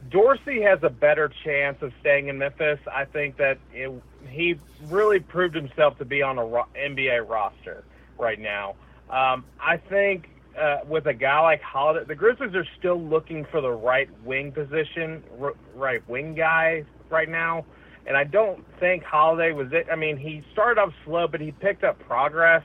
Dorsey 0.10 0.62
has 0.62 0.80
a 0.84 0.90
better 0.90 1.32
chance 1.44 1.78
of 1.82 1.92
staying 2.00 2.28
in 2.28 2.38
Memphis. 2.38 2.80
I 2.92 3.06
think 3.06 3.38
that 3.38 3.58
it, 3.74 3.92
he 4.28 4.60
really 4.88 5.20
proved 5.20 5.56
himself 5.56 5.98
to 6.00 6.06
be 6.06 6.22
on 6.22 6.38
a 6.38 6.46
ro- 6.46 6.68
NBA 6.78 7.28
roster 7.28 7.84
right 8.18 8.40
now. 8.40 8.76
Um, 9.10 9.46
I 9.60 9.78
think 9.78 10.30
uh, 10.60 10.80
with 10.88 11.06
a 11.08 11.14
guy 11.14 11.40
like 11.42 11.62
Holiday, 11.62 12.06
the 12.06 12.16
Grizzlies 12.16 12.56
are 12.56 12.68
still 12.78 13.02
looking 13.02 13.46
for 13.52 13.62
the 13.62 13.72
right 13.72 14.10
wing 14.24 14.52
position, 14.52 15.24
r- 15.42 15.56
right 15.76 16.08
wing 16.10 16.36
guy 16.36 16.84
right 17.10 17.30
now. 17.30 17.66
And 18.06 18.18
I 18.18 18.26
don't 18.26 18.64
think 18.80 19.04
Holiday 19.04 19.54
was 19.54 19.72
it. 19.72 19.88
I 19.92 19.96
mean, 19.96 20.18
he 20.18 20.44
started 20.52 20.82
off 20.82 20.94
slow, 21.06 21.28
but 21.28 21.40
he 21.40 21.52
picked 21.52 21.84
up 21.84 22.00
progress 22.00 22.64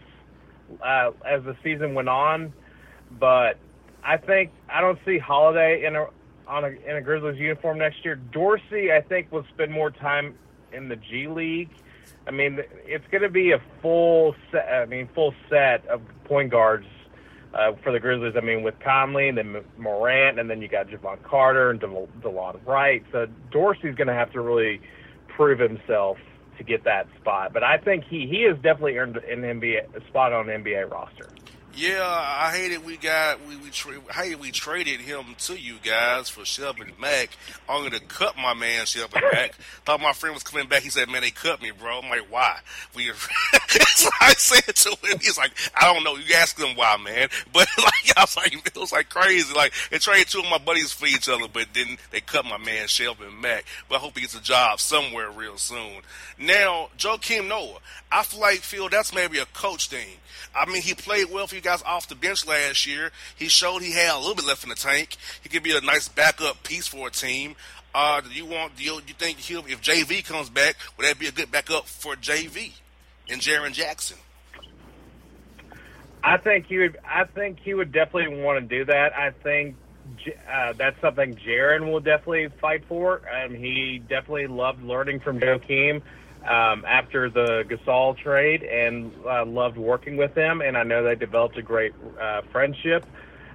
uh, 0.83 1.13
as 1.25 1.45
the 1.45 1.57
season 1.63 1.95
went 1.95 2.09
on 2.09 2.53
but 3.11 3.59
I 4.03 4.17
think 4.17 4.53
I 4.69 4.81
don't 4.81 4.99
see 5.05 5.19
Holiday 5.19 5.85
in 5.85 5.97
a 5.97 6.07
on 6.49 6.65
a 6.65 6.69
in 6.69 6.97
a 6.97 7.01
Grizzlies 7.01 7.39
uniform 7.39 7.79
next 7.79 8.05
year. 8.05 8.17
Dorsey, 8.17 8.93
I 8.93 9.01
think, 9.01 9.31
will 9.31 9.45
spend 9.55 9.71
more 9.71 9.91
time 9.91 10.35
in 10.73 10.89
the 10.89 10.97
G 10.97 11.29
League. 11.29 11.71
I 12.27 12.31
mean, 12.31 12.59
it's 12.85 13.07
going 13.11 13.23
to 13.23 13.29
be 13.29 13.53
a 13.53 13.63
full 13.81 14.35
set. 14.51 14.69
I 14.69 14.87
mean, 14.87 15.09
full 15.15 15.35
set 15.49 15.87
of 15.87 16.03
point 16.25 16.51
guards 16.51 16.87
uh, 17.55 17.73
for 17.83 17.93
the 17.93 18.01
Grizzlies. 18.01 18.35
I 18.37 18.41
mean, 18.41 18.63
with 18.63 18.75
Conley 18.81 19.29
and 19.29 19.39
then 19.39 19.65
Morant, 19.77 20.39
and 20.39 20.51
then 20.51 20.61
you 20.61 20.69
got 20.69 20.89
Jevon 20.89 21.23
Carter 21.23 21.71
and 21.71 21.81
Del- 21.81 22.09
Delon 22.21 22.65
Wright. 22.67 23.05
So 23.13 23.27
Dorsey's 23.51 23.95
going 23.95 24.09
to 24.09 24.15
have 24.15 24.33
to 24.33 24.41
really 24.41 24.81
prove 25.29 25.59
himself 25.59 26.19
to 26.59 26.65
get 26.65 26.85
that 26.85 27.07
spot. 27.21 27.53
But 27.53 27.63
I 27.63 27.79
think 27.79 28.05
he 28.05 28.27
he 28.27 28.43
has 28.43 28.57
definitely 28.57 28.99
earned 28.99 29.17
an 29.17 29.43
NBA 29.43 29.95
a 29.95 30.07
spot 30.09 30.33
on 30.33 30.49
an 30.49 30.65
NBA 30.65 30.91
roster. 30.91 31.31
Yeah, 31.79 32.03
I 32.03 32.51
hated 32.57 32.85
we 32.85 32.97
got 32.97 33.47
we 33.47 33.55
we 33.57 33.71
tra- 33.71 34.01
hated 34.13 34.41
we 34.41 34.51
traded 34.51 35.01
him 35.01 35.37
to 35.39 35.57
you 35.57 35.77
guys 35.85 36.29
for 36.29 36.41
Shelvin 36.41 36.99
Mack, 36.99 37.31
only 37.69 37.91
to 37.91 38.01
cut 38.01 38.37
my 38.37 38.53
man 38.53 38.85
Shelvin 38.85 39.23
Mack. 39.33 39.55
Thought 39.85 40.01
my 40.01 40.13
friend 40.13 40.35
was 40.35 40.43
coming 40.43 40.67
back. 40.67 40.83
He 40.83 40.91
said, 40.91 41.09
"Man, 41.09 41.21
they 41.21 41.31
cut 41.31 41.63
me, 41.63 41.71
bro." 41.71 42.01
I'm 42.01 42.11
like, 42.11 42.27
"Why?" 42.33 42.59
We 42.97 43.13
so 43.95 44.11
I 44.21 44.33
said 44.33 44.75
to 44.75 44.91
him, 45.07 45.21
he's 45.21 45.39
like, 45.39 45.53
"I 45.81 45.95
don't 45.95 46.03
know." 46.03 46.17
You 46.17 46.35
ask 46.35 46.59
him 46.59 46.75
why, 46.77 46.97
man. 46.97 47.29
But 47.53 47.69
like 47.79 48.17
I 48.17 48.23
was 48.23 48.37
like, 48.37 48.55
it 48.55 48.77
was 48.77 48.91
like 48.91 49.09
crazy. 49.09 49.55
Like 49.55 49.73
they 49.93 49.99
traded 49.99 50.27
two 50.27 50.41
of 50.41 50.51
my 50.51 50.59
buddies 50.59 50.93
for 50.93 51.07
each 51.07 51.29
other, 51.29 51.47
but 51.47 51.69
then 51.75 51.97
they 52.11 52.21
cut 52.21 52.45
my 52.45 52.59
man 52.59 52.89
Shelvin 52.89 53.41
Mack. 53.41 53.67
But 53.89 53.97
I 53.97 53.99
hope 53.99 54.17
he 54.17 54.23
gets 54.23 54.35
a 54.35 54.43
job 54.43 54.81
somewhere 54.81 55.31
real 55.31 55.57
soon. 55.57 56.03
Now, 56.41 56.89
Joakim 56.99 57.47
Noah, 57.47 57.79
I 58.11 58.25
feel 58.25 58.41
like 58.41 58.59
feel 58.63 58.89
that's 58.89 59.15
maybe 59.15 59.39
a 59.39 59.47
coach 59.47 59.89
thing. 59.89 60.17
I 60.55 60.67
mean, 60.67 60.83
he 60.83 60.95
played 60.95 61.31
well 61.31 61.47
for 61.47 61.55
you 61.55 61.61
guys 61.69 61.83
off 61.83 62.09
the 62.09 62.15
bench 62.15 62.47
last 62.47 62.87
year. 62.87 63.11
He 63.37 63.49
showed 63.49 63.83
he 63.83 63.93
had 63.93 64.15
a 64.15 64.19
little 64.19 64.35
bit 64.35 64.47
left 64.47 64.63
in 64.63 64.71
the 64.71 64.75
tank. 64.75 65.17
He 65.43 65.49
could 65.49 65.63
be 65.63 65.77
a 65.77 65.81
nice 65.81 66.09
backup 66.09 66.63
piece 66.63 66.87
for 66.87 67.09
a 67.09 67.11
team. 67.11 67.57
Uh, 67.95 68.21
do 68.23 68.31
you 68.31 68.47
want? 68.47 68.77
Do 68.77 68.85
you, 68.85 68.95
you 69.07 69.15
think 69.15 69.39
he'll, 69.39 69.65
if 69.67 69.83
JV 69.83 70.25
comes 70.25 70.49
back, 70.49 70.77
would 70.97 71.07
that 71.07 71.19
be 71.19 71.27
a 71.27 71.33
good 71.33 71.51
backup 71.51 71.87
for 71.87 72.15
JV 72.15 72.73
and 73.29 73.41
Jaren 73.41 73.73
Jackson? 73.73 74.17
I 76.25 76.39
think 76.39 76.67
he 76.67 76.79
would. 76.79 76.99
I 77.05 77.25
think 77.25 77.59
he 77.61 77.75
would 77.75 77.93
definitely 77.93 78.43
want 78.43 78.61
to 78.61 78.79
do 78.79 78.85
that. 78.87 79.17
I 79.17 79.31
think 79.31 79.77
uh, 80.51 80.73
that's 80.73 81.01
something 81.01 81.37
Jaren 81.37 81.91
will 81.91 82.01
definitely 82.01 82.49
fight 82.61 82.85
for. 82.89 83.23
Um, 83.31 83.55
he 83.55 84.03
definitely 84.09 84.47
loved 84.47 84.83
learning 84.83 85.21
from 85.21 85.39
Joakim 85.41 86.03
um, 86.47 86.85
after 86.87 87.31
the 87.31 87.65
Gasol 87.69 88.17
trade 88.17 88.63
and 88.63 89.13
uh, 89.29 89.45
loved 89.45 89.77
working 89.77 90.17
with 90.17 90.35
them. 90.35 90.61
And 90.61 90.77
I 90.77 90.83
know 90.83 91.05
they 91.05 91.15
developed 91.15 91.57
a 91.57 91.63
great 91.63 91.93
uh, 92.21 92.43
friendship. 92.53 93.05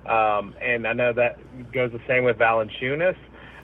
Um, 0.05 0.53
and 0.61 0.85
I 0.87 0.93
know 0.93 1.13
that 1.13 1.39
goes 1.71 1.91
the 1.91 2.01
same 2.07 2.23
with 2.23 2.37
Valanciunas. 2.37 3.15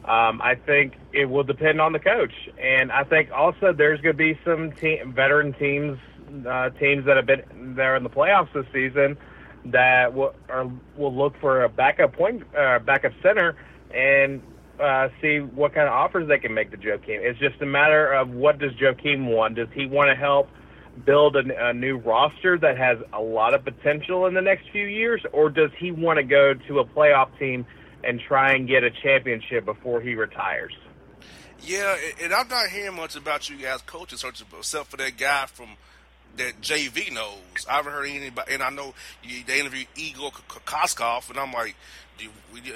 Um, 0.05 0.41
I 0.41 0.55
think 0.55 0.93
it 1.13 1.25
will 1.25 1.43
depend 1.43 1.81
on 1.81 1.91
the 1.91 1.99
coach, 1.99 2.31
and 2.57 2.91
I 2.91 3.03
think 3.03 3.31
also 3.31 3.73
there's 3.73 3.99
going 4.01 4.15
to 4.15 4.17
be 4.17 4.39
some 4.45 4.71
veteran 5.13 5.53
teams, 5.53 5.99
uh, 6.47 6.69
teams 6.71 7.05
that 7.05 7.17
have 7.17 7.25
been 7.25 7.75
there 7.75 7.95
in 7.95 8.03
the 8.03 8.09
playoffs 8.09 8.51
this 8.53 8.65
season 8.73 9.17
that 9.65 10.13
will 10.13 10.33
are, 10.47 10.71
will 10.95 11.13
look 11.13 11.35
for 11.39 11.63
a 11.63 11.69
backup 11.69 12.13
point, 12.13 12.43
uh, 12.57 12.79
backup 12.79 13.11
center, 13.21 13.55
and 13.93 14.41
uh, 14.79 15.09
see 15.21 15.39
what 15.39 15.73
kind 15.73 15.87
of 15.87 15.93
offers 15.93 16.27
they 16.27 16.39
can 16.39 16.53
make 16.53 16.71
to 16.71 16.77
Joakim. 16.77 17.19
It's 17.21 17.39
just 17.39 17.61
a 17.61 17.65
matter 17.65 18.11
of 18.11 18.29
what 18.29 18.59
does 18.59 18.71
Joakim 18.73 19.27
want. 19.27 19.55
Does 19.55 19.67
he 19.73 19.85
want 19.85 20.09
to 20.09 20.15
help 20.15 20.49
build 21.05 21.35
a, 21.35 21.69
a 21.69 21.73
new 21.73 21.97
roster 21.97 22.57
that 22.57 22.77
has 22.77 22.97
a 23.13 23.21
lot 23.21 23.53
of 23.53 23.63
potential 23.63 24.25
in 24.25 24.33
the 24.33 24.41
next 24.41 24.69
few 24.71 24.85
years, 24.85 25.21
or 25.31 25.49
does 25.49 25.71
he 25.77 25.91
want 25.91 26.17
to 26.17 26.23
go 26.23 26.53
to 26.67 26.79
a 26.79 26.85
playoff 26.85 27.37
team 27.37 27.65
and 28.03 28.19
try 28.19 28.53
and 28.53 28.67
get 28.67 28.83
a 28.83 28.91
championship 28.91 29.65
before 29.65 30.01
he 30.01 30.15
retires? 30.15 30.73
Yeah, 31.61 31.95
and 32.21 32.33
I'm 32.33 32.47
not 32.47 32.69
hearing 32.69 32.95
much 32.95 33.15
about 33.15 33.49
you 33.49 33.57
guys 33.57 33.81
search 34.15 34.43
except 34.57 34.87
for 34.87 34.97
that 34.97 35.17
guy 35.17 35.45
from 35.47 35.69
that 36.37 36.61
JV 36.61 37.11
knows. 37.11 37.65
I 37.69 37.77
haven't 37.77 37.91
heard 37.91 38.07
anybody, 38.07 38.53
and 38.53 38.63
I 38.63 38.69
know 38.69 38.93
you, 39.23 39.43
they 39.45 39.59
interviewed 39.59 39.87
Igor 39.95 40.31
Kokoskov, 40.31 41.29
and 41.29 41.37
I'm 41.37 41.51
like, 41.51 41.75
you, 42.21 42.29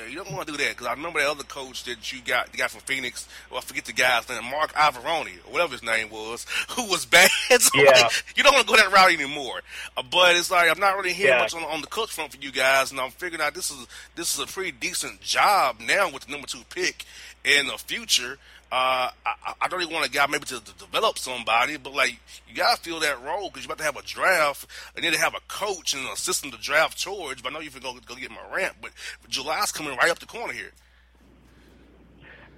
you 0.10 0.16
don't 0.16 0.32
want 0.32 0.48
to 0.48 0.54
do 0.54 0.58
that 0.64 0.70
because 0.70 0.88
I 0.88 0.92
remember 0.94 1.20
that 1.20 1.30
other 1.30 1.44
coach 1.44 1.84
that 1.86 2.12
you 2.14 2.20
got, 2.24 2.52
the 2.52 2.58
guy 2.58 2.68
from 2.68 2.82
Phoenix. 2.82 3.28
Well, 3.50 3.60
I 3.60 3.62
forget 3.62 3.86
the 3.86 3.94
guy's 3.94 4.28
name, 4.30 4.44
Marc 4.46 4.74
Iavaroni 4.74 5.38
or 5.48 5.54
whatever 5.54 5.72
his 5.74 5.84
name 5.84 6.10
was, 6.10 6.46
who 6.70 6.88
was 6.90 7.06
bad. 7.06 7.30
so 7.60 7.70
yeah. 7.76 7.92
Like, 8.04 8.12
you 8.36 8.44
don't 8.44 8.54
want 8.54 8.68
to 8.68 8.74
go 8.74 8.78
that 8.78 8.92
route 8.92 9.14
anymore. 9.14 9.62
Uh, 9.98 10.04
but 10.10 10.36
it's 10.36 10.52
like 10.52 10.70
I'm 10.70 10.80
not 10.80 10.96
really 10.96 11.14
hearing 11.14 11.34
Yeah. 11.36 11.42
much 11.42 11.54
on, 11.56 11.64
on 11.64 11.82
the 11.82 11.88
coach 11.88 12.12
front 12.12 12.32
for 12.34 12.42
you 12.42 12.52
guys, 12.52 12.92
and 12.92 13.00
I'm 13.00 13.12
figuring 13.12 13.42
out 13.42 13.54
this 13.54 13.72
is 13.72 13.86
this 14.16 14.34
is 14.34 14.40
a 14.40 14.48
pretty 14.48 14.72
decent 14.72 15.22
job 15.22 15.78
now 15.80 16.10
with 16.12 16.26
the 16.26 16.32
number 16.32 16.48
two 16.48 16.62
pick 16.70 17.06
in 17.44 17.68
the 17.68 17.78
future. 17.78 18.38
Uh, 18.74 19.12
I, 19.24 19.54
I 19.62 19.68
don't 19.68 19.84
even 19.84 19.94
want 19.94 20.08
a 20.08 20.10
guy 20.10 20.26
maybe 20.26 20.46
to, 20.46 20.60
to 20.60 20.74
develop 20.80 21.20
somebody, 21.20 21.78
but 21.78 21.94
like 21.94 22.20
you 22.48 22.56
gotta 22.56 22.82
fill 22.82 23.00
that 23.02 23.24
role 23.24 23.52
because 23.52 23.66
you're 23.66 23.72
about 23.72 23.78
to 23.78 23.84
have 23.84 23.98
a 23.98 24.02
draft 24.02 24.66
and 24.96 25.06
then 25.06 25.12
to 25.12 25.20
have 25.20 25.36
a 25.36 25.42
coach 25.48 25.94
and 25.94 26.04
an 26.04 26.12
assistant 26.12 26.56
to 26.56 26.60
draft 26.60 27.00
towards. 27.00 27.44
But 27.44 27.52
I 27.52 27.54
know 27.54 27.60
you 27.60 27.70
can 27.70 27.82
go 27.82 27.94
go 28.08 28.16
get 28.16 28.32
my 28.32 28.42
rant, 28.52 28.78
but 28.82 28.90
July's 29.30 29.72
coming 29.72 29.96
right 29.96 30.10
up 30.10 30.18
the 30.18 30.26
corner 30.26 30.54
here. 30.54 30.72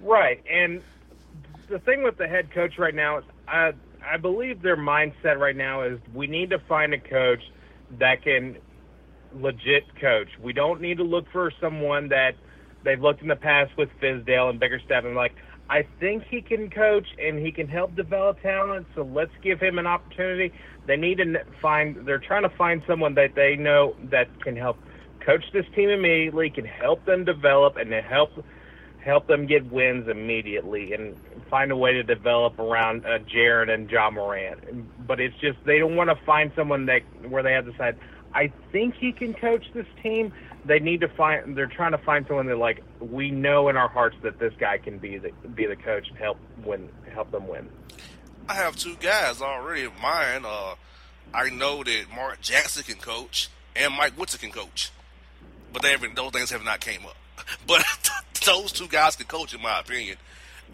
Right, 0.00 0.42
and 0.50 0.80
the 1.68 1.80
thing 1.80 2.02
with 2.02 2.16
the 2.16 2.26
head 2.26 2.50
coach 2.50 2.78
right 2.78 2.94
now 2.94 3.18
is, 3.18 3.24
I 3.46 3.74
I 4.02 4.16
believe 4.16 4.62
their 4.62 4.78
mindset 4.78 5.38
right 5.38 5.54
now 5.54 5.82
is 5.82 5.98
we 6.14 6.28
need 6.28 6.48
to 6.48 6.58
find 6.60 6.94
a 6.94 6.98
coach 6.98 7.42
that 7.98 8.22
can 8.22 8.56
legit 9.34 9.84
coach. 10.00 10.28
We 10.42 10.54
don't 10.54 10.80
need 10.80 10.96
to 10.96 11.04
look 11.04 11.26
for 11.30 11.52
someone 11.60 12.08
that 12.08 12.36
they've 12.84 13.02
looked 13.02 13.20
in 13.20 13.28
the 13.28 13.36
past 13.36 13.76
with 13.76 13.90
Fizdale 14.00 14.48
and 14.48 14.58
Bickerstaff 14.58 15.04
and 15.04 15.14
like 15.14 15.34
I 15.68 15.86
think 15.98 16.24
he 16.24 16.42
can 16.42 16.70
coach 16.70 17.08
and 17.18 17.38
he 17.38 17.50
can 17.50 17.68
help 17.68 17.96
develop 17.96 18.40
talent. 18.40 18.86
So 18.94 19.02
let's 19.02 19.32
give 19.42 19.60
him 19.60 19.78
an 19.78 19.86
opportunity. 19.86 20.52
They 20.86 20.96
need 20.96 21.18
to 21.18 21.44
find. 21.60 22.06
They're 22.06 22.18
trying 22.18 22.42
to 22.42 22.50
find 22.50 22.82
someone 22.86 23.14
that 23.14 23.34
they 23.34 23.56
know 23.56 23.96
that 24.04 24.28
can 24.42 24.56
help 24.56 24.78
coach 25.20 25.44
this 25.52 25.66
team 25.74 25.88
immediately, 25.88 26.50
can 26.50 26.64
help 26.64 27.04
them 27.04 27.24
develop, 27.24 27.76
and 27.76 27.92
help 27.92 28.44
help 29.04 29.26
them 29.26 29.46
get 29.46 29.70
wins 29.72 30.08
immediately, 30.08 30.92
and 30.92 31.16
find 31.50 31.72
a 31.72 31.76
way 31.76 31.92
to 31.92 32.02
develop 32.02 32.58
around 32.58 33.04
uh, 33.04 33.18
Jaren 33.20 33.72
and 33.72 33.90
Ja 33.90 34.10
Morant. 34.10 35.06
But 35.06 35.20
it's 35.20 35.36
just 35.40 35.58
they 35.64 35.80
don't 35.80 35.96
want 35.96 36.10
to 36.10 36.24
find 36.24 36.52
someone 36.54 36.86
that 36.86 37.02
where 37.28 37.42
they 37.42 37.52
have 37.52 37.64
to 37.64 37.72
decide. 37.72 37.98
I 38.36 38.52
think 38.70 38.96
he 38.96 39.12
can 39.12 39.32
coach 39.32 39.64
this 39.72 39.86
team. 40.02 40.30
They 40.66 40.78
need 40.78 41.00
to 41.00 41.08
find. 41.08 41.56
They're 41.56 41.66
trying 41.66 41.92
to 41.92 41.98
find 41.98 42.26
someone 42.26 42.46
that 42.46 42.58
like 42.58 42.82
we 43.00 43.30
know 43.30 43.70
in 43.70 43.78
our 43.78 43.88
hearts 43.88 44.16
that 44.22 44.38
this 44.38 44.52
guy 44.60 44.76
can 44.76 44.98
be 44.98 45.16
the 45.16 45.32
be 45.54 45.64
the 45.64 45.76
coach 45.76 46.08
and 46.10 46.18
help 46.18 46.36
win, 46.62 46.90
help 47.14 47.30
them 47.30 47.48
win. 47.48 47.70
I 48.46 48.54
have 48.54 48.76
two 48.76 48.96
guys 49.00 49.40
already 49.40 49.84
of 49.84 49.92
mine. 50.02 50.44
Uh, 50.44 50.74
I 51.32 51.48
know 51.48 51.82
that 51.82 52.04
Mark 52.14 52.42
Jackson 52.42 52.82
can 52.82 52.96
coach 52.96 53.48
and 53.74 53.94
Mike 53.94 54.18
Woodson 54.18 54.38
can 54.38 54.50
coach, 54.50 54.90
but 55.72 55.80
they 55.80 55.90
haven't, 55.92 56.14
those 56.14 56.30
things 56.30 56.50
have 56.50 56.64
not 56.64 56.80
came 56.80 57.06
up. 57.06 57.16
But 57.66 57.84
those 58.46 58.72
two 58.72 58.88
guys 58.88 59.16
can 59.16 59.26
coach, 59.26 59.54
in 59.54 59.62
my 59.62 59.80
opinion. 59.80 60.16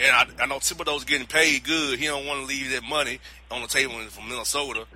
And 0.01 0.11
I, 0.11 0.27
I 0.43 0.47
know 0.47 0.57
Thibodeau's 0.57 1.05
getting 1.05 1.27
paid 1.27 1.65
good. 1.65 1.99
He 1.99 2.07
don't 2.07 2.27
want 2.27 2.41
to 2.41 2.47
leave 2.47 2.71
that 2.71 2.83
money 2.83 3.21
on 3.51 3.63
the 3.63 3.69
table 3.69 3.95
from 4.09 4.29
Minnesota. 4.29 4.87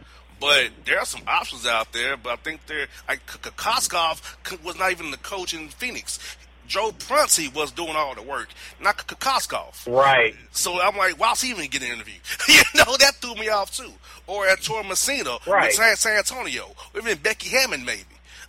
But 0.40 0.70
there 0.84 0.98
are 0.98 1.04
some 1.06 1.22
options 1.26 1.66
out 1.66 1.92
there. 1.92 2.16
But 2.16 2.30
I 2.32 2.36
think 2.36 2.66
they're 2.66 2.86
like 3.08 3.20
K- 3.26 3.38
K- 3.42 3.50
Koskov 3.50 4.62
was 4.64 4.78
not 4.78 4.90
even 4.90 5.10
the 5.10 5.16
coach 5.18 5.54
in 5.54 5.68
Phoenix. 5.68 6.18
Joe 6.66 6.90
Prunty 6.98 7.46
was 7.48 7.70
doing 7.70 7.94
all 7.94 8.14
the 8.16 8.22
work, 8.22 8.48
not 8.80 8.96
K- 8.98 9.04
K- 9.08 9.14
Koskov. 9.16 9.86
Right. 9.86 10.34
So 10.50 10.80
I'm 10.80 10.96
like, 10.96 11.18
why's 11.18 11.40
he 11.40 11.50
even 11.50 11.68
getting 11.68 11.88
an 11.90 11.94
interview? 11.96 12.18
you 12.48 12.62
know, 12.74 12.96
that 12.98 13.14
threw 13.20 13.34
me 13.36 13.48
off 13.48 13.70
too. 13.76 13.92
Or 14.26 14.46
Ettore 14.48 14.82
Messina 14.82 15.38
Right. 15.46 15.72
San, 15.72 15.94
San 15.96 16.18
Antonio, 16.18 16.74
or 16.94 17.00
even 17.00 17.18
Becky 17.18 17.50
Hammon 17.50 17.84
maybe. 17.84 18.02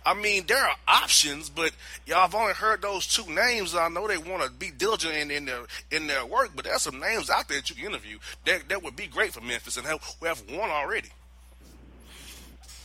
I 0.04 0.14
mean, 0.14 0.44
there 0.46 0.56
are 0.64 0.74
options, 0.86 1.50
but 1.50 1.70
y'all 2.06 2.22
have 2.22 2.34
only 2.34 2.54
heard 2.54 2.80
those 2.82 3.06
two 3.06 3.30
names. 3.32 3.74
I 3.74 3.88
know 3.88 4.08
they 4.08 4.16
want 4.16 4.42
to 4.42 4.50
be 4.50 4.70
diligent 4.70 5.14
in, 5.14 5.30
in 5.30 5.44
their 5.44 5.60
in 5.90 6.06
their 6.06 6.24
work, 6.24 6.50
but 6.56 6.64
there's 6.64 6.82
some 6.82 6.98
names 6.98 7.28
out 7.30 7.48
there 7.48 7.58
that 7.58 7.68
you 7.68 7.76
can 7.76 7.86
interview 7.86 8.18
that 8.46 8.68
that 8.68 8.82
would 8.82 8.96
be 8.96 9.06
great 9.06 9.32
for 9.32 9.42
Memphis, 9.42 9.76
and 9.76 9.86
have, 9.86 10.00
we 10.20 10.28
have 10.28 10.40
one 10.50 10.70
already. 10.70 11.08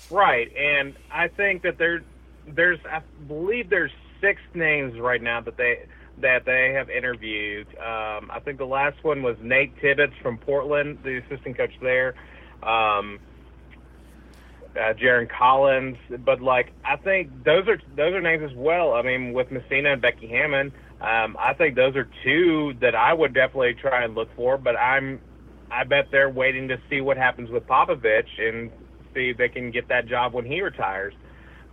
Right, 0.09 0.51
and 0.55 0.95
I 1.11 1.27
think 1.27 1.63
that 1.63 1.77
there, 1.77 2.03
there's, 2.47 2.79
I 2.89 3.01
believe 3.27 3.69
there's 3.69 3.91
six 4.21 4.41
names 4.53 4.99
right 4.99 5.21
now 5.21 5.41
that 5.41 5.57
they 5.57 5.85
that 6.21 6.45
they 6.45 6.73
have 6.73 6.89
interviewed. 6.91 7.67
Um, 7.79 8.29
I 8.31 8.39
think 8.43 8.59
the 8.59 8.65
last 8.65 9.03
one 9.03 9.23
was 9.23 9.35
Nate 9.41 9.75
Tibbetts 9.81 10.13
from 10.21 10.37
Portland, 10.37 10.99
the 11.03 11.17
assistant 11.17 11.57
coach 11.57 11.73
there. 11.81 12.13
Um, 12.61 13.19
uh, 14.75 14.93
Jarron 14.93 15.29
Collins, 15.29 15.97
but 16.25 16.41
like 16.41 16.71
I 16.83 16.95
think 16.97 17.43
those 17.43 17.67
are 17.67 17.79
those 17.95 18.13
are 18.13 18.21
names 18.21 18.43
as 18.49 18.55
well. 18.55 18.93
I 18.93 19.01
mean, 19.01 19.33
with 19.33 19.51
Messina 19.51 19.93
and 19.93 20.01
Becky 20.01 20.27
Hammon, 20.27 20.71
um, 21.01 21.37
I 21.39 21.53
think 21.53 21.75
those 21.75 21.95
are 21.95 22.09
two 22.23 22.73
that 22.81 22.95
I 22.95 23.13
would 23.13 23.33
definitely 23.33 23.75
try 23.75 24.03
and 24.03 24.15
look 24.15 24.29
for. 24.35 24.57
But 24.57 24.75
I'm, 24.77 25.19
I 25.69 25.83
bet 25.83 26.07
they're 26.11 26.29
waiting 26.29 26.69
to 26.69 26.79
see 26.89 27.01
what 27.01 27.17
happens 27.17 27.49
with 27.49 27.67
Popovich 27.67 28.39
and 28.39 28.71
see 29.13 29.33
they 29.33 29.49
can 29.49 29.71
get 29.71 29.87
that 29.89 30.07
job 30.07 30.33
when 30.33 30.45
he 30.45 30.61
retires. 30.61 31.13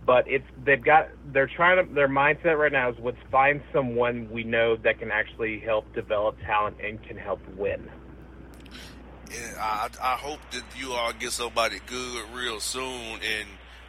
But 0.05 0.27
it's 0.27 0.45
they've 0.65 0.83
got 0.83 1.09
they're 1.31 1.49
trying 1.55 1.85
to 1.85 1.93
their 1.93 2.07
mindset 2.07 2.57
right 2.57 2.71
now 2.71 2.89
is 2.89 2.95
let's 3.01 3.17
find 3.31 3.61
someone 3.71 4.29
we 4.31 4.43
know 4.43 4.75
that 4.77 4.99
can 4.99 5.11
actually 5.11 5.59
help 5.59 5.93
develop 5.93 6.37
talent 6.45 6.77
and 6.83 7.01
can 7.03 7.17
help 7.17 7.39
win. 7.55 7.89
And 9.31 9.57
I, 9.57 9.89
I 10.01 10.15
hope 10.15 10.39
that 10.51 10.63
you 10.77 10.93
all 10.93 11.13
get 11.13 11.31
somebody 11.31 11.77
good 11.85 12.25
real 12.33 12.59
soon. 12.59 12.83
And 12.83 13.47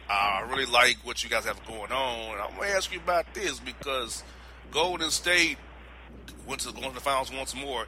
I 0.09 0.45
really 0.49 0.65
like 0.65 0.97
what 1.03 1.23
you 1.23 1.29
guys 1.29 1.45
have 1.45 1.65
going 1.65 1.91
on. 1.91 2.33
And 2.33 2.41
I'm 2.41 2.55
gonna 2.55 2.67
ask 2.67 2.93
you 2.93 2.99
about 2.99 3.33
this 3.33 3.59
because 3.59 4.23
Golden 4.71 5.09
State 5.09 5.57
went 6.47 6.61
to 6.61 6.71
going 6.71 6.89
to 6.89 6.95
the 6.95 7.01
finals 7.01 7.31
once 7.31 7.55
more. 7.55 7.87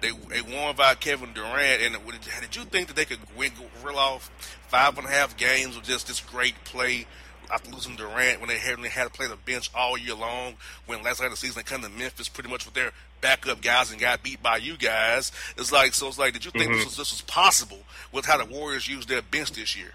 They 0.00 0.10
they 0.10 0.42
won 0.42 0.76
by 0.76 0.94
Kevin 0.94 1.32
Durant, 1.32 1.82
and 1.82 1.96
did 2.42 2.56
you 2.56 2.64
think 2.64 2.88
that 2.88 2.96
they 2.96 3.04
could 3.04 3.18
win, 3.36 3.52
reel 3.84 3.98
off 3.98 4.30
five 4.68 4.98
and 4.98 5.06
a 5.06 5.10
half 5.10 5.36
games 5.36 5.76
with 5.76 5.86
just 5.86 6.06
this 6.06 6.20
great 6.20 6.54
play 6.64 7.06
after 7.52 7.70
losing 7.70 7.96
Durant 7.96 8.40
when 8.40 8.48
they 8.48 8.58
had, 8.58 8.78
they 8.82 8.88
had 8.88 9.04
to 9.04 9.10
play 9.10 9.26
the 9.26 9.36
bench 9.36 9.70
all 9.74 9.96
year 9.96 10.14
long. 10.14 10.54
When 10.86 11.02
last 11.02 11.20
night 11.20 11.26
of 11.26 11.32
the 11.32 11.36
season 11.36 11.56
they 11.56 11.62
come 11.62 11.82
to 11.82 11.88
Memphis 11.88 12.28
pretty 12.28 12.50
much 12.50 12.64
with 12.64 12.74
their 12.74 12.92
backup 13.20 13.62
guys 13.62 13.90
and 13.90 14.00
got 14.00 14.22
beat 14.22 14.42
by 14.42 14.56
you 14.58 14.76
guys. 14.76 15.32
It's 15.56 15.72
like 15.72 15.94
so. 15.94 16.08
It's 16.08 16.18
like, 16.18 16.32
did 16.32 16.44
you 16.44 16.50
think 16.50 16.64
mm-hmm. 16.64 16.74
this 16.74 16.84
was 16.84 16.96
this 16.96 17.12
was 17.12 17.22
possible 17.22 17.80
with 18.12 18.26
how 18.26 18.36
the 18.36 18.44
Warriors 18.44 18.88
used 18.88 19.08
their 19.08 19.22
bench 19.22 19.52
this 19.52 19.76
year? 19.76 19.92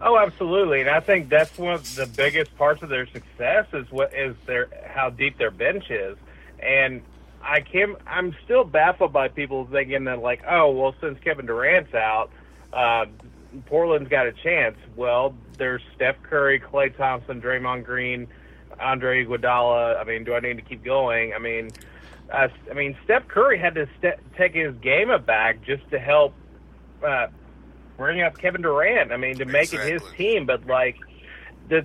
Oh, 0.00 0.18
absolutely, 0.18 0.80
and 0.80 0.90
I 0.90 0.98
think 0.98 1.28
that's 1.28 1.56
one 1.56 1.74
of 1.74 1.94
the 1.94 2.06
biggest 2.06 2.56
parts 2.56 2.82
of 2.82 2.88
their 2.88 3.06
success 3.06 3.66
is 3.72 3.88
what 3.90 4.12
is 4.12 4.34
their 4.46 4.68
how 4.88 5.10
deep 5.10 5.38
their 5.38 5.52
bench 5.52 5.90
is, 5.90 6.16
and 6.60 7.02
I 7.42 7.60
can 7.60 7.96
I'm 8.06 8.34
still 8.44 8.64
baffled 8.64 9.12
by 9.12 9.28
people 9.28 9.66
thinking 9.70 10.04
that 10.04 10.20
like, 10.20 10.42
oh, 10.48 10.70
well, 10.70 10.94
since 11.00 11.18
Kevin 11.22 11.46
Durant's 11.46 11.94
out, 11.94 12.30
uh, 12.72 13.06
Portland's 13.66 14.08
got 14.08 14.26
a 14.26 14.32
chance. 14.32 14.76
Well, 14.96 15.34
there's 15.58 15.82
Steph 15.94 16.22
Curry, 16.22 16.60
Klay 16.60 16.96
Thompson, 16.96 17.40
Draymond 17.40 17.84
Green, 17.84 18.28
Andre 18.80 19.24
Iguodala. 19.24 20.00
I 20.00 20.04
mean, 20.04 20.24
do 20.24 20.34
I 20.34 20.40
need 20.40 20.56
to 20.56 20.62
keep 20.62 20.84
going? 20.84 21.34
I 21.34 21.38
mean, 21.38 21.70
uh, 22.32 22.48
I 22.70 22.74
mean, 22.74 22.96
Steph 23.04 23.28
Curry 23.28 23.58
had 23.58 23.74
to 23.74 23.86
take 24.36 24.54
his 24.54 24.74
game 24.76 25.10
back 25.24 25.62
just 25.62 25.88
to 25.90 25.98
help 25.98 26.34
uh, 27.06 27.26
bring 27.96 28.22
up 28.22 28.38
Kevin 28.38 28.62
Durant. 28.62 29.12
I 29.12 29.16
mean, 29.16 29.36
to 29.38 29.44
make 29.44 29.72
exactly. 29.72 29.92
it 29.92 30.02
his 30.02 30.12
team. 30.12 30.46
But 30.46 30.66
like 30.66 30.96
the 31.68 31.84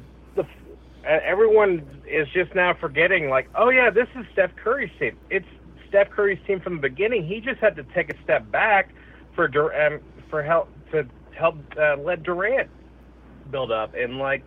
everyone 1.07 1.85
is 2.07 2.27
just 2.33 2.53
now 2.55 2.73
forgetting. 2.79 3.29
Like, 3.29 3.49
oh 3.57 3.69
yeah, 3.69 3.89
this 3.89 4.07
is 4.15 4.25
Steph 4.33 4.51
Curry's 4.61 4.91
team. 4.99 5.17
It's 5.29 5.45
Steph 5.89 6.09
Curry's 6.09 6.39
team 6.45 6.59
from 6.59 6.75
the 6.75 6.81
beginning. 6.81 7.25
He 7.25 7.39
just 7.39 7.59
had 7.59 7.75
to 7.77 7.83
take 7.95 8.09
a 8.09 8.23
step 8.23 8.49
back 8.51 8.89
for 9.35 9.45
um, 9.45 9.99
for 10.29 10.43
help 10.43 10.69
to 10.91 11.03
help 11.37 11.55
uh, 11.79 11.95
let 11.97 12.23
Durant 12.23 12.69
build 13.51 13.71
up 13.71 13.93
and 13.95 14.17
like 14.17 14.43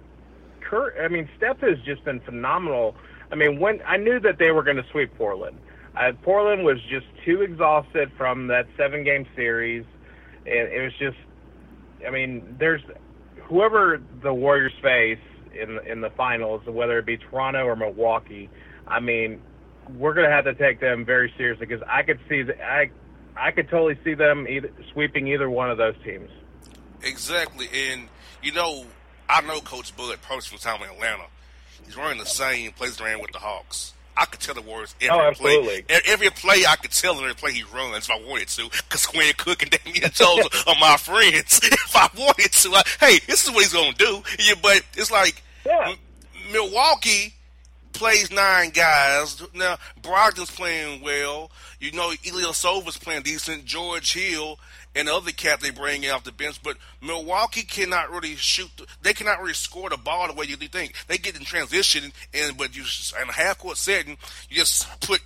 Kurt. 0.69 0.95
I 1.01 1.09
mean, 1.09 1.29
Steph 1.37 1.61
has 1.61 1.79
just 1.85 2.05
been 2.05 2.21
phenomenal. 2.21 2.95
I 3.33 3.37
mean, 3.37 3.59
when 3.59 3.81
I 3.87 3.97
knew 3.97 4.21
that 4.21 4.39
they 4.39 4.51
were 4.51 4.63
going 4.63 4.77
to 4.77 4.87
sweep 4.91 5.17
Portland, 5.17 5.57
uh, 5.97 6.13
Portland 6.23 6.65
was 6.65 6.79
just 6.91 7.07
too 7.25 7.43
exhausted 7.43 8.11
from 8.17 8.49
that 8.49 8.67
seven 8.77 9.05
game 9.05 9.27
series, 9.35 9.85
and 10.47 10.69
it 10.69 10.83
was 10.83 10.93
just. 10.99 11.17
I 12.07 12.11
mean, 12.11 12.57
there's 12.59 12.81
whoever 13.47 14.01
the 14.23 14.33
Warriors 14.33 14.73
face 14.83 15.19
in 15.55 15.79
in 15.87 16.01
the 16.01 16.11
finals, 16.11 16.63
whether 16.67 16.99
it 16.99 17.07
be 17.07 17.17
Toronto 17.17 17.65
or 17.65 17.77
Milwaukee. 17.77 18.51
I 18.87 19.01
mean, 19.01 19.41
we're 19.97 20.15
going 20.15 20.29
to 20.29 20.35
have 20.35 20.45
to 20.45 20.55
take 20.55 20.81
them 20.81 21.05
very 21.05 21.33
seriously 21.37 21.67
because 21.67 21.87
I 21.89 22.03
could 22.03 22.19
see 22.29 22.43
that 22.43 22.61
I 22.61 22.91
I 23.37 23.51
could 23.51 23.69
totally 23.69 23.99
see 24.05 24.15
them 24.15 24.47
either 24.49 24.71
sweeping 24.93 25.29
either 25.29 25.49
one 25.49 25.71
of 25.71 25.79
those 25.79 25.95
teams. 26.05 26.31
Exactly, 27.03 27.69
and 27.91 28.09
you 28.43 28.53
know, 28.53 28.85
I 29.29 29.41
know 29.43 29.61
Coach 29.61 29.97
Bud 29.97 30.17
personally 30.23 30.61
time 30.61 30.83
in 30.83 30.95
Atlanta. 30.95 31.27
He's 31.85 31.97
running 31.97 32.19
the 32.19 32.27
same 32.27 32.73
plays 32.73 33.01
around 33.01 33.21
with 33.23 33.33
the 33.33 33.39
Hawks. 33.39 33.95
I 34.17 34.25
could 34.27 34.41
tell 34.41 34.55
the 34.55 34.63
Warriors 34.63 34.95
every 35.01 35.27
oh, 35.27 35.33
play. 35.33 35.85
Every 35.89 36.31
play 36.31 36.65
I 36.69 36.77
could 36.77 36.91
tell 36.91 37.19
every 37.19 37.35
play 37.35 37.53
he 37.53 37.63
runs 37.65 38.09
if 38.09 38.11
I 38.11 38.21
wanted 38.29 38.49
to, 38.49 38.65
because 38.65 39.07
Quinn 39.07 39.33
Cook 39.37 39.63
and 39.63 39.71
Damian 39.85 40.11
Jones 40.13 40.47
are 40.67 40.77
my 40.81 40.97
friends. 40.97 41.61
If 41.91 41.97
I 41.97 42.09
wanted 42.17 42.53
to, 42.53 42.75
I, 42.75 42.83
hey, 43.01 43.19
this 43.27 43.45
is 43.45 43.51
what 43.51 43.65
he's 43.65 43.73
gonna 43.73 43.93
do. 43.95 44.23
Yeah, 44.39 44.55
but 44.63 44.83
it's 44.95 45.11
like 45.11 45.43
yeah. 45.67 45.91
M- 45.91 46.53
Milwaukee 46.53 47.35
plays 48.01 48.31
nine 48.31 48.71
guys. 48.71 49.43
Now 49.55 49.77
Brogdon's 50.01 50.51
playing 50.51 51.03
well. 51.03 51.51
You 51.81 51.93
know, 51.93 52.11
Ilyasova's 52.25 52.97
playing 52.97 53.25
decent. 53.25 53.67
George 53.67 54.15
Hill 54.15 54.59
and 54.97 55.07
the 55.07 55.15
other 55.15 55.33
cat 55.33 55.61
they 55.61 55.71
bring 55.71 56.03
in 56.03 56.11
off 56.11 56.25
the 56.25 56.33
bench. 56.33 56.63
But 56.63 56.79
Milwaukee 57.03 57.63
cannot 57.63 58.11
really 58.11 58.37
shoot. 58.37 58.71
They 59.03 59.13
cannot 59.13 59.41
really 59.41 59.53
score 59.53 59.91
the 59.91 59.99
ball 59.99 60.27
the 60.29 60.33
way 60.33 60.47
you 60.47 60.57
think. 60.57 60.95
They 61.09 61.19
get 61.19 61.37
in 61.37 61.45
transition, 61.45 62.11
and 62.33 62.57
but 62.57 62.75
you 62.75 62.85
in 63.23 63.29
a 63.29 63.33
half 63.33 63.59
court 63.59 63.77
setting, 63.77 64.17
you 64.49 64.57
just 64.57 64.89
put 65.03 65.21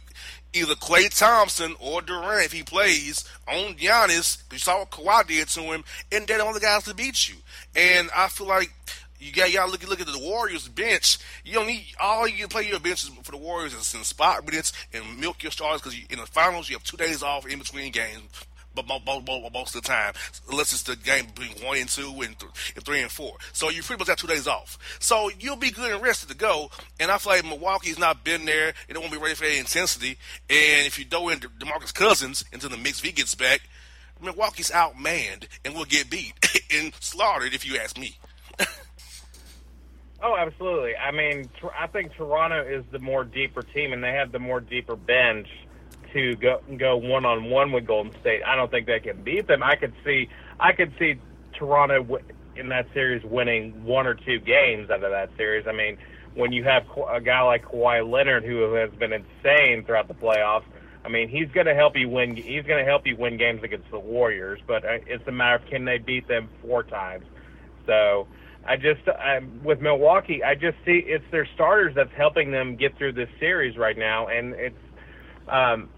either 0.53 0.75
Klay 0.75 1.17
Thompson 1.17 1.77
or 1.79 2.03
Durant 2.03 2.47
if 2.47 2.53
he 2.53 2.65
plays 2.65 3.25
on 3.47 3.75
Giannis. 3.75 4.43
You 4.53 4.59
saw 4.59 4.81
what 4.81 4.91
Kawhi 4.91 5.29
did 5.29 5.49
to 5.51 5.61
him, 5.61 5.85
and 6.11 6.27
they're 6.27 6.39
the 6.39 6.45
only 6.45 6.61
guys 6.61 6.83
to 6.85 6.95
beat 6.95 7.29
you. 7.29 7.37
And 7.77 8.11
I 8.17 8.27
feel 8.29 8.49
like 8.49 8.73
you 9.25 9.33
got 9.33 9.51
y'all 9.51 9.71
look 9.71 9.89
look 9.89 10.01
at 10.01 10.07
the 10.07 10.19
Warriors 10.19 10.69
bench. 10.69 11.19
You 11.45 11.55
don't 11.55 11.67
need 11.67 11.87
all 11.99 12.29
you 12.29 12.47
play 12.47 12.69
your 12.69 12.79
benches 12.79 13.11
for 13.23 13.33
the 13.33 13.39
Warriors 13.39 13.73
is 13.73 13.95
in 13.95 14.05
spot 14.05 14.45
minutes 14.45 14.73
and 14.93 15.19
milk 15.19 15.43
your 15.43 15.51
stars 15.51 15.81
because 15.81 15.99
in 16.11 16.19
the 16.19 16.27
finals 16.27 16.69
you 16.69 16.77
have 16.77 16.85
two 16.85 16.99
days 16.99 17.23
off 17.23 17.47
in 17.47 17.59
between 17.59 17.91
games. 17.91 18.29
But 18.75 18.87
most 18.89 19.77
of 19.77 19.83
the 19.83 19.89
time, 19.89 20.15
unless 20.51 20.73
it's 20.73 20.83
the 20.83 20.97
game 20.97 21.27
between 21.27 21.65
one 21.65 21.79
and 21.79 21.89
two 21.89 22.11
and, 22.23 22.37
th- 22.39 22.73
and 22.75 22.85
three 22.85 23.01
and 23.01 23.11
four, 23.11 23.37
so 23.53 23.71
you 23.71 23.83
pretty 23.83 24.01
much 24.01 24.09
have 24.09 24.19
two 24.19 24.27
days 24.27 24.49
off. 24.49 24.79
So 24.99 25.31
you'll 25.39 25.55
be 25.55 25.71
good 25.71 25.93
and 25.93 26.03
rested 26.03 26.29
to 26.31 26.37
go. 26.37 26.71
And 26.99 27.09
I 27.09 27.19
feel 27.19 27.35
like 27.35 27.45
Milwaukee's 27.45 28.01
not 28.01 28.25
been 28.25 28.45
there; 28.45 28.75
it 28.89 28.99
won't 28.99 29.13
be 29.13 29.19
ready 29.19 29.37
for 29.37 29.45
that 29.45 29.57
intensity. 29.57 30.19
And 30.51 30.87
if 30.87 30.99
you 30.99 31.05
throw 31.05 31.29
in 31.29 31.39
Demarcus 31.39 31.95
Cousins 31.95 32.45
into 32.53 32.69
the 32.69 32.77
mix, 32.77 33.01
he 33.01 33.13
gets 33.13 33.37
back, 33.37 33.61
Milwaukee's 34.21 34.73
outmanned 34.73 35.47
and 35.65 35.75
will 35.75 35.85
get 35.85 36.11
beat 36.11 36.35
and 36.75 36.93
slaughtered, 36.99 37.55
if 37.55 37.65
you 37.65 37.79
ask 37.79 37.97
me. 37.97 38.19
Oh, 40.27 40.37
absolutely. 40.39 40.97
I 40.97 41.11
mean, 41.11 41.51
I 41.79 41.87
think 41.87 42.15
Toronto 42.15 42.63
is 42.63 42.83
the 42.91 42.99
more 42.99 43.25
deeper 43.25 43.61
team, 43.61 43.93
and 43.93 44.03
they 44.03 44.13
have 44.13 44.33
the 44.33 44.39
more 44.39 44.59
deeper 44.59 44.97
bench 44.97 45.47
to 46.15 46.35
go 46.37 46.63
go 46.79 46.97
one 46.97 47.27
on 47.27 47.51
one 47.51 47.73
with 47.73 47.87
Golden 47.87 48.19
State. 48.23 48.41
I 48.43 48.57
don't 48.57 48.71
think 48.71 48.87
they 48.87 49.01
can 49.01 49.23
beat 49.23 49.47
them. 49.47 49.63
I 49.63 49.77
could 49.77 49.93
see 50.03 50.31
I 50.59 50.73
could 50.73 50.95
see 50.99 51.17
Toronto 51.59 52.21
in 52.57 52.71
that 52.71 52.87
series 52.95 53.23
winning 53.23 53.85
one 53.85 54.07
or 54.07 54.15
two 54.15 54.39
games 54.39 54.89
out 54.89 55.05
of 55.05 55.11
that 55.11 55.29
series. 55.37 55.67
I 55.67 55.73
mean, 55.73 55.99
when 56.35 56.53
you 56.53 56.65
have 56.65 56.87
a 57.13 57.21
guy 57.21 57.43
like 57.43 57.67
Kawhi 57.67 58.11
Leonard 58.11 58.45
who 58.45 58.73
has 58.73 58.91
been 58.93 59.13
insane 59.13 59.85
throughout 59.85 60.09
the 60.09 60.15
playoffs, 60.15 60.65
I 61.05 61.11
mean, 61.11 61.29
he's 61.29 61.51
going 61.51 61.67
to 61.67 61.75
help 61.75 61.99
you 61.99 62.09
win. 62.09 62.35
He's 62.35 62.65
going 62.65 62.83
to 62.83 62.91
help 62.91 63.07
you 63.07 63.15
win 63.15 63.37
games 63.37 63.63
against 63.63 63.91
the 63.91 63.99
Warriors, 63.99 64.61
but 64.67 64.87
uh, 64.87 64.99
it's 65.07 65.29
a 65.29 65.33
matter 65.33 65.57
of 65.57 65.67
can 65.67 65.85
they 65.85 65.99
beat 65.99 66.29
them 66.29 66.49
four 66.63 66.83
times. 66.83 67.27
So 67.85 68.27
I 68.67 68.77
just 68.77 69.07
I, 69.09 69.41
with 69.63 69.81
Milwaukee, 69.81 70.43
I 70.43 70.55
just 70.55 70.77
see 70.85 71.03
it's 71.07 71.25
their 71.31 71.47
starters 71.55 71.93
that's 71.95 72.13
helping 72.17 72.51
them 72.51 72.77
get 72.77 72.97
through 72.97 73.13
this 73.13 73.29
series 73.41 73.77
right 73.77 73.97
now, 73.97 74.29
and 74.29 74.55
it's. 74.55 74.77
Um, 75.47 75.91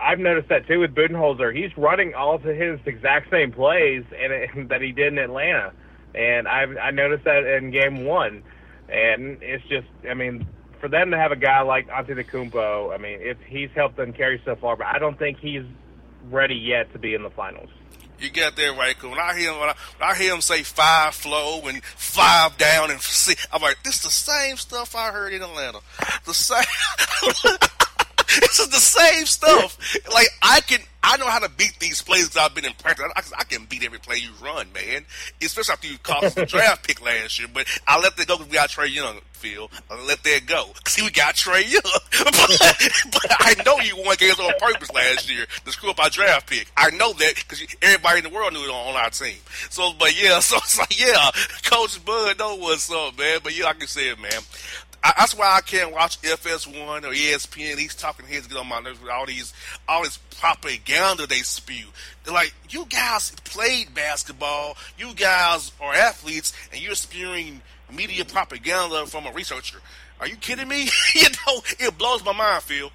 I've 0.00 0.20
noticed 0.20 0.48
that 0.50 0.68
too 0.68 0.78
with 0.78 0.94
Budenholzer. 0.94 1.52
He's 1.52 1.76
running 1.76 2.14
all 2.14 2.38
to 2.38 2.54
his 2.54 2.78
exact 2.86 3.32
same 3.32 3.50
plays 3.50 4.04
and 4.16 4.70
that 4.70 4.80
he 4.80 4.92
did 4.92 5.12
in 5.12 5.18
Atlanta, 5.18 5.72
and 6.14 6.46
I've 6.46 6.76
I 6.76 6.92
noticed 6.92 7.24
that 7.24 7.44
in 7.44 7.72
Game 7.72 8.04
One, 8.04 8.44
and 8.88 9.38
it's 9.42 9.64
just 9.68 9.88
I 10.08 10.14
mean 10.14 10.46
for 10.80 10.88
them 10.88 11.10
to 11.10 11.16
have 11.16 11.32
a 11.32 11.36
guy 11.36 11.62
like 11.62 11.88
Antetokounmpo, 11.88 12.94
I 12.94 12.98
mean 12.98 13.18
it's 13.20 13.40
he's 13.48 13.70
helped 13.74 13.96
them 13.96 14.12
carry 14.12 14.40
so 14.44 14.54
far, 14.60 14.76
but 14.76 14.86
I 14.86 15.00
don't 15.00 15.18
think 15.18 15.38
he's 15.40 15.64
ready 16.30 16.54
yet 16.54 16.92
to 16.92 16.98
be 17.00 17.14
in 17.14 17.24
the 17.24 17.30
finals. 17.30 17.70
You 18.22 18.30
get 18.30 18.54
there 18.54 18.72
right. 18.72 18.96
Cause 18.96 19.10
when 19.10 19.18
I 19.18 19.36
hear 19.36 19.50
him, 19.50 19.58
when 19.58 19.70
I, 19.70 19.74
when 19.98 20.10
I 20.10 20.14
hear 20.14 20.32
him 20.32 20.40
say 20.40 20.62
five 20.62 21.12
flow 21.12 21.60
and 21.66 21.82
five 21.82 22.56
down 22.56 22.92
and 22.92 23.00
six, 23.00 23.48
I'm 23.52 23.60
like, 23.60 23.82
this 23.82 23.96
is 23.96 24.02
the 24.02 24.10
same 24.10 24.56
stuff 24.56 24.94
I 24.94 25.10
heard 25.10 25.32
in 25.32 25.42
Atlanta. 25.42 25.80
The 26.24 26.32
same. 26.32 26.62
this 28.40 28.58
is 28.60 28.68
the 28.68 28.76
same 28.76 29.26
stuff. 29.26 29.78
Like 30.12 30.28
I 30.42 30.60
can, 30.60 30.80
I 31.02 31.16
know 31.16 31.28
how 31.28 31.40
to 31.40 31.48
beat 31.48 31.78
these 31.80 32.00
plays 32.02 32.28
because 32.28 32.36
I've 32.36 32.54
been 32.54 32.64
in 32.64 32.74
practice. 32.74 33.06
I, 33.16 33.40
I, 33.40 33.44
can 33.44 33.64
beat 33.64 33.82
every 33.84 33.98
play 33.98 34.16
you 34.16 34.30
run, 34.42 34.72
man. 34.72 35.04
Especially 35.42 35.72
after 35.72 35.88
you 35.88 35.98
cost 35.98 36.36
the 36.36 36.46
draft 36.46 36.86
pick 36.86 37.04
last 37.04 37.38
year. 37.38 37.48
But 37.52 37.66
I 37.86 38.00
let 38.00 38.16
that 38.16 38.28
go 38.28 38.36
because 38.36 38.48
we 38.48 38.54
got 38.54 38.70
Trae 38.70 38.92
Young. 38.92 39.20
Phil, 39.42 39.68
I 39.90 40.00
let 40.06 40.22
that 40.22 40.42
go. 40.46 40.70
See, 40.86 41.02
we 41.02 41.10
got 41.10 41.34
Trae 41.34 41.68
Young, 41.68 41.82
but, 41.82 43.12
but, 43.12 43.36
I 43.40 43.60
know 43.66 43.76
you 43.80 43.96
won 43.96 44.14
games 44.16 44.38
on 44.38 44.52
purpose 44.60 44.92
last 44.92 45.28
year 45.28 45.46
to 45.64 45.72
screw 45.72 45.90
up 45.90 45.98
our 45.98 46.10
draft 46.10 46.48
pick. 46.48 46.70
I 46.76 46.90
know 46.90 47.12
that 47.12 47.34
because 47.34 47.66
everybody 47.82 48.18
in 48.18 48.24
the 48.24 48.30
world 48.30 48.52
knew 48.52 48.62
it 48.62 48.70
on, 48.70 48.94
on 48.94 48.96
our 48.96 49.10
team. 49.10 49.38
So, 49.68 49.94
but 49.98 50.14
yeah, 50.20 50.38
so 50.38 50.58
it's 50.58 50.78
like 50.78 50.96
yeah, 50.96 51.30
Coach 51.64 52.04
Bud 52.04 52.38
know 52.38 52.54
what's 52.54 52.88
up, 52.92 53.18
man. 53.18 53.40
But 53.42 53.58
yeah, 53.58 53.64
like 53.64 53.82
I 53.82 53.86
said, 53.86 54.20
man, 54.20 54.30
I, 55.04 55.12
that's 55.18 55.36
why 55.36 55.56
I 55.56 55.60
can't 55.62 55.92
watch 55.92 56.20
FS1 56.22 57.04
or 57.04 57.10
ESPN. 57.10 57.76
These 57.76 57.94
talking 57.94 58.26
heads 58.26 58.46
get 58.46 58.56
on 58.56 58.68
my 58.68 58.80
nerves 58.80 59.00
with 59.00 59.10
all 59.10 59.26
these, 59.26 59.52
all 59.88 60.02
this 60.04 60.18
propaganda 60.38 61.26
they 61.26 61.36
spew. 61.36 61.86
They're 62.24 62.34
like, 62.34 62.54
you 62.70 62.86
guys 62.86 63.30
played 63.44 63.94
basketball, 63.94 64.76
you 64.96 65.12
guys 65.14 65.72
are 65.80 65.92
athletes, 65.92 66.52
and 66.72 66.80
you're 66.80 66.94
spewing 66.94 67.62
media 67.92 68.24
propaganda 68.24 69.06
from 69.06 69.26
a 69.26 69.32
researcher. 69.32 69.78
Are 70.20 70.28
you 70.28 70.36
kidding 70.36 70.68
me? 70.68 70.88
you 71.14 71.28
know, 71.46 71.62
it 71.80 71.98
blows 71.98 72.24
my 72.24 72.32
mind, 72.32 72.62
Phil. 72.62 72.90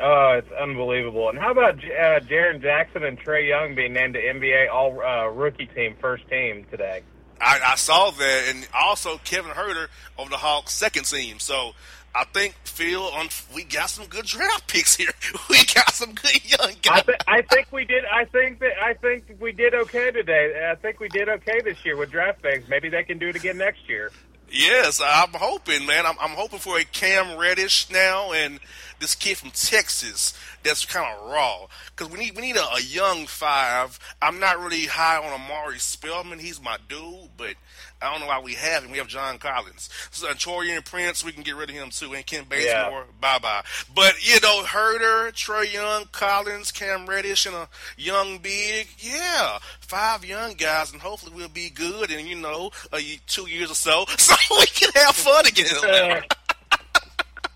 Oh, 0.00 0.34
it's 0.36 0.50
unbelievable. 0.52 1.28
And 1.28 1.38
how 1.38 1.52
about 1.52 1.78
uh, 1.78 2.20
Jaren 2.20 2.60
Jackson 2.60 3.04
and 3.04 3.18
Trae 3.20 3.48
Young 3.48 3.74
being 3.74 3.92
named 3.92 4.14
to 4.14 4.20
NBA 4.20 4.68
All 4.72 5.00
uh, 5.00 5.26
Rookie 5.26 5.66
Team 5.66 5.94
first 6.00 6.28
team 6.28 6.64
today? 6.70 7.02
I, 7.42 7.60
I, 7.72 7.74
saw 7.76 8.10
that, 8.10 8.44
and 8.48 8.68
also 8.72 9.18
Kevin 9.24 9.50
Huerter 9.52 9.88
of 10.18 10.30
the 10.30 10.36
Hawks 10.36 10.72
second 10.72 11.04
team. 11.04 11.38
So 11.38 11.72
I 12.14 12.24
think 12.24 12.54
Phil, 12.64 13.02
on 13.02 13.28
we 13.54 13.64
got 13.64 13.90
some 13.90 14.06
good 14.06 14.26
draft 14.26 14.68
picks 14.68 14.96
here. 14.96 15.10
We 15.50 15.64
got 15.74 15.92
some 15.92 16.14
good 16.14 16.44
young 16.44 16.72
guys. 16.82 17.00
I, 17.00 17.02
th- 17.02 17.18
I 17.26 17.42
think 17.42 17.72
we 17.72 17.84
did. 17.84 18.04
I 18.10 18.24
think 18.24 18.60
that 18.60 18.72
I 18.82 18.94
think 18.94 19.24
we 19.40 19.52
did 19.52 19.74
okay 19.74 20.10
today. 20.10 20.68
I 20.70 20.74
think 20.76 21.00
we 21.00 21.08
did 21.08 21.28
okay 21.28 21.60
this 21.62 21.84
year 21.84 21.96
with 21.96 22.10
draft 22.10 22.42
picks. 22.42 22.68
Maybe 22.68 22.88
they 22.88 23.02
can 23.02 23.18
do 23.18 23.28
it 23.28 23.36
again 23.36 23.58
next 23.58 23.88
year. 23.88 24.10
Yes, 24.50 25.00
I'm 25.02 25.32
hoping, 25.32 25.86
man. 25.86 26.04
I'm, 26.04 26.16
I'm 26.20 26.30
hoping 26.30 26.58
for 26.58 26.78
a 26.78 26.84
Cam 26.84 27.38
Reddish 27.38 27.90
now 27.90 28.32
and 28.32 28.60
this 29.02 29.14
kid 29.16 29.36
from 29.36 29.50
Texas 29.50 30.32
that's 30.62 30.86
kind 30.86 31.04
of 31.14 31.30
raw 31.30 31.66
because 31.94 32.10
we 32.10 32.18
need 32.20 32.36
we 32.36 32.42
need 32.42 32.56
a, 32.56 32.64
a, 32.74 32.80
young 32.80 33.26
five. 33.26 33.98
I'm 34.22 34.38
not 34.38 34.60
really 34.60 34.86
high 34.86 35.18
on 35.18 35.32
Omari 35.32 35.78
Spellman. 35.78 36.38
He's 36.38 36.62
my 36.62 36.78
dude, 36.88 37.30
but 37.36 37.54
I 38.00 38.10
don't 38.10 38.20
know 38.20 38.28
why 38.28 38.40
we 38.40 38.54
have 38.54 38.84
him. 38.84 38.92
We 38.92 38.98
have 38.98 39.08
John 39.08 39.38
Collins, 39.38 39.90
so 40.12 40.28
Taurean 40.28 40.84
Prince. 40.84 41.24
We 41.24 41.32
can 41.32 41.42
get 41.42 41.56
rid 41.56 41.68
of 41.70 41.74
him 41.74 41.90
too, 41.90 42.14
and 42.14 42.24
Kent 42.24 42.48
Bazemore. 42.48 42.64
Yeah. 42.64 43.02
Bye 43.20 43.38
bye. 43.40 43.62
But 43.92 44.24
you 44.24 44.40
know, 44.40 44.62
Huerter, 44.62 45.32
Trae 45.32 45.72
Young, 45.72 46.06
Collins, 46.12 46.70
Cam 46.70 47.06
Reddish, 47.06 47.44
and 47.46 47.56
a 47.56 47.68
young 47.96 48.38
big. 48.38 48.86
Yeah, 48.98 49.58
five 49.80 50.24
young 50.24 50.54
guys, 50.54 50.92
and 50.92 51.02
hopefully 51.02 51.32
we'll 51.34 51.48
be 51.48 51.70
good. 51.70 52.12
And 52.12 52.28
you 52.28 52.36
know, 52.36 52.70
uh, 52.92 53.00
two 53.26 53.48
years 53.48 53.70
or 53.70 53.74
so, 53.74 54.04
so 54.16 54.34
we 54.50 54.66
can 54.66 54.90
have 54.94 55.16
fun 55.16 55.46
again. 55.46 56.22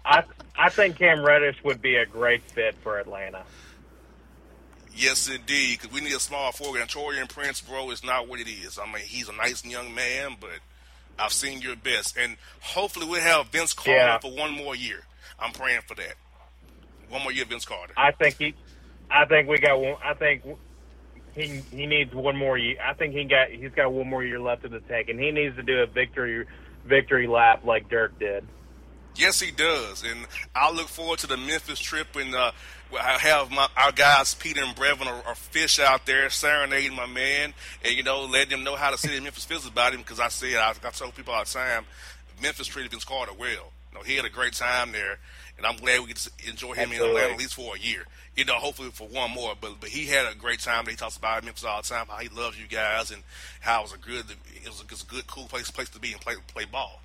I 0.04 0.22
I 0.58 0.70
think 0.70 0.96
Cam 0.98 1.24
Reddish 1.24 1.62
would 1.64 1.82
be 1.82 1.96
a 1.96 2.06
great 2.06 2.42
fit 2.42 2.74
for 2.82 2.98
Atlanta. 2.98 3.42
Yes, 4.94 5.28
indeed, 5.28 5.78
because 5.78 5.94
we 5.94 6.00
need 6.00 6.14
a 6.14 6.20
small 6.20 6.52
forward. 6.52 6.80
And 6.80 6.88
Taurean 6.88 7.28
Prince, 7.28 7.60
bro, 7.60 7.90
is 7.90 8.02
not 8.02 8.28
what 8.28 8.40
it 8.40 8.48
is. 8.48 8.78
I 8.78 8.86
mean, 8.86 9.02
he's 9.04 9.28
a 9.28 9.34
nice 9.34 9.62
young 9.64 9.94
man, 9.94 10.36
but 10.40 10.58
I've 11.18 11.32
seen 11.32 11.60
your 11.60 11.76
best. 11.76 12.16
And 12.16 12.36
hopefully 12.60 13.06
we'll 13.06 13.20
have 13.20 13.48
Vince 13.48 13.74
Carter 13.74 13.92
yeah. 13.92 14.18
for 14.18 14.32
one 14.32 14.52
more 14.52 14.74
year. 14.74 15.02
I'm 15.38 15.52
praying 15.52 15.82
for 15.86 15.94
that. 15.96 16.14
One 17.10 17.22
more 17.22 17.32
year, 17.32 17.44
Vince 17.44 17.66
Carter. 17.66 17.92
I 17.96 18.12
think 18.12 18.38
he, 18.38 18.54
I 19.10 19.26
think 19.26 19.48
we 19.48 19.58
got 19.58 19.78
one. 19.78 19.96
I 20.02 20.14
think 20.14 20.42
he 21.34 21.60
he 21.70 21.86
needs 21.86 22.14
one 22.14 22.36
more 22.36 22.56
year. 22.56 22.76
I 22.82 22.94
think 22.94 23.14
he 23.14 23.24
got 23.24 23.50
he's 23.50 23.72
got 23.72 23.92
one 23.92 24.08
more 24.08 24.24
year 24.24 24.40
left 24.40 24.64
in 24.64 24.72
the 24.72 24.80
tank, 24.80 25.08
and 25.08 25.20
he 25.20 25.30
needs 25.30 25.54
to 25.56 25.62
do 25.62 25.82
a 25.82 25.86
victory 25.86 26.46
victory 26.84 27.26
lap 27.26 27.64
like 27.64 27.88
Dirk 27.88 28.18
did. 28.18 28.46
Yes, 29.16 29.40
he 29.40 29.50
does, 29.50 30.04
and 30.04 30.26
I 30.54 30.70
look 30.70 30.88
forward 30.88 31.20
to 31.20 31.26
the 31.26 31.38
Memphis 31.38 31.80
trip 31.80 32.16
and 32.16 32.34
uh, 32.34 32.52
I 32.92 33.18
have 33.18 33.50
my 33.50 33.66
our 33.76 33.90
guys 33.90 34.34
Peter 34.34 34.62
and 34.62 34.76
Brevin 34.76 35.06
are, 35.06 35.26
are, 35.26 35.34
fish 35.34 35.80
out 35.80 36.06
there 36.06 36.28
serenading 36.28 36.94
my 36.94 37.06
man, 37.06 37.54
and 37.82 37.94
you 37.94 38.02
know 38.02 38.26
letting 38.26 38.50
them 38.50 38.64
know 38.64 38.76
how 38.76 38.90
the 38.90 38.98
city 38.98 39.16
of 39.16 39.22
Memphis 39.22 39.44
feels 39.44 39.66
about 39.66 39.94
him. 39.94 40.00
Because 40.00 40.20
I 40.20 40.28
said 40.28 40.56
I, 40.56 40.70
I 40.70 40.90
told 40.90 41.14
people 41.14 41.32
all 41.32 41.44
the 41.44 41.50
time, 41.50 41.84
Memphis 42.42 42.66
treated 42.66 42.90
Vince 42.90 43.04
Carter 43.04 43.32
well. 43.32 43.48
You 43.48 43.94
know 43.94 44.02
he 44.04 44.16
had 44.16 44.26
a 44.26 44.30
great 44.30 44.52
time 44.52 44.92
there, 44.92 45.18
and 45.56 45.66
I'm 45.66 45.76
glad 45.76 46.00
we 46.00 46.08
get 46.08 46.18
to 46.18 46.30
enjoy 46.48 46.74
him 46.74 46.90
Absolutely. 46.90 47.06
in 47.06 47.16
Atlanta 47.16 47.32
at 47.32 47.38
least 47.38 47.54
for 47.54 47.74
a 47.74 47.78
year. 47.78 48.04
You 48.36 48.44
know, 48.44 48.54
hopefully 48.54 48.90
for 48.90 49.08
one 49.08 49.30
more. 49.30 49.54
But 49.58 49.80
but 49.80 49.88
he 49.88 50.06
had 50.06 50.30
a 50.30 50.36
great 50.36 50.60
time. 50.60 50.86
He 50.86 50.94
talks 50.94 51.16
about 51.16 51.42
Memphis 51.42 51.64
all 51.64 51.80
the 51.80 51.88
time, 51.88 52.06
how 52.08 52.18
he 52.18 52.28
loves 52.28 52.60
you 52.60 52.66
guys, 52.68 53.10
and 53.10 53.22
how 53.60 53.80
it 53.80 53.82
was 53.84 53.94
a 53.94 53.98
good 53.98 54.26
it 54.62 54.68
was 54.68 54.80
a, 54.80 54.84
it 54.84 54.90
was 54.90 55.02
a 55.02 55.06
good 55.06 55.26
cool 55.26 55.46
place 55.46 55.70
place 55.70 55.88
to 55.90 55.98
be 55.98 56.12
and 56.12 56.20
play 56.20 56.34
play 56.48 56.66
ball. 56.66 57.00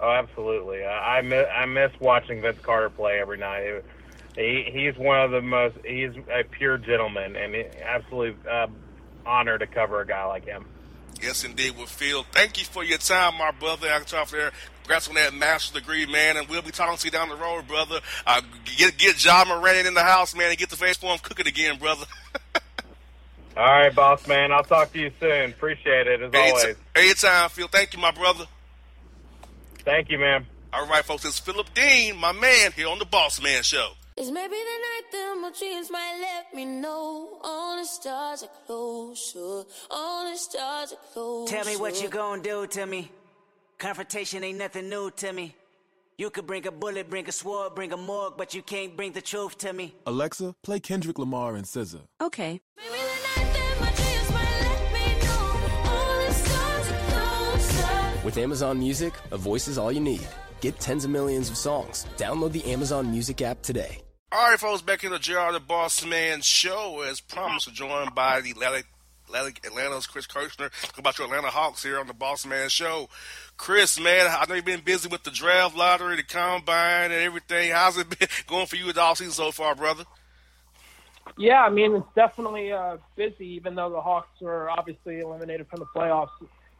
Oh, 0.00 0.10
absolutely. 0.10 0.84
I, 0.84 1.18
I 1.18 1.22
miss 1.22 1.46
I 1.54 1.66
miss 1.66 1.90
watching 2.00 2.42
Vince 2.42 2.58
Carter 2.62 2.90
play 2.90 3.18
every 3.20 3.38
night. 3.38 3.82
he 4.36 4.68
he's 4.70 4.96
one 4.96 5.20
of 5.20 5.30
the 5.30 5.40
most. 5.40 5.76
He's 5.84 6.12
a 6.32 6.44
pure 6.44 6.78
gentleman, 6.78 7.36
and 7.36 7.54
absolutely 7.82 8.36
uh, 8.50 8.66
honor 9.24 9.58
to 9.58 9.66
cover 9.66 10.00
a 10.00 10.06
guy 10.06 10.24
like 10.24 10.44
him. 10.44 10.66
Yes, 11.22 11.44
indeed. 11.44 11.76
Well, 11.76 11.86
Phil, 11.86 12.24
thank 12.32 12.58
you 12.58 12.64
for 12.64 12.84
your 12.84 12.98
time, 12.98 13.38
my 13.38 13.50
brother. 13.50 13.88
I 13.88 13.98
can 13.98 14.06
talk 14.06 14.28
there. 14.28 14.52
Congrats 14.82 15.08
on 15.08 15.14
that 15.14 15.34
master's 15.34 15.80
degree, 15.80 16.06
man, 16.06 16.36
and 16.36 16.48
we'll 16.48 16.62
be 16.62 16.70
talking 16.70 16.96
to 16.96 17.04
you 17.06 17.10
down 17.10 17.28
the 17.28 17.36
road, 17.36 17.66
brother. 17.66 18.00
Uh, 18.26 18.40
get 18.76 18.96
get 18.98 19.24
Ja 19.24 19.44
Morant 19.44 19.86
in 19.86 19.94
the 19.94 20.02
house, 20.02 20.36
man, 20.36 20.50
and 20.50 20.58
get 20.58 20.70
the 20.70 20.76
face 20.76 20.96
for 20.96 21.12
him 21.12 21.18
cooking 21.22 21.46
again, 21.46 21.78
brother. 21.78 22.06
All 23.56 23.64
right, 23.64 23.94
boss 23.94 24.26
man. 24.26 24.52
I'll 24.52 24.62
talk 24.62 24.92
to 24.92 24.98
you 24.98 25.10
soon. 25.18 25.50
Appreciate 25.50 26.06
it 26.06 26.20
as 26.20 26.34
anytime, 26.34 26.50
always. 26.50 26.76
Anytime, 26.94 27.48
Phil. 27.50 27.68
Thank 27.68 27.94
you, 27.94 27.98
my 28.00 28.10
brother. 28.10 28.44
Thank 29.86 30.10
you, 30.10 30.18
ma'am. 30.18 30.44
All 30.72 30.84
right, 30.88 31.04
folks, 31.04 31.24
it's 31.24 31.38
Phillip 31.38 31.72
Dean, 31.72 32.16
my 32.16 32.32
man, 32.32 32.72
here 32.72 32.88
on 32.88 32.98
the 32.98 33.04
Boss 33.04 33.40
Man 33.40 33.62
Show. 33.62 33.92
It's 34.16 34.30
maybe 34.32 34.56
the 34.56 34.56
night 34.56 35.02
that 35.12 35.38
my 35.40 35.52
dreams 35.56 35.90
might 35.92 36.18
let 36.20 36.52
me 36.52 36.64
know 36.64 37.38
all 37.44 37.78
the 37.78 37.84
stars 37.84 38.42
are 38.42 38.50
closer, 38.66 39.62
all 39.88 40.28
the 40.28 40.36
stars 40.36 40.92
are 40.92 41.12
closer. 41.12 41.54
Tell 41.54 41.64
me 41.64 41.76
what 41.76 42.02
you 42.02 42.08
gonna 42.08 42.42
do 42.42 42.66
to 42.66 42.84
me. 42.84 43.12
Confrontation 43.78 44.42
ain't 44.42 44.58
nothing 44.58 44.88
new 44.88 45.08
to 45.12 45.32
me. 45.32 45.54
You 46.18 46.30
could 46.30 46.48
bring 46.48 46.66
a 46.66 46.72
bullet, 46.72 47.08
bring 47.08 47.28
a 47.28 47.32
sword, 47.32 47.76
bring 47.76 47.92
a 47.92 47.96
morgue, 47.96 48.34
but 48.36 48.54
you 48.54 48.62
can't 48.62 48.96
bring 48.96 49.12
the 49.12 49.22
truth 49.22 49.56
to 49.58 49.72
me. 49.72 49.94
Alexa, 50.04 50.56
play 50.64 50.80
Kendrick 50.80 51.16
Lamar 51.16 51.54
and 51.54 51.64
SZA. 51.64 52.00
Okay. 52.20 52.60
With 58.26 58.38
Amazon 58.38 58.80
Music, 58.80 59.14
a 59.30 59.36
voice 59.36 59.68
is 59.68 59.78
all 59.78 59.92
you 59.92 60.00
need. 60.00 60.26
Get 60.60 60.80
tens 60.80 61.04
of 61.04 61.12
millions 61.12 61.48
of 61.48 61.56
songs. 61.56 62.06
Download 62.16 62.50
the 62.50 62.64
Amazon 62.64 63.08
Music 63.08 63.40
app 63.40 63.62
today. 63.62 64.00
All 64.32 64.50
right, 64.50 64.58
folks, 64.58 64.82
back 64.82 65.04
in 65.04 65.12
the 65.12 65.20
JR 65.20 65.52
the 65.52 65.60
Boss 65.60 66.04
Man 66.04 66.40
show. 66.40 67.04
As 67.08 67.20
promised, 67.20 67.68
we're 67.68 67.74
joined 67.74 68.16
by 68.16 68.40
the 68.40 68.50
Athletic, 68.50 69.64
Atlanta's 69.64 70.08
Chris 70.08 70.26
Kirschner. 70.26 70.70
Talk 70.82 70.98
about 70.98 71.18
your 71.18 71.28
Atlanta 71.28 71.50
Hawks 71.50 71.84
here 71.84 72.00
on 72.00 72.08
the 72.08 72.14
Boss 72.14 72.44
Man 72.44 72.68
show. 72.68 73.08
Chris, 73.56 74.00
man, 74.00 74.26
I 74.28 74.44
know 74.48 74.56
you've 74.56 74.64
been 74.64 74.80
busy 74.80 75.08
with 75.08 75.22
the 75.22 75.30
draft 75.30 75.76
lottery, 75.76 76.16
the 76.16 76.24
combine, 76.24 77.12
and 77.12 77.22
everything. 77.22 77.70
How's 77.70 77.96
it 77.96 78.10
been 78.18 78.26
going 78.48 78.66
for 78.66 78.74
you 78.74 78.86
with 78.86 78.96
the 78.96 79.02
offseason 79.02 79.30
so 79.30 79.52
far, 79.52 79.76
brother? 79.76 80.02
Yeah, 81.38 81.62
I 81.62 81.70
mean, 81.70 81.94
it's 81.94 82.06
definitely 82.16 82.72
uh, 82.72 82.96
busy, 83.14 83.46
even 83.50 83.76
though 83.76 83.90
the 83.90 84.00
Hawks 84.00 84.40
were 84.40 84.68
obviously 84.68 85.20
eliminated 85.20 85.68
from 85.68 85.78
the 85.78 85.86
playoffs 85.94 86.30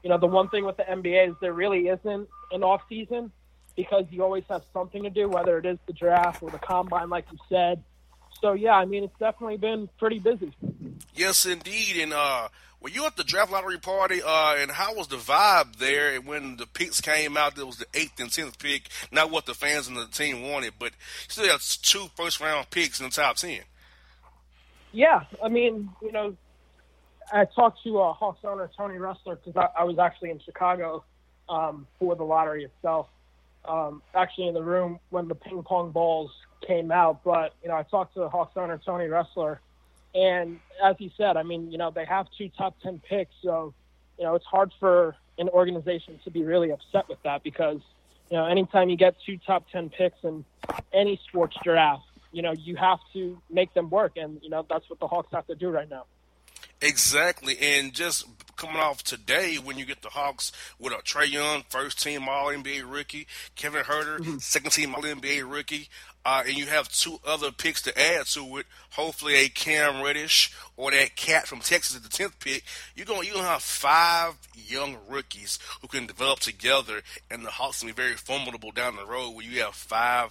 you 0.03 0.11
know, 0.11 0.19
the 0.19 0.27
one 0.27 0.49
thing 0.49 0.65
with 0.65 0.77
the 0.77 0.85
NBA 0.85 1.31
is 1.31 1.35
there 1.41 1.53
really 1.53 1.89
isn't 1.89 2.29
an 2.53 2.63
off 2.63 2.83
season 2.89 3.33
because 3.77 4.05
you 4.11 4.23
always 4.23 4.45
have 4.49 4.63
something 4.73 5.03
to 5.03 5.11
do, 5.11 5.29
whether 5.29 5.59
it 5.59 5.67
is 5.67 5.79
the 5.87 5.93
draft 5.93 6.43
or 6.43 6.51
the 6.51 6.59
combine, 6.59 7.11
like 7.11 7.27
you 7.31 7.39
said. 7.49 7.83
So 8.41 8.53
yeah, 8.53 8.75
I 8.75 8.85
mean, 8.85 9.05
it's 9.05 9.19
definitely 9.19 9.57
been 9.57 9.89
pretty 9.99 10.19
busy. 10.19 10.53
Yes, 11.15 11.47
indeed. 11.47 11.97
And 11.99 12.13
uh, 12.13 12.49
were 12.81 12.91
you 12.91 13.07
at 13.07 13.17
the 13.17 13.25
draft 13.25 13.51
lottery 13.51 13.79
party? 13.79 14.21
Uh, 14.25 14.57
and 14.59 14.71
how 14.71 14.95
was 14.95 15.09
the 15.09 15.17
vibe 15.17 15.77
there 15.77 16.15
And 16.15 16.27
when 16.27 16.57
the 16.57 16.67
picks 16.67 17.01
came 17.01 17.37
out? 17.37 17.57
There 17.57 17.67
was 17.67 17.79
the 17.79 17.87
eighth 17.95 18.21
and 18.21 18.31
tenth 18.31 18.59
pick, 18.59 18.89
not 19.11 19.31
what 19.31 19.47
the 19.47 19.55
fans 19.55 19.89
and 19.89 19.97
the 19.97 20.07
team 20.07 20.43
wanted, 20.43 20.75
but 20.79 20.93
still 21.29 21.49
have 21.49 21.63
two 21.63 22.07
first 22.15 22.41
round 22.41 22.71
picks 22.71 23.01
in 23.01 23.07
the 23.07 23.13
top 23.13 23.37
ten. 23.37 23.61
Yeah, 24.93 25.25
I 25.43 25.49
mean, 25.49 25.91
you 26.01 26.13
know, 26.13 26.37
I 27.33 27.45
talked 27.45 27.83
to 27.85 28.01
uh, 28.01 28.13
Hawks 28.13 28.45
owner 28.45 28.71
Tony 28.77 28.97
Ressler 28.97 29.39
because 29.43 29.57
I, 29.57 29.81
I, 29.81 29.85
was 29.85 29.99
actually 29.99 30.31
in 30.31 30.41
Chicago 30.41 31.05
um, 31.49 31.87
for 31.99 32.15
the 32.15 32.23
lottery 32.23 32.65
itself. 32.65 33.09
Um, 33.65 34.01
actually 34.15 34.47
in 34.47 34.55
the 34.55 34.63
room 34.63 35.01
when 35.11 35.27
the 35.27 35.35
ping 35.35 35.61
pong 35.65 35.91
balls 35.91 36.31
came 36.65 36.93
out, 36.93 37.25
but 37.25 37.55
you 37.63 37.69
know 37.69 37.75
I 37.75 37.83
talked 37.83 38.15
to 38.15 38.29
Hawks 38.29 38.57
owner 38.57 38.81
Tony 38.85 39.07
Ressler, 39.07 39.59
and 40.15 40.61
as 40.85 40.95
he 41.01 41.13
said, 41.17 41.37
I 41.37 41.43
mean 41.43 41.73
you 41.73 41.79
know 41.79 41.91
they 41.91 42.05
have 42.05 42.29
two 42.39 42.49
top 42.57 42.77
ten 42.81 43.01
picks, 43.01 43.35
so 43.43 43.75
you 44.19 44.25
know 44.25 44.37
it's 44.37 44.45
hard 44.45 44.73
for 44.79 45.17
an 45.39 45.49
organization 45.49 46.21
to 46.23 46.31
be 46.31 46.45
really 46.45 46.71
upset 46.71 47.09
with 47.09 47.21
that 47.25 47.43
because 47.43 47.81
you 48.31 48.37
know 48.37 48.47
anytime 48.47 48.89
you 48.89 48.97
get 48.97 49.17
two 49.27 49.37
top 49.39 49.69
ten 49.73 49.91
picks 49.91 50.23
in 50.23 50.45
any 50.93 51.21
sports 51.29 51.57
draft, 51.65 52.05
you 52.31 52.43
know 52.43 52.53
you 52.53 52.77
have 52.77 53.01
to 53.15 53.37
make 53.51 53.75
them 53.75 53.91
work, 53.91 54.13
and 54.17 54.39
you 54.45 54.49
know 54.49 54.65
that's 54.71 54.89
what 54.89 55.01
the 55.01 55.09
Hawks 55.09 55.33
have 55.33 55.49
to 55.49 55.57
do 55.57 55.71
right 55.71 55.91
now. 55.91 56.05
Exactly, 56.81 57.57
and 57.61 57.93
just 57.93 58.27
coming 58.57 58.77
off 58.77 59.03
today, 59.03 59.57
when 59.57 59.79
you 59.79 59.85
get 59.85 60.03
the 60.03 60.09
Hawks 60.09 60.53
with 60.79 60.93
a 60.93 60.97
Trae 60.97 61.31
Young, 61.31 61.63
first 61.69 62.03
team 62.03 62.29
All 62.29 62.47
NBA 62.47 62.91
rookie, 62.91 63.27
Kevin 63.55 63.85
Huerter, 63.85 64.19
mm-hmm. 64.19 64.39
second 64.39 64.71
team 64.73 64.95
All 64.95 65.03
NBA 65.03 65.51
rookie, 65.51 65.89
uh, 66.25 66.43
and 66.47 66.57
you 66.57 66.67
have 66.67 66.89
two 66.89 67.19
other 67.27 67.53
picks 67.53 67.81
to 67.83 67.99
add 67.99 68.27
to 68.27 68.59
it. 68.59 68.67
Hopefully, 68.91 69.35
a 69.37 69.49
Cam 69.49 70.03
Reddish 70.03 70.53
or 70.77 70.91
that 70.91 71.17
cat 71.17 71.47
from 71.47 71.61
Texas 71.61 71.97
at 71.97 72.03
the 72.03 72.09
tenth 72.09 72.39
pick. 72.41 72.65
You're 72.95 73.07
gonna 73.07 73.25
you're 73.25 73.37
gonna 73.37 73.47
have 73.47 73.63
five 73.63 74.35
young 74.55 74.97
rookies 75.09 75.59
who 75.81 75.89
can 75.89 76.07
develop 76.07 76.41
together, 76.41 77.03
and 77.31 77.45
the 77.45 77.51
Hawks 77.51 77.83
will 77.83 77.91
be 77.91 77.95
very 77.95 78.15
formidable 78.15 78.73
down 78.73 78.97
the 78.97 79.07
road. 79.07 79.31
Where 79.31 79.45
you 79.47 79.63
have 79.63 79.75
five 79.75 80.31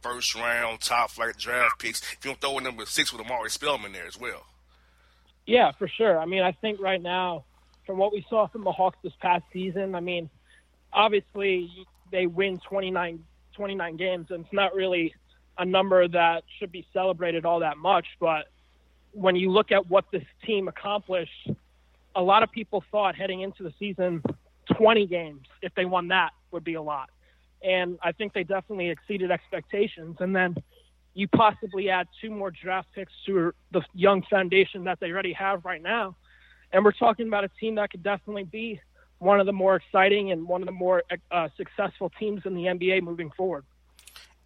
first 0.00 0.34
round 0.34 0.80
top 0.80 1.10
flight 1.10 1.36
draft 1.36 1.78
picks. 1.78 2.02
If 2.02 2.24
you 2.24 2.30
don't 2.30 2.40
throw 2.40 2.58
in 2.58 2.64
number 2.64 2.86
six 2.86 3.12
with 3.12 3.22
Omari 3.22 3.50
Spellman 3.50 3.92
there 3.92 4.06
as 4.06 4.18
well. 4.18 4.46
Yeah, 5.46 5.70
for 5.78 5.88
sure. 5.88 6.18
I 6.18 6.26
mean, 6.26 6.42
I 6.42 6.52
think 6.52 6.80
right 6.80 7.00
now, 7.00 7.44
from 7.86 7.98
what 7.98 8.12
we 8.12 8.26
saw 8.28 8.48
from 8.48 8.64
the 8.64 8.72
Hawks 8.72 8.98
this 9.02 9.12
past 9.20 9.44
season, 9.52 9.94
I 9.94 10.00
mean, 10.00 10.28
obviously 10.92 11.70
they 12.10 12.26
win 12.26 12.58
29, 12.68 13.22
29 13.54 13.96
games, 13.96 14.26
and 14.30 14.44
it's 14.44 14.52
not 14.52 14.74
really 14.74 15.14
a 15.58 15.64
number 15.64 16.08
that 16.08 16.42
should 16.58 16.72
be 16.72 16.86
celebrated 16.92 17.44
all 17.44 17.60
that 17.60 17.78
much. 17.78 18.06
But 18.18 18.46
when 19.12 19.36
you 19.36 19.50
look 19.50 19.70
at 19.72 19.88
what 19.88 20.04
this 20.12 20.24
team 20.44 20.68
accomplished, 20.68 21.50
a 22.16 22.22
lot 22.22 22.42
of 22.42 22.50
people 22.50 22.82
thought 22.90 23.14
heading 23.14 23.42
into 23.42 23.62
the 23.62 23.72
season, 23.78 24.22
20 24.76 25.06
games, 25.06 25.46
if 25.62 25.72
they 25.74 25.84
won 25.84 26.08
that, 26.08 26.30
would 26.50 26.64
be 26.64 26.74
a 26.74 26.82
lot. 26.82 27.08
and 27.62 27.98
I 28.02 28.12
think 28.12 28.32
they 28.32 28.44
definitely 28.44 28.90
exceeded 28.90 29.30
expectations. 29.30 30.16
And 30.20 30.34
then 30.34 30.56
you 31.16 31.26
possibly 31.28 31.88
add 31.88 32.06
two 32.20 32.30
more 32.30 32.50
draft 32.50 32.88
picks 32.94 33.12
to 33.24 33.52
the 33.72 33.82
young 33.94 34.22
foundation 34.28 34.84
that 34.84 35.00
they 35.00 35.10
already 35.10 35.32
have 35.32 35.64
right 35.64 35.82
now, 35.82 36.14
and 36.72 36.84
we're 36.84 36.92
talking 36.92 37.26
about 37.26 37.42
a 37.42 37.48
team 37.58 37.76
that 37.76 37.90
could 37.90 38.02
definitely 38.02 38.44
be 38.44 38.80
one 39.18 39.40
of 39.40 39.46
the 39.46 39.52
more 39.52 39.76
exciting 39.76 40.30
and 40.30 40.46
one 40.46 40.60
of 40.60 40.66
the 40.66 40.72
more 40.72 41.02
uh, 41.30 41.48
successful 41.56 42.12
teams 42.18 42.42
in 42.44 42.54
the 42.54 42.64
NBA 42.64 43.02
moving 43.02 43.30
forward. 43.30 43.64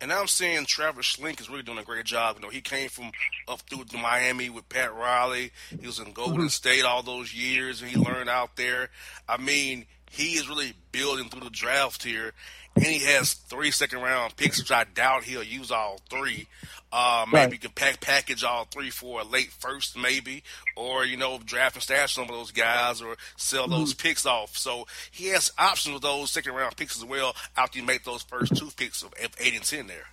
And 0.01 0.13
I'm 0.13 0.29
seeing 0.29 0.65
Travis 0.65 1.17
Schlenk 1.17 1.41
is 1.41 1.51
really 1.51 1.63
doing 1.63 1.77
a 1.77 1.83
great 1.83 2.07
job. 2.07 2.37
You 2.37 2.43
know, 2.43 2.49
he 2.49 2.63
came 2.63 2.89
from 2.89 3.11
up 3.47 3.61
through 3.63 3.85
Miami 4.01 4.49
with 4.49 4.67
Pat 4.69 4.95
Riley. 4.95 5.51
He 5.79 5.87
was 5.87 5.99
in 5.99 6.13
Golden 6.13 6.39
mm-hmm. 6.39 6.47
State 6.47 6.85
all 6.85 7.03
those 7.03 7.35
years, 7.35 7.83
and 7.83 7.91
he 7.91 7.99
learned 7.99 8.31
out 8.31 8.57
there. 8.57 8.89
I 9.29 9.37
mean, 9.37 9.85
he 10.11 10.35
is 10.35 10.49
really 10.49 10.75
building 10.93 11.29
through 11.29 11.45
the 11.45 11.51
draft 11.51 12.03
here, 12.03 12.33
and 12.75 12.85
he 12.85 12.99
has 12.99 13.33
three 13.33 13.71
second 13.71 14.01
round 14.01 14.37
picks, 14.37 14.59
which 14.59 14.73
I 14.73 14.85
doubt 14.85 15.25
he'll 15.25 15.43
use 15.43 15.71
all 15.71 16.01
three. 16.11 16.49
Uh, 16.93 17.25
maybe 17.33 17.53
right. 17.53 17.61
can 17.61 17.71
pack, 17.71 18.01
package 18.01 18.43
all 18.43 18.65
three 18.65 18.91
for 18.91 19.21
a 19.21 19.25
late 19.25 19.53
first, 19.53 19.97
maybe, 19.97 20.43
or 20.77 21.05
you 21.05 21.17
know, 21.17 21.39
draft 21.39 21.77
and 21.77 21.83
stash 21.83 22.15
some 22.15 22.25
of 22.25 22.31
those 22.31 22.51
guys, 22.51 23.01
or 23.01 23.17
sell 23.37 23.63
mm-hmm. 23.63 23.73
those 23.73 23.95
picks 23.95 24.27
off. 24.27 24.57
So 24.57 24.89
he 25.13 25.29
has 25.29 25.53
options 25.57 25.95
with 25.95 26.03
those 26.03 26.33
second 26.33 26.55
round 26.55 26.77
picks 26.77 26.97
as 26.97 27.05
well. 27.05 27.37
After 27.57 27.79
you 27.79 27.85
make 27.85 28.03
those 28.03 28.23
first 28.25 28.57
two 28.57 28.71
picks 28.77 29.03
of 29.03 29.15
eight 29.39 29.55
and 29.55 29.63
ten 29.63 29.87
there. 29.87 30.09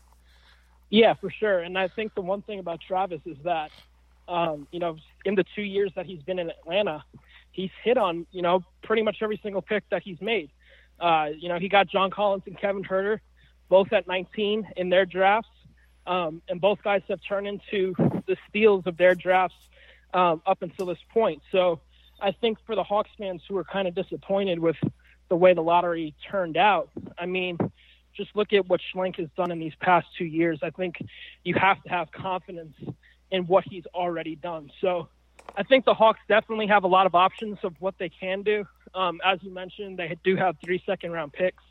Yeah, 0.92 1.16
for 1.16 1.32
sure. 1.32 1.60
And 1.60 1.78
I 1.78 1.88
think 1.88 2.14
the 2.14 2.22
one 2.22 2.44
thing 2.44 2.60
about 2.60 2.80
Travis 2.88 3.22
is 3.26 3.38
that, 3.44 3.72
um, 4.28 4.68
you 4.72 4.80
know, 4.80 4.98
in 5.26 5.36
the 5.36 5.44
two 5.56 5.64
years 5.64 5.92
that 5.96 6.06
he's 6.06 6.22
been 6.22 6.40
in 6.40 6.50
Atlanta, 6.50 7.04
he's 7.58 7.72
hit 7.84 7.98
on 7.98 8.26
you 8.32 8.42
know 8.42 8.64
pretty 8.84 9.02
much 9.02 9.18
every 9.22 9.40
single 9.44 9.62
pick 9.62 9.84
that 9.92 10.04
he's 10.04 10.22
made. 10.22 10.50
Uh, 11.00 11.28
you 11.38 11.50
know, 11.50 11.60
he 11.60 11.68
got 11.68 11.88
John 11.88 12.10
Collins 12.10 12.44
and 12.48 12.58
Kevin 12.60 12.84
Huerter 12.84 13.20
both 13.70 13.92
at 13.94 14.08
19 14.08 14.68
in 14.78 14.90
their 14.90 15.06
drafts. 15.06 15.50
Um, 16.06 16.42
and 16.48 16.62
both 16.62 16.82
guys 16.84 17.02
have 17.10 17.20
turned 17.28 17.48
into 17.48 17.94
the 18.28 18.38
steals 18.48 18.84
of 18.86 18.96
their 18.98 19.14
drafts 19.14 19.58
um, 20.14 20.42
up 20.46 20.62
until 20.62 20.86
this 20.86 21.00
point. 21.14 21.42
So 21.52 21.82
I 22.22 22.32
think 22.32 22.60
for 22.66 22.76
the 22.76 22.84
Hawks 22.84 23.10
fans 23.18 23.42
who 23.48 23.58
are 23.58 23.66
kind 23.66 23.88
of 23.88 23.96
disappointed 23.96 24.60
with 24.60 24.78
the 25.30 25.36
way 25.36 25.54
the 25.54 25.62
lottery 25.62 26.16
turned 26.32 26.56
out, 26.56 26.90
I 27.18 27.26
mean, 27.26 27.58
just 28.16 28.34
look 28.36 28.54
at 28.54 28.68
what 28.68 28.80
Schlenk 28.94 29.18
has 29.18 29.28
done 29.36 29.52
in 29.52 29.60
these 29.60 29.76
past 29.82 30.08
two 30.18 30.26
years. 30.26 30.60
I 30.64 30.70
think 30.70 30.96
you 31.44 31.56
have 31.56 31.84
to 31.84 31.90
have 31.90 32.10
confidence 32.12 32.76
in 33.30 33.46
what 33.46 33.66
he's 33.70 33.86
already 33.94 34.36
done. 34.36 34.72
So 34.80 35.10
I 35.56 35.64
think 35.64 35.86
the 35.86 35.94
Hawks 35.94 36.20
definitely 36.28 36.68
have 36.68 36.84
a 36.84 36.88
lot 36.88 37.06
of 37.06 37.16
options 37.16 37.58
of 37.64 37.74
what 37.80 37.96
they 37.98 38.10
can 38.10 38.44
do. 38.44 38.66
Um, 38.94 39.20
as 39.26 39.40
you 39.42 39.52
mentioned, 39.54 39.98
they 39.98 40.18
do 40.24 40.36
have 40.36 40.56
three 40.64 40.82
second 40.86 41.12
round 41.12 41.34
picks 41.34 41.64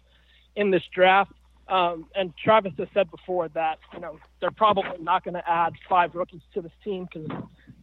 in 0.55 0.71
this 0.71 0.83
draft. 0.95 1.33
Um, 1.69 2.07
and 2.15 2.33
Travis 2.37 2.73
has 2.79 2.89
said 2.95 3.11
before 3.11 3.49
that 3.51 3.79
you 3.93 4.01
know 4.01 4.19
they're 4.41 4.53
probably 4.53 4.99
not 5.01 5.25
going 5.25 5.35
to 5.35 5.49
add 5.49 5.73
five 5.89 6.15
rookies 6.15 6.43
to 6.55 6.63
this 6.63 6.73
team 6.85 7.09
because 7.13 7.29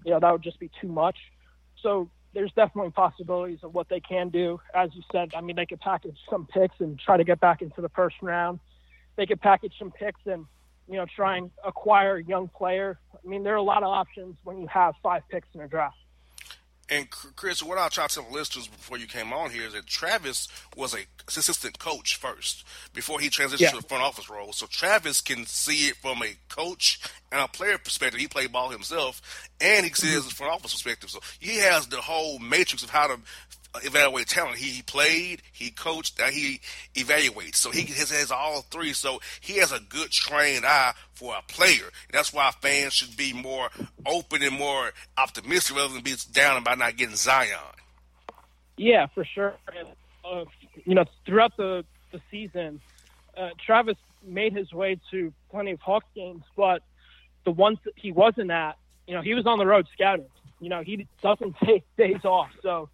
you 0.05 0.11
know 0.11 0.19
that 0.19 0.31
would 0.31 0.41
just 0.43 0.59
be 0.59 0.71
too 0.79 0.87
much. 0.87 1.17
So 1.81 2.09
there's 2.33 2.51
definitely 2.53 2.91
possibilities 2.91 3.59
of 3.61 3.73
what 3.73 3.89
they 3.89 3.99
can 3.99 4.29
do. 4.29 4.59
As 4.73 4.89
you 4.93 5.01
said, 5.11 5.33
I 5.35 5.41
mean 5.41 5.57
they 5.57 5.65
could 5.65 5.81
package 5.81 6.17
some 6.29 6.47
picks 6.47 6.75
and 6.79 6.97
try 6.97 7.17
to 7.17 7.25
get 7.25 7.41
back 7.41 7.61
into 7.61 7.81
the 7.81 7.89
first 7.89 8.15
round. 8.21 8.59
They 9.17 9.25
could 9.25 9.41
package 9.41 9.73
some 9.77 9.91
picks 9.91 10.21
and 10.25 10.45
you 10.87 10.97
know 10.97 11.05
try 11.15 11.37
and 11.37 11.51
acquire 11.65 12.17
a 12.17 12.23
young 12.23 12.47
player. 12.47 12.99
I 13.13 13.27
mean 13.27 13.43
there 13.43 13.53
are 13.53 13.57
a 13.57 13.63
lot 13.63 13.83
of 13.83 13.89
options 13.89 14.35
when 14.43 14.59
you 14.59 14.67
have 14.67 14.95
five 15.01 15.23
picks 15.29 15.47
in 15.53 15.61
a 15.61 15.67
draft. 15.67 15.97
And 16.89 17.09
Chris, 17.09 17.63
what 17.63 17.77
I'll 17.77 17.89
try 17.89 18.07
to 18.07 18.13
tell 18.13 18.23
the 18.23 18.33
listeners 18.33 18.67
before 18.67 18.97
you 18.97 19.07
came 19.07 19.31
on 19.31 19.51
here 19.51 19.67
is 19.67 19.73
that 19.73 19.87
Travis 19.87 20.49
was 20.75 20.93
a 20.93 21.05
assistant 21.27 21.79
coach 21.79 22.17
first 22.17 22.65
before 22.93 23.21
he 23.21 23.29
transitioned 23.29 23.61
yeah. 23.61 23.69
to 23.69 23.77
the 23.77 23.87
front 23.87 24.03
office 24.03 24.29
role. 24.29 24.51
So 24.51 24.67
Travis 24.67 25.21
can 25.21 25.45
see 25.45 25.87
it 25.87 25.95
from 25.95 26.21
a 26.21 26.35
coach 26.49 26.99
and 27.31 27.41
a 27.41 27.47
player 27.47 27.77
perspective. 27.77 28.19
He 28.19 28.27
played 28.27 28.51
ball 28.51 28.69
himself, 28.69 29.21
and 29.61 29.85
he 29.85 29.93
sees 29.93 30.19
mm-hmm. 30.19 30.27
it 30.27 30.33
from 30.33 30.49
office 30.49 30.73
perspective. 30.73 31.09
So 31.09 31.19
he 31.39 31.57
has 31.59 31.87
the 31.87 32.01
whole 32.01 32.37
matrix 32.39 32.83
of 32.83 32.89
how 32.89 33.07
to 33.07 33.19
evaluate 33.83 34.27
talent. 34.27 34.57
He 34.57 34.81
played, 34.81 35.41
he 35.51 35.71
coached, 35.71 36.19
and 36.19 36.33
he 36.33 36.61
evaluates. 36.95 37.55
So 37.55 37.71
he 37.71 37.81
has, 37.93 38.11
has 38.11 38.31
all 38.31 38.61
three. 38.61 38.93
So 38.93 39.19
he 39.41 39.57
has 39.57 39.71
a 39.71 39.79
good 39.79 40.11
trained 40.11 40.65
eye 40.65 40.93
for 41.13 41.35
a 41.35 41.41
player. 41.51 41.89
That's 42.11 42.33
why 42.33 42.51
fans 42.61 42.93
should 42.93 43.17
be 43.17 43.33
more 43.33 43.69
open 44.05 44.43
and 44.43 44.57
more 44.57 44.91
optimistic 45.17 45.75
rather 45.75 45.93
than 45.93 46.03
be 46.03 46.15
down 46.31 46.61
about 46.61 46.77
not 46.77 46.97
getting 46.97 47.15
Zion. 47.15 47.59
Yeah, 48.77 49.07
for 49.07 49.25
sure. 49.25 49.53
Uh, 50.25 50.45
you 50.85 50.95
know, 50.95 51.05
throughout 51.25 51.55
the, 51.57 51.85
the 52.11 52.21
season, 52.31 52.81
uh, 53.37 53.49
Travis 53.63 53.97
made 54.25 54.53
his 54.53 54.71
way 54.71 54.99
to 55.11 55.33
plenty 55.51 55.71
of 55.71 55.79
Hawks 55.79 56.07
games, 56.15 56.43
but 56.55 56.81
the 57.45 57.51
ones 57.51 57.77
that 57.85 57.93
he 57.95 58.11
wasn't 58.11 58.51
at, 58.51 58.77
you 59.07 59.13
know, 59.13 59.21
he 59.21 59.33
was 59.33 59.45
on 59.45 59.57
the 59.57 59.65
road 59.65 59.87
scouting. 59.93 60.25
You 60.59 60.69
know, 60.69 60.81
he 60.81 61.07
doesn't 61.21 61.55
take 61.63 61.83
days 61.97 62.23
off. 62.23 62.49
So 62.61 62.89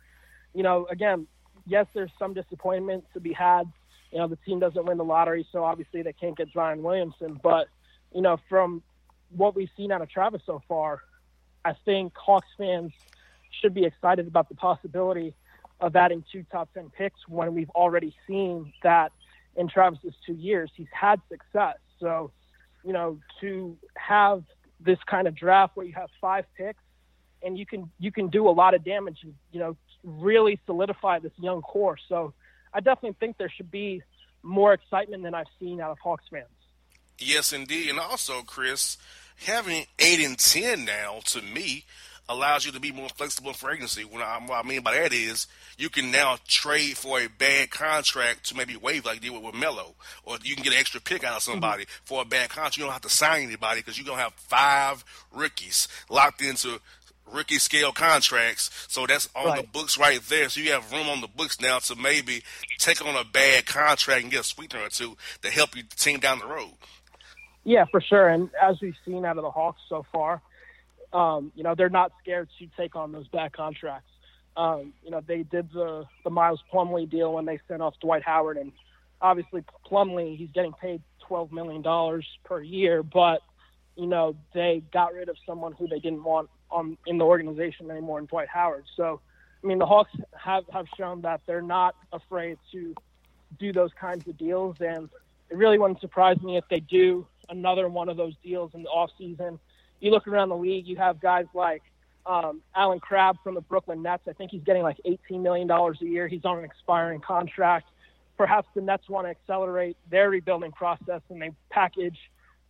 you 0.53 0.63
know, 0.63 0.87
again, 0.89 1.27
yes, 1.65 1.87
there's 1.93 2.11
some 2.17 2.33
disappointment 2.33 3.05
to 3.13 3.19
be 3.19 3.33
had. 3.33 3.71
You 4.11 4.19
know, 4.19 4.27
the 4.27 4.37
team 4.37 4.59
doesn't 4.59 4.85
win 4.85 4.97
the 4.97 5.03
lottery, 5.03 5.47
so 5.51 5.63
obviously 5.63 6.01
they 6.01 6.13
can't 6.13 6.35
get 6.35 6.49
Zion 6.53 6.81
Williamson. 6.81 7.39
But, 7.41 7.67
you 8.13 8.21
know, 8.21 8.37
from 8.49 8.81
what 9.35 9.55
we've 9.55 9.69
seen 9.77 9.91
out 9.91 10.01
of 10.01 10.09
Travis 10.09 10.41
so 10.45 10.61
far, 10.67 11.01
I 11.63 11.73
think 11.85 12.13
Hawks 12.15 12.47
fans 12.57 12.91
should 13.61 13.73
be 13.73 13.85
excited 13.85 14.27
about 14.27 14.49
the 14.49 14.55
possibility 14.55 15.33
of 15.79 15.95
adding 15.95 16.23
two 16.31 16.43
top 16.51 16.69
10 16.73 16.89
picks 16.97 17.19
when 17.27 17.53
we've 17.53 17.69
already 17.71 18.15
seen 18.27 18.73
that 18.83 19.11
in 19.55 19.67
Travis's 19.67 20.13
two 20.25 20.33
years, 20.33 20.71
he's 20.75 20.87
had 20.91 21.21
success. 21.29 21.77
So, 21.99 22.31
you 22.83 22.93
know, 22.93 23.19
to 23.41 23.77
have 23.95 24.43
this 24.79 24.99
kind 25.05 25.27
of 25.27 25.35
draft 25.35 25.75
where 25.75 25.85
you 25.85 25.93
have 25.93 26.09
five 26.21 26.45
picks 26.57 26.81
and 27.43 27.57
you 27.57 27.65
can 27.65 27.89
you 27.99 28.11
can 28.11 28.29
do 28.29 28.47
a 28.47 28.51
lot 28.51 28.73
of 28.73 28.83
damage, 28.83 29.19
you 29.51 29.59
know, 29.59 29.75
really 30.03 30.59
solidify 30.65 31.19
this 31.19 31.31
young 31.37 31.61
core. 31.61 31.97
So 32.07 32.33
I 32.73 32.79
definitely 32.79 33.17
think 33.19 33.37
there 33.37 33.49
should 33.49 33.71
be 33.71 34.01
more 34.43 34.73
excitement 34.73 35.23
than 35.23 35.33
I've 35.33 35.47
seen 35.59 35.81
out 35.81 35.91
of 35.91 35.99
Hawks 35.99 36.25
fans. 36.31 36.45
Yes, 37.17 37.51
indeed. 37.51 37.89
And 37.89 37.99
also, 37.99 38.41
Chris, 38.41 38.97
having 39.45 39.85
8 39.99 40.25
and 40.25 40.37
10 40.37 40.85
now, 40.85 41.19
to 41.25 41.41
me, 41.41 41.85
allows 42.29 42.63
you 42.63 42.71
to 42.71 42.79
be 42.79 42.91
more 42.91 43.09
flexible 43.09 43.53
for 43.53 43.71
agency. 43.71 44.05
What 44.05 44.21
I, 44.21 44.39
what 44.45 44.63
I 44.63 44.67
mean 44.67 44.81
by 44.81 44.93
that 44.93 45.11
is 45.11 45.47
you 45.77 45.89
can 45.89 46.11
now 46.11 46.37
trade 46.47 46.95
for 46.95 47.19
a 47.19 47.27
bad 47.27 47.71
contract 47.71 48.47
to 48.49 48.55
maybe 48.55 48.77
waive 48.77 49.05
like 49.05 49.15
you 49.15 49.31
did 49.31 49.43
with 49.43 49.55
Melo, 49.55 49.95
or 50.23 50.37
you 50.43 50.53
can 50.53 50.63
get 50.63 50.73
an 50.73 50.79
extra 50.79 51.01
pick 51.01 51.23
out 51.23 51.37
of 51.37 51.41
somebody 51.41 51.83
mm-hmm. 51.83 52.05
for 52.05 52.21
a 52.21 52.25
bad 52.25 52.49
contract. 52.49 52.77
You 52.77 52.83
don't 52.83 52.93
have 52.93 53.01
to 53.01 53.09
sign 53.09 53.43
anybody 53.43 53.81
because 53.81 53.97
you're 53.97 54.05
gonna 54.05 54.21
have 54.21 54.33
five 54.33 55.03
rookies 55.33 55.87
locked 56.09 56.41
into 56.41 56.79
rookie 57.33 57.59
scale 57.59 57.91
contracts. 57.91 58.69
So 58.87 59.05
that's 59.05 59.29
on 59.35 59.45
right. 59.45 59.61
the 59.61 59.67
books 59.67 59.97
right 59.97 60.21
there. 60.21 60.49
So 60.49 60.61
you 60.61 60.71
have 60.71 60.91
room 60.91 61.07
on 61.07 61.21
the 61.21 61.27
books 61.27 61.59
now 61.61 61.79
to 61.79 61.95
maybe 61.95 62.43
take 62.77 63.05
on 63.05 63.15
a 63.15 63.23
bad 63.23 63.65
contract 63.65 64.23
and 64.23 64.31
get 64.31 64.41
a 64.41 64.43
sweetener 64.43 64.83
or 64.83 64.89
two 64.89 65.17
to 65.41 65.49
help 65.49 65.75
you 65.75 65.83
team 65.83 66.19
down 66.19 66.39
the 66.39 66.47
road. 66.47 66.73
Yeah, 67.63 67.85
for 67.91 68.01
sure. 68.01 68.27
And 68.27 68.49
as 68.61 68.81
we've 68.81 68.95
seen 69.05 69.25
out 69.25 69.37
of 69.37 69.43
the 69.43 69.51
Hawks 69.51 69.81
so 69.89 70.05
far, 70.11 70.41
um, 71.13 71.51
you 71.55 71.63
know, 71.63 71.75
they're 71.75 71.89
not 71.89 72.11
scared 72.21 72.49
to 72.59 72.67
take 72.77 72.95
on 72.95 73.11
those 73.11 73.27
bad 73.27 73.53
contracts. 73.53 74.09
Um, 74.55 74.93
you 75.03 75.11
know, 75.11 75.21
they 75.25 75.43
did 75.43 75.71
the, 75.71 76.05
the 76.23 76.29
Miles 76.29 76.61
Plumlee 76.73 77.09
deal 77.09 77.33
when 77.33 77.45
they 77.45 77.59
sent 77.67 77.81
off 77.81 77.93
Dwight 78.01 78.23
Howard. 78.23 78.57
And 78.57 78.71
obviously, 79.21 79.63
Plumlee, 79.89 80.37
he's 80.37 80.49
getting 80.51 80.73
paid 80.73 81.01
$12 81.29 81.51
million 81.51 82.21
per 82.43 82.61
year, 82.61 83.03
but, 83.03 83.41
you 83.95 84.07
know, 84.07 84.35
they 84.53 84.83
got 84.91 85.13
rid 85.13 85.29
of 85.29 85.37
someone 85.45 85.73
who 85.73 85.87
they 85.87 85.99
didn't 85.99 86.23
want 86.23 86.49
on 86.71 86.97
in 87.05 87.17
the 87.17 87.25
organization 87.25 87.89
anymore 87.89 88.19
in 88.19 88.25
Dwight 88.25 88.47
Howard. 88.47 88.85
So, 88.95 89.21
I 89.63 89.67
mean, 89.67 89.79
the 89.79 89.85
Hawks 89.85 90.11
have 90.37 90.63
have 90.71 90.85
shown 90.97 91.21
that 91.21 91.41
they're 91.45 91.61
not 91.61 91.95
afraid 92.11 92.57
to 92.71 92.95
do 93.59 93.73
those 93.73 93.91
kinds 93.99 94.27
of 94.27 94.37
deals, 94.37 94.77
and 94.79 95.09
it 95.49 95.57
really 95.57 95.77
wouldn't 95.77 96.01
surprise 96.01 96.39
me 96.41 96.57
if 96.57 96.63
they 96.69 96.79
do 96.79 97.25
another 97.49 97.89
one 97.89 98.09
of 98.09 98.17
those 98.17 98.33
deals 98.43 98.71
in 98.73 98.83
the 98.83 98.89
off 98.89 99.09
season. 99.17 99.59
You 99.99 100.11
look 100.11 100.27
around 100.27 100.49
the 100.49 100.57
league, 100.57 100.87
you 100.87 100.95
have 100.97 101.19
guys 101.19 101.45
like 101.53 101.81
um, 102.25 102.61
Allen 102.75 102.99
Crabbe 102.99 103.37
from 103.43 103.55
the 103.55 103.61
Brooklyn 103.61 104.01
Nets. 104.01 104.23
I 104.27 104.33
think 104.33 104.51
he's 104.51 104.63
getting 104.63 104.83
like 104.83 104.97
$18 105.05 105.41
million 105.41 105.69
a 105.69 105.93
year. 106.01 106.27
He's 106.27 106.45
on 106.45 106.59
an 106.59 106.63
expiring 106.63 107.19
contract. 107.21 107.89
Perhaps 108.37 108.69
the 108.75 108.81
Nets 108.81 109.09
want 109.09 109.25
to 109.25 109.31
accelerate 109.31 109.97
their 110.09 110.29
rebuilding 110.29 110.71
process 110.71 111.21
and 111.29 111.41
they 111.41 111.51
package 111.69 112.17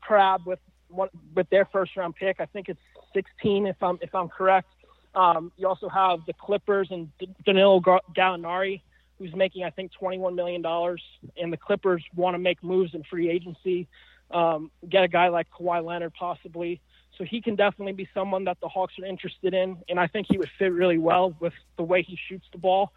Crabbe 0.01 0.45
with 0.45 0.59
with 0.89 1.49
their 1.49 1.65
first 1.65 1.95
round 1.95 2.15
pick. 2.15 2.39
I 2.39 2.45
think 2.45 2.69
it's 2.69 2.79
16, 3.13 3.67
if 3.67 3.81
I'm 3.81 3.99
if 4.01 4.13
I'm 4.13 4.29
correct. 4.29 4.67
Um, 5.15 5.51
you 5.57 5.67
also 5.67 5.89
have 5.89 6.19
the 6.27 6.33
Clippers 6.33 6.89
and 6.91 7.09
Danilo 7.45 7.79
Gallinari, 8.15 8.81
who's 9.17 9.33
making 9.35 9.63
I 9.63 9.71
think 9.71 9.91
21 9.93 10.35
million 10.35 10.61
dollars, 10.61 11.01
and 11.37 11.51
the 11.51 11.57
Clippers 11.57 12.03
want 12.15 12.35
to 12.35 12.39
make 12.39 12.63
moves 12.63 12.93
in 12.93 13.03
free 13.03 13.29
agency, 13.29 13.87
um, 14.31 14.71
get 14.87 15.03
a 15.03 15.07
guy 15.07 15.29
like 15.29 15.47
Kawhi 15.49 15.83
Leonard 15.83 16.13
possibly. 16.13 16.81
So 17.17 17.25
he 17.25 17.41
can 17.41 17.55
definitely 17.55 17.93
be 17.93 18.07
someone 18.13 18.45
that 18.45 18.59
the 18.61 18.69
Hawks 18.69 18.93
are 18.99 19.05
interested 19.05 19.53
in, 19.53 19.77
and 19.89 19.99
I 19.99 20.07
think 20.07 20.27
he 20.29 20.37
would 20.37 20.49
fit 20.57 20.71
really 20.71 20.97
well 20.97 21.35
with 21.39 21.53
the 21.75 21.83
way 21.83 22.01
he 22.01 22.17
shoots 22.27 22.45
the 22.51 22.59
ball. 22.59 22.93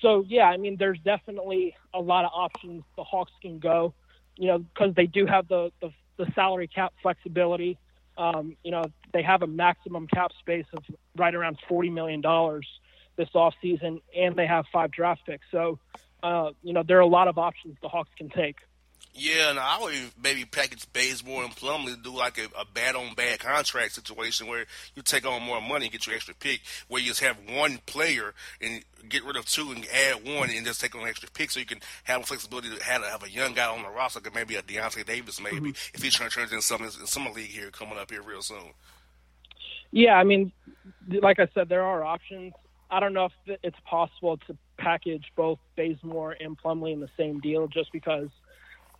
So 0.00 0.24
yeah, 0.28 0.44
I 0.44 0.58
mean, 0.58 0.76
there's 0.76 0.98
definitely 1.04 1.74
a 1.92 2.00
lot 2.00 2.24
of 2.24 2.30
options 2.34 2.84
the 2.96 3.02
Hawks 3.04 3.32
can 3.40 3.58
go 3.58 3.94
you 4.36 4.48
know, 4.48 4.58
because 4.58 4.94
they 4.94 5.06
do 5.06 5.26
have 5.26 5.48
the, 5.48 5.70
the, 5.80 5.90
the 6.16 6.26
salary 6.34 6.68
cap 6.68 6.92
flexibility. 7.02 7.78
Um, 8.16 8.56
you 8.62 8.70
know, 8.70 8.84
they 9.12 9.22
have 9.22 9.42
a 9.42 9.46
maximum 9.46 10.06
cap 10.06 10.30
space 10.38 10.66
of 10.72 10.84
right 11.16 11.34
around 11.34 11.58
$40 11.68 11.92
million 11.92 12.20
this 13.16 13.28
offseason, 13.34 14.00
and 14.16 14.36
they 14.36 14.46
have 14.46 14.66
five 14.72 14.90
draft 14.90 15.22
picks. 15.26 15.46
So, 15.50 15.78
uh, 16.22 16.50
you 16.62 16.72
know, 16.72 16.82
there 16.86 16.98
are 16.98 17.02
a 17.02 17.06
lot 17.06 17.28
of 17.28 17.38
options 17.38 17.76
the 17.82 17.88
Hawks 17.88 18.10
can 18.16 18.28
take. 18.28 18.56
Yeah, 19.16 19.50
and 19.50 19.60
I 19.60 19.80
would 19.80 19.94
maybe 20.20 20.44
package 20.44 20.92
Bazemore 20.92 21.44
and 21.44 21.54
Plumlee 21.54 21.94
to 21.94 22.02
do 22.02 22.16
like 22.16 22.36
a, 22.36 22.46
a 22.58 22.64
bad 22.64 22.96
on 22.96 23.14
bad 23.14 23.38
contract 23.38 23.92
situation 23.92 24.48
where 24.48 24.66
you 24.96 25.02
take 25.02 25.24
on 25.24 25.40
more 25.40 25.60
money 25.60 25.84
and 25.84 25.92
get 25.92 26.04
your 26.06 26.16
extra 26.16 26.34
pick, 26.34 26.62
where 26.88 27.00
you 27.00 27.08
just 27.08 27.20
have 27.20 27.36
one 27.48 27.78
player 27.86 28.34
and 28.60 28.84
get 29.08 29.22
rid 29.24 29.36
of 29.36 29.46
two 29.46 29.70
and 29.70 29.86
add 29.86 30.26
one 30.26 30.50
and 30.50 30.66
just 30.66 30.80
take 30.80 30.96
on 30.96 31.02
an 31.02 31.08
extra 31.08 31.30
pick 31.30 31.52
so 31.52 31.60
you 31.60 31.66
can 31.66 31.78
have 32.02 32.22
the 32.22 32.26
flexibility 32.26 32.74
to 32.74 32.82
have, 32.82 33.04
have 33.04 33.22
a 33.22 33.30
young 33.30 33.54
guy 33.54 33.66
on 33.66 33.84
the 33.84 33.88
roster, 33.88 34.18
like 34.18 34.34
maybe 34.34 34.56
a 34.56 34.62
Deyonta 34.62 35.06
Davis, 35.06 35.40
maybe, 35.40 35.58
mm-hmm. 35.58 35.94
if 35.94 36.02
he's 36.02 36.14
trying 36.14 36.30
to 36.30 36.34
turn 36.34 36.44
into 36.44 36.60
something 36.60 36.86
in 36.86 37.06
summer 37.06 37.30
league 37.30 37.50
here 37.50 37.70
coming 37.70 37.96
up 37.96 38.10
here 38.10 38.22
real 38.22 38.42
soon. 38.42 38.72
Yeah, 39.92 40.14
I 40.14 40.24
mean, 40.24 40.50
like 41.08 41.38
I 41.38 41.46
said, 41.54 41.68
there 41.68 41.84
are 41.84 42.02
options. 42.02 42.52
I 42.90 42.98
don't 42.98 43.12
know 43.12 43.26
if 43.26 43.58
it's 43.62 43.78
possible 43.88 44.38
to 44.48 44.56
package 44.76 45.26
both 45.36 45.60
Bazemore 45.76 46.36
and 46.40 46.58
Plumlee 46.60 46.92
in 46.92 46.98
the 46.98 47.10
same 47.16 47.38
deal 47.38 47.68
just 47.68 47.92
because– 47.92 48.28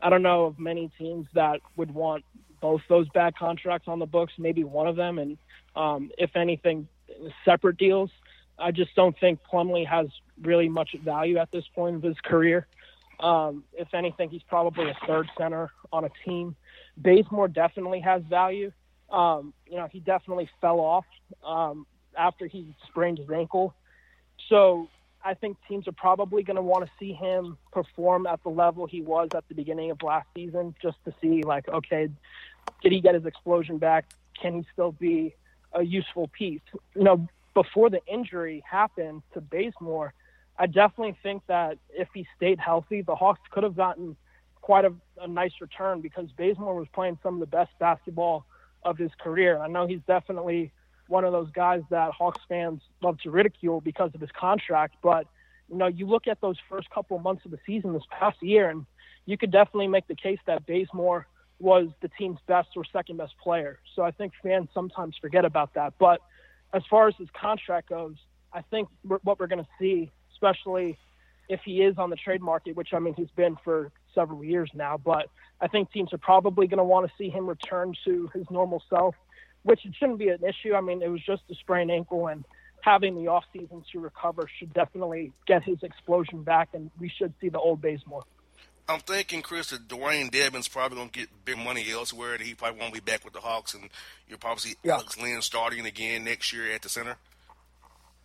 I 0.05 0.11
don't 0.11 0.23
know 0.23 0.45
of 0.45 0.59
many 0.59 0.91
teams 0.99 1.27
that 1.33 1.61
would 1.77 1.91
want 1.93 2.25
both 2.61 2.83
those 2.91 3.09
bad 3.09 3.37
contracts 3.37 3.89
on 3.89 3.99
the 3.99 4.07
books, 4.07 4.35
maybe 4.39 4.63
one 4.63 4.87
of 4.87 4.97
them, 4.97 5.19
and 5.19 5.39
um, 5.75 6.11
if 6.19 6.37
anything, 6.37 6.87
separate 7.45 7.79
deals. 7.79 8.11
I 8.59 8.71
just 8.71 8.95
don't 8.95 9.19
think 9.19 9.41
Plumlee 9.51 9.87
has 9.87 10.07
really 10.43 10.69
much 10.69 10.95
value 11.03 11.39
at 11.39 11.51
this 11.51 11.65
point 11.75 11.97
of 11.97 12.03
his 12.03 12.17
career. 12.23 12.67
Um, 13.19 13.65
if 13.73 13.95
anything, 13.95 14.29
he's 14.29 14.43
probably 14.43 14.91
a 14.91 14.97
third 15.07 15.27
center 15.39 15.71
on 15.91 16.05
a 16.05 16.11
team. 16.25 16.55
Bazemore 16.99 17.49
definitely 17.49 18.01
has 18.01 18.23
value. 18.29 18.73
Um, 19.11 19.55
you 19.67 19.77
know, 19.77 19.89
he 19.91 20.01
definitely 20.01 20.51
fell 20.61 20.81
off 20.81 21.07
um, 21.45 21.87
after 22.17 22.47
he 22.47 22.77
sprained 22.89 23.19
his 23.19 23.31
ankle. 23.31 23.75
So 24.51 24.89
I 25.25 25.35
think 25.35 25.57
teams 25.67 25.89
are 25.89 25.93
probably 25.93 26.43
going 26.43 26.57
to 26.57 26.63
want 26.63 26.85
to 26.85 26.91
see 26.99 27.13
him 27.13 27.57
perform 27.73 28.27
at 28.27 28.43
the 28.43 28.51
level 28.51 28.87
he 28.87 29.01
was 29.01 29.31
at 29.35 29.49
the 29.49 29.55
beginning 29.55 29.91
of 29.91 30.03
last 30.03 30.27
season, 30.37 30.75
just 30.83 30.99
to 31.07 31.15
see 31.23 31.43
like, 31.43 31.67
okay, 31.69 32.11
did 32.83 32.93
he 32.93 33.01
get 33.01 33.15
his 33.15 33.25
explosion 33.25 33.79
back? 33.79 34.05
Can 34.41 34.57
he 34.57 34.67
still 34.73 34.93
be 34.93 35.35
a 35.73 35.83
useful 35.83 36.29
piece? 36.29 36.61
You 36.95 37.05
know, 37.05 37.27
before 37.55 37.89
the 37.89 38.01
injury 38.07 38.63
happened 38.71 39.23
to 39.33 39.41
Bazemore, 39.41 40.13
I 40.59 40.67
definitely 40.67 41.17
think 41.23 41.43
that 41.47 41.79
if 41.91 42.09
he 42.13 42.27
stayed 42.37 42.61
healthy, 42.61 43.01
the 43.01 43.15
Hawks 43.15 43.41
could 43.51 43.65
have 43.65 43.77
gotten 43.77 44.17
quite 44.61 44.85
a, 44.85 44.93
a 45.21 45.27
nice 45.27 45.53
return 45.61 46.01
because 46.01 46.29
Bazemore 46.37 46.75
was 46.75 46.89
playing 46.93 47.19
some 47.23 47.35
of 47.35 47.41
the 47.41 47.47
best 47.47 47.71
basketball 47.79 48.45
of 48.83 48.99
his 48.99 49.11
career. 49.19 49.59
I 49.59 49.69
know 49.69 49.87
he's 49.87 50.01
definitely 50.07 50.73
one 51.09 51.25
of 51.25 51.33
those 51.33 51.51
guys 51.51 51.83
that 51.91 52.13
Hawks 52.13 52.41
fans 52.49 52.81
love 53.03 53.19
to 53.21 53.31
ridicule 53.31 53.81
because 53.81 54.11
of 54.15 54.21
his 54.21 54.31
contract. 54.39 54.97
But 55.03 55.27
you 55.69 55.77
know, 55.77 55.87
you 55.87 56.07
look 56.07 56.27
at 56.27 56.41
those 56.41 56.57
first 56.69 56.91
couple 56.91 57.17
of 57.17 57.23
months 57.23 57.45
of 57.45 57.51
the 57.51 57.59
season 57.67 57.93
this 57.93 58.03
past 58.11 58.43
year, 58.43 58.69
and 58.69 58.87
you 59.27 59.39
could 59.39 59.51
definitely 59.51 59.89
make 59.89 60.07
the 60.07 60.17
case 60.17 60.39
that 60.47 60.67
Bazemore 60.67 61.27
was 61.59 61.89
the 62.03 62.09
team's 62.19 62.39
best 62.47 62.69
or 62.77 62.85
second 62.93 63.17
best 63.17 63.35
player. 63.43 63.79
So 63.95 64.03
I 64.03 64.11
think 64.11 64.33
fans 64.43 64.69
sometimes 64.75 65.17
forget 65.21 65.45
about 65.45 65.75
that. 65.75 65.95
But 65.99 66.21
as 66.73 66.83
far 66.91 67.09
as 67.09 67.15
his 67.17 67.29
contract 67.33 67.89
goes, 67.89 68.17
I 68.53 68.63
think 68.63 68.89
what 69.03 69.39
we're 69.39 69.47
going 69.47 69.63
to 69.63 69.69
see, 69.79 70.11
especially 70.33 70.99
if 71.49 71.61
he 71.65 71.83
is 71.83 71.99
on 71.99 72.11
the 72.11 72.17
trade 72.17 72.41
market, 72.41 72.77
which 72.77 72.93
I 72.93 72.99
mean 72.99 73.15
he's 73.15 73.31
been 73.37 73.57
for 73.65 73.93
several 74.15 74.45
years 74.45 74.71
now, 74.75 74.97
but 74.97 75.29
I 75.61 75.69
think 75.69 75.91
teams 75.93 76.13
are 76.13 76.19
probably 76.19 76.67
going 76.67 76.79
to 76.79 76.85
want 76.85 77.07
to 77.07 77.13
see 77.17 77.31
him 77.31 77.47
return 77.47 77.95
to 78.05 78.31
his 78.35 78.45
normal 78.51 78.83
self 78.89 79.15
which 79.65 79.85
it 79.85 79.95
shouldn't 79.99 80.19
be 80.19 80.29
an 80.29 80.43
issue. 80.45 80.75
I 80.75 80.81
mean, 80.81 81.03
it 81.03 81.09
was 81.09 81.23
just 81.25 81.43
a 81.51 81.55
sprained 81.55 81.91
ankle, 81.91 82.29
and 82.29 82.45
having 82.81 83.17
the 83.17 83.29
off 83.29 83.45
season 83.53 83.83
to 83.93 83.99
recover 84.01 84.49
should 84.59 84.73
definitely 84.73 85.33
get 85.47 85.65
his 85.65 85.83
explosion 85.83 86.43
back, 86.43 86.69
and 86.75 86.91
we 87.01 87.09
should 87.09 87.33
see 87.41 87.49
the 87.49 87.59
old 87.59 87.81
Bazemore. 87.81 88.25
I'm 88.87 89.01
thinking, 89.01 89.41
Chris, 89.41 89.71
that 89.71 89.89
Dewayne 89.89 90.31
Dedmon's 90.31 90.69
probably 90.69 90.99
going 90.99 91.09
to 91.09 91.19
get 91.21 91.29
big 91.47 91.57
money 91.57 91.87
elsewhere. 91.91 92.37
That 92.37 92.47
he 92.47 92.55
probably 92.55 92.81
won't 92.81 92.93
be 92.93 93.01
back 93.01 93.25
with 93.25 93.33
the 93.33 93.41
Hawks, 93.41 93.73
and 93.75 93.89
you'll 94.29 94.39
probably 94.39 94.61
see 94.61 94.75
yeah. 94.83 94.95
Alex 94.95 95.21
Len 95.21 95.41
starting 95.41 95.87
again 95.87 96.25
next 96.25 96.53
year 96.53 96.71
at 96.73 96.83
the 96.83 96.91
center. 96.91 97.17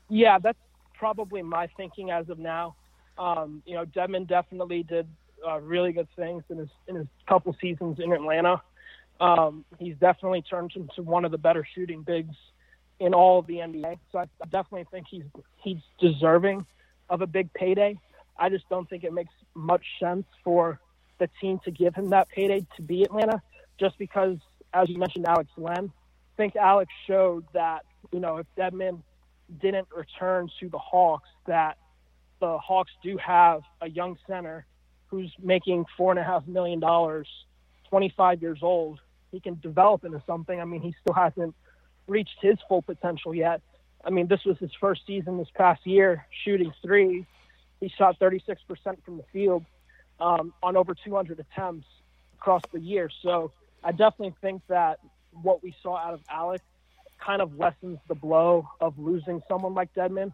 Yeah, 0.10 0.40
that's 0.40 0.58
probably 0.96 1.42
my 1.42 1.68
thinking 1.78 2.12
as 2.12 2.28
of 2.30 2.40
now. 2.40 2.76
Um, 3.18 3.64
you 3.66 3.76
know, 3.76 3.86
Dedmon 3.86 4.28
definitely 4.28 4.84
did 4.84 5.08
uh, 5.48 5.62
really 5.62 5.94
good 5.94 6.08
things 6.18 6.44
in 6.50 6.58
his 6.58 6.70
in 6.88 6.96
his 6.96 7.08
couple 7.28 7.56
seasons 7.62 8.00
in 8.00 8.12
Atlanta. 8.12 8.62
Um, 9.20 9.66
he's 9.78 9.96
definitely 9.98 10.42
turned 10.42 10.72
into 10.76 11.02
one 11.02 11.26
of 11.26 11.32
the 11.32 11.38
better 11.38 11.66
shooting 11.76 12.04
bigs 12.04 12.36
in 13.00 13.14
all 13.14 13.40
of 13.40 13.48
the 13.48 13.56
NBA. 13.56 13.98
So 14.12 14.20
I, 14.20 14.26
definitely 14.46 14.86
think 14.92 15.08
he's 15.10 15.24
he's 15.58 15.80
deserving 16.00 16.66
of 17.10 17.22
a 17.22 17.28
big 17.28 17.54
payday. 17.54 17.98
I 18.38 18.50
just 18.50 18.68
don't 18.70 18.90
think 18.90 19.04
it 19.04 19.14
makes 19.14 19.34
much 19.54 19.84
sense 20.00 20.26
for 20.44 20.80
the 21.20 21.30
team 21.42 21.60
to 21.66 21.72
give 21.72 21.96
him 21.96 22.10
that 22.12 22.30
payday 22.30 22.66
to 22.78 22.82
be 22.82 23.04
Atlanta, 23.04 23.42
just 23.78 23.98
because, 23.98 24.38
as 24.74 24.90
you 24.90 24.98
mentioned, 24.98 25.26
Alex 25.28 25.50
Len. 25.58 25.92
I 25.92 26.36
think 26.38 26.56
Alex 26.56 26.92
showed 27.08 27.46
that 27.54 27.84
you 28.14 28.20
know 28.20 28.38
if 28.38 28.48
Dedmon 28.58 29.02
didn't 29.62 29.88
return 29.96 30.50
to 30.60 30.70
the 30.70 30.78
Hawks, 30.78 31.30
that 31.48 31.78
the 32.40 32.58
Hawks 32.58 32.92
do 33.04 33.18
have 33.18 33.62
a 33.82 33.90
young 33.90 34.18
center 34.28 34.66
who's 35.08 35.34
making 35.42 35.86
four 35.98 36.12
and 36.12 36.20
a 36.20 36.24
half 36.24 36.48
million 36.48 36.80
dollars, 36.80 37.28
25 37.90 38.42
years 38.42 38.60
old, 38.62 39.00
he 39.32 39.40
can 39.40 39.60
develop 39.62 40.04
into 40.04 40.22
something. 40.26 40.60
I 40.60 40.66
mean, 40.66 40.82
he 40.82 40.96
still 41.02 41.16
hasn't 41.16 41.56
reached 42.08 42.38
his 42.42 42.58
full 42.68 42.82
potential 42.82 43.34
yet. 43.34 43.62
I 44.04 44.10
mean, 44.10 44.28
this 44.28 44.44
was 44.46 44.58
his 44.58 44.72
first 44.80 45.02
season 45.06 45.38
this 45.38 45.50
past 45.56 45.86
year 45.86 46.26
shooting 46.44 46.72
three. 46.82 47.26
He 47.80 47.90
shot 47.90 48.20
36% 48.20 48.58
from 49.04 49.18
the 49.18 49.24
field 49.32 49.66
um, 50.20 50.54
on 50.64 50.76
over 50.76 50.96
200 50.96 51.40
attempts 51.40 51.88
across 52.38 52.62
the 52.74 52.80
year. 52.80 53.10
So 53.22 53.52
I 53.84 53.92
definitely 53.92 54.36
think 54.42 54.62
that 54.68 55.00
what 55.42 55.62
we 55.64 55.76
saw 55.82 55.98
out 55.98 56.14
of 56.14 56.22
Alex 56.30 56.64
kind 57.20 57.42
of 57.42 57.58
lessens 57.58 58.00
the 58.08 58.16
blow 58.16 58.68
of 58.80 58.98
losing 58.98 59.42
someone 59.48 59.74
like 59.74 59.94
Dedmon. 59.94 60.34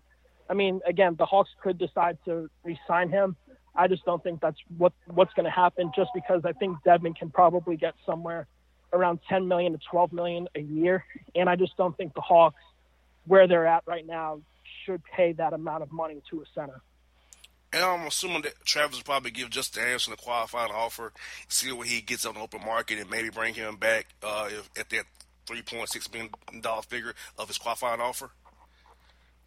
I 0.50 0.54
mean, 0.54 0.82
again, 0.86 1.16
the 1.18 1.26
Hawks 1.26 1.50
could 1.62 1.78
decide 1.78 2.18
to 2.26 2.50
re-sign 2.64 3.10
him. 3.10 3.36
I 3.76 3.88
just 3.88 4.06
don't 4.06 4.24
think 4.24 4.42
that's 4.42 4.60
what 4.78 4.94
what's 5.08 5.34
going 5.34 5.46
to 5.46 5.52
happen. 5.52 5.92
Just 5.96 6.12
because 6.14 6.44
I 6.46 6.54
think 6.54 6.78
Dedmon 6.86 7.16
can 7.16 7.30
probably 7.30 7.76
get 7.76 7.94
somewhere 8.06 8.48
around 8.96 9.20
10 9.30 9.48
million 9.48 9.74
to 9.74 9.80
12 9.92 10.14
million 10.14 10.48
a 10.56 10.62
year, 10.62 11.04
and 11.36 11.50
I 11.50 11.56
just 11.56 11.76
don't 11.78 11.96
think 11.96 12.14
the 12.14 12.22
Hawks, 12.22 12.62
where 13.28 13.48
they're 13.48 13.68
at 13.68 13.84
right 13.86 14.06
now, 14.06 14.42
should 14.86 15.02
pay 15.04 15.34
that 15.34 15.54
amount 15.54 15.84
of 15.84 15.92
money 15.92 16.22
to 16.30 16.42
a 16.42 16.46
center. 16.54 16.82
And 17.74 17.84
I'm 17.84 18.08
assuming 18.08 18.44
that 18.44 18.54
Travis 18.64 18.98
will 18.98 19.04
probably 19.04 19.32
give 19.32 19.50
Justin 19.50 19.84
Anderson 19.84 20.14
a 20.14 20.16
qualifying 20.16 20.72
offer, 20.72 21.12
see 21.50 21.72
what 21.72 21.88
he 21.88 22.02
gets 22.02 22.26
on 22.26 22.36
the 22.36 22.40
open 22.40 22.62
market, 22.64 23.00
and 23.00 23.10
maybe 23.10 23.30
bring 23.30 23.54
him 23.54 23.76
back 23.76 24.08
uh, 24.24 24.48
if, 24.50 24.70
at 24.80 24.90
that 24.92 25.04
$3.6 25.48 26.14
million 26.14 26.32
figure 26.88 27.14
of 27.38 27.48
his 27.48 27.58
qualifying 27.58 28.00
offer. 28.00 28.32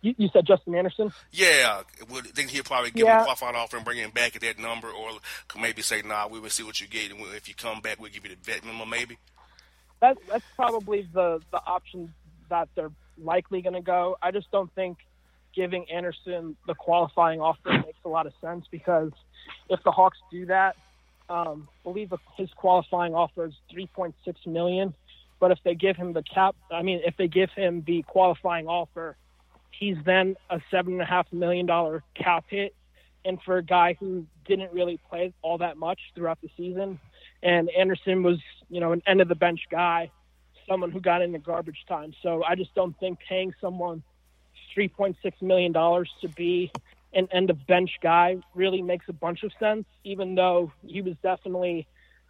You, 0.01 0.15
you, 0.17 0.29
said 0.33 0.47
Justin 0.47 0.75
Anderson? 0.77 1.13
Yeah. 1.33 1.83
Would 2.11 2.27
think 2.27 2.51
he'll 2.51 2.63
probably 2.63 2.93
give 2.93 3.07
yeah. 3.07 3.17
him 3.17 3.21
a 3.21 3.25
qualifying 3.25 3.57
offer 3.57 3.77
and 3.77 3.85
bring 3.85 3.99
him 3.99 4.11
back 4.11 4.37
at 4.37 4.43
that 4.43 4.59
number, 4.59 4.89
or 4.89 5.11
maybe 5.61 5.83
say, 5.83 6.03
"Nah, 6.03 6.29
we 6.29 6.39
will 6.39 6.51
see 6.51 6.63
what 6.63 6.81
you 6.81 6.87
get, 6.87 7.11
and 7.11 7.21
if 7.35 7.49
you 7.49 7.55
come 7.55 7.81
back, 7.81 8.01
we'll 8.01 8.11
give 8.11 8.25
you 8.25 8.31
the 8.31 8.37
vet 8.43 8.65
minimum, 8.65 8.89
maybe." 8.89 9.19
That, 10.01 10.17
that's 10.29 10.45
probably 10.55 11.09
the 11.13 11.41
the 11.51 11.61
option 11.67 12.15
that 12.49 12.69
they're 12.77 12.93
likely 13.21 13.61
going 13.61 13.75
to 13.75 13.81
go. 13.81 14.17
I 14.23 14.31
just 14.31 14.51
don't 14.53 14.73
think 14.75 14.99
giving 15.55 15.91
Anderson 15.91 16.57
the 16.67 16.75
qualifying 16.75 17.41
offer 17.41 17.73
makes 17.73 17.99
a 18.05 18.09
lot 18.09 18.27
of 18.27 18.33
sense 18.41 18.67
because 18.71 19.11
if 19.69 19.83
the 19.83 19.91
Hawks 19.91 20.19
do 20.31 20.47
that, 20.47 20.77
um, 21.29 21.69
I 21.69 21.83
believe 21.83 22.13
his 22.37 22.51
qualifying 22.55 23.15
offer 23.15 23.47
is 23.47 23.55
3.6 23.75 24.15
million. 24.47 24.95
But 25.41 25.53
if 25.53 25.59
they 25.65 25.75
give 25.75 25.97
him 25.97 26.13
the 26.13 26.23
cap, 26.23 26.57
I 26.71 26.83
mean, 26.83 27.01
if 27.05 27.17
they 27.17 27.29
give 27.29 27.51
him 27.51 27.83
the 27.87 28.03
qualifying 28.03 28.67
offer 28.67 29.17
He's 29.79 29.97
then 30.05 30.37
a 30.51 30.61
seven 30.71 30.95
and 30.95 31.03
a 31.03 31.05
half 31.05 31.33
million 31.33 31.67
dollar 31.67 32.03
cap 32.15 32.45
hit, 32.49 32.75
and 33.25 33.41
for 33.43 33.59
a 33.59 33.63
guy 33.63 33.97
who 34.01 34.27
didn't 34.45 34.73
really 34.73 34.99
play 35.09 35.33
all 35.41 35.59
that 35.59 35.77
much 35.77 36.01
throughout 36.15 36.41
the 36.41 36.51
season, 36.57 36.99
and 37.43 37.71
Anderson 37.71 38.25
was 38.25 38.39
you 38.69 38.81
know 38.81 38.91
an 38.93 39.03
end 39.07 39.21
of 39.21 39.29
the 39.29 39.37
bench 39.37 39.61
guy, 39.71 40.11
someone 40.69 40.91
who 40.91 41.01
got 41.01 41.23
in 41.23 41.31
the 41.31 41.39
garbage 41.39 41.85
time. 41.87 42.13
So 42.23 42.43
I 42.43 42.57
just 42.57 42.75
don't 42.75 42.99
think 42.99 43.21
paying 43.29 43.55
someone 43.61 44.03
three 44.75 44.89
point 44.89 45.17
six 45.23 45.41
million 45.41 45.71
dollars 45.71 46.11
to 46.23 46.29
be 46.29 46.73
an 47.13 47.29
end 47.33 47.51
of 47.51 47.65
bench 47.69 47.91
guy 48.03 48.37
really 48.55 48.83
makes 48.83 49.07
a 49.09 49.13
bunch 49.13 49.45
of 49.45 49.53
sense, 49.61 49.85
even 50.03 50.35
though 50.35 50.73
he 50.85 51.03
was 51.03 51.15
definitely 51.23 51.87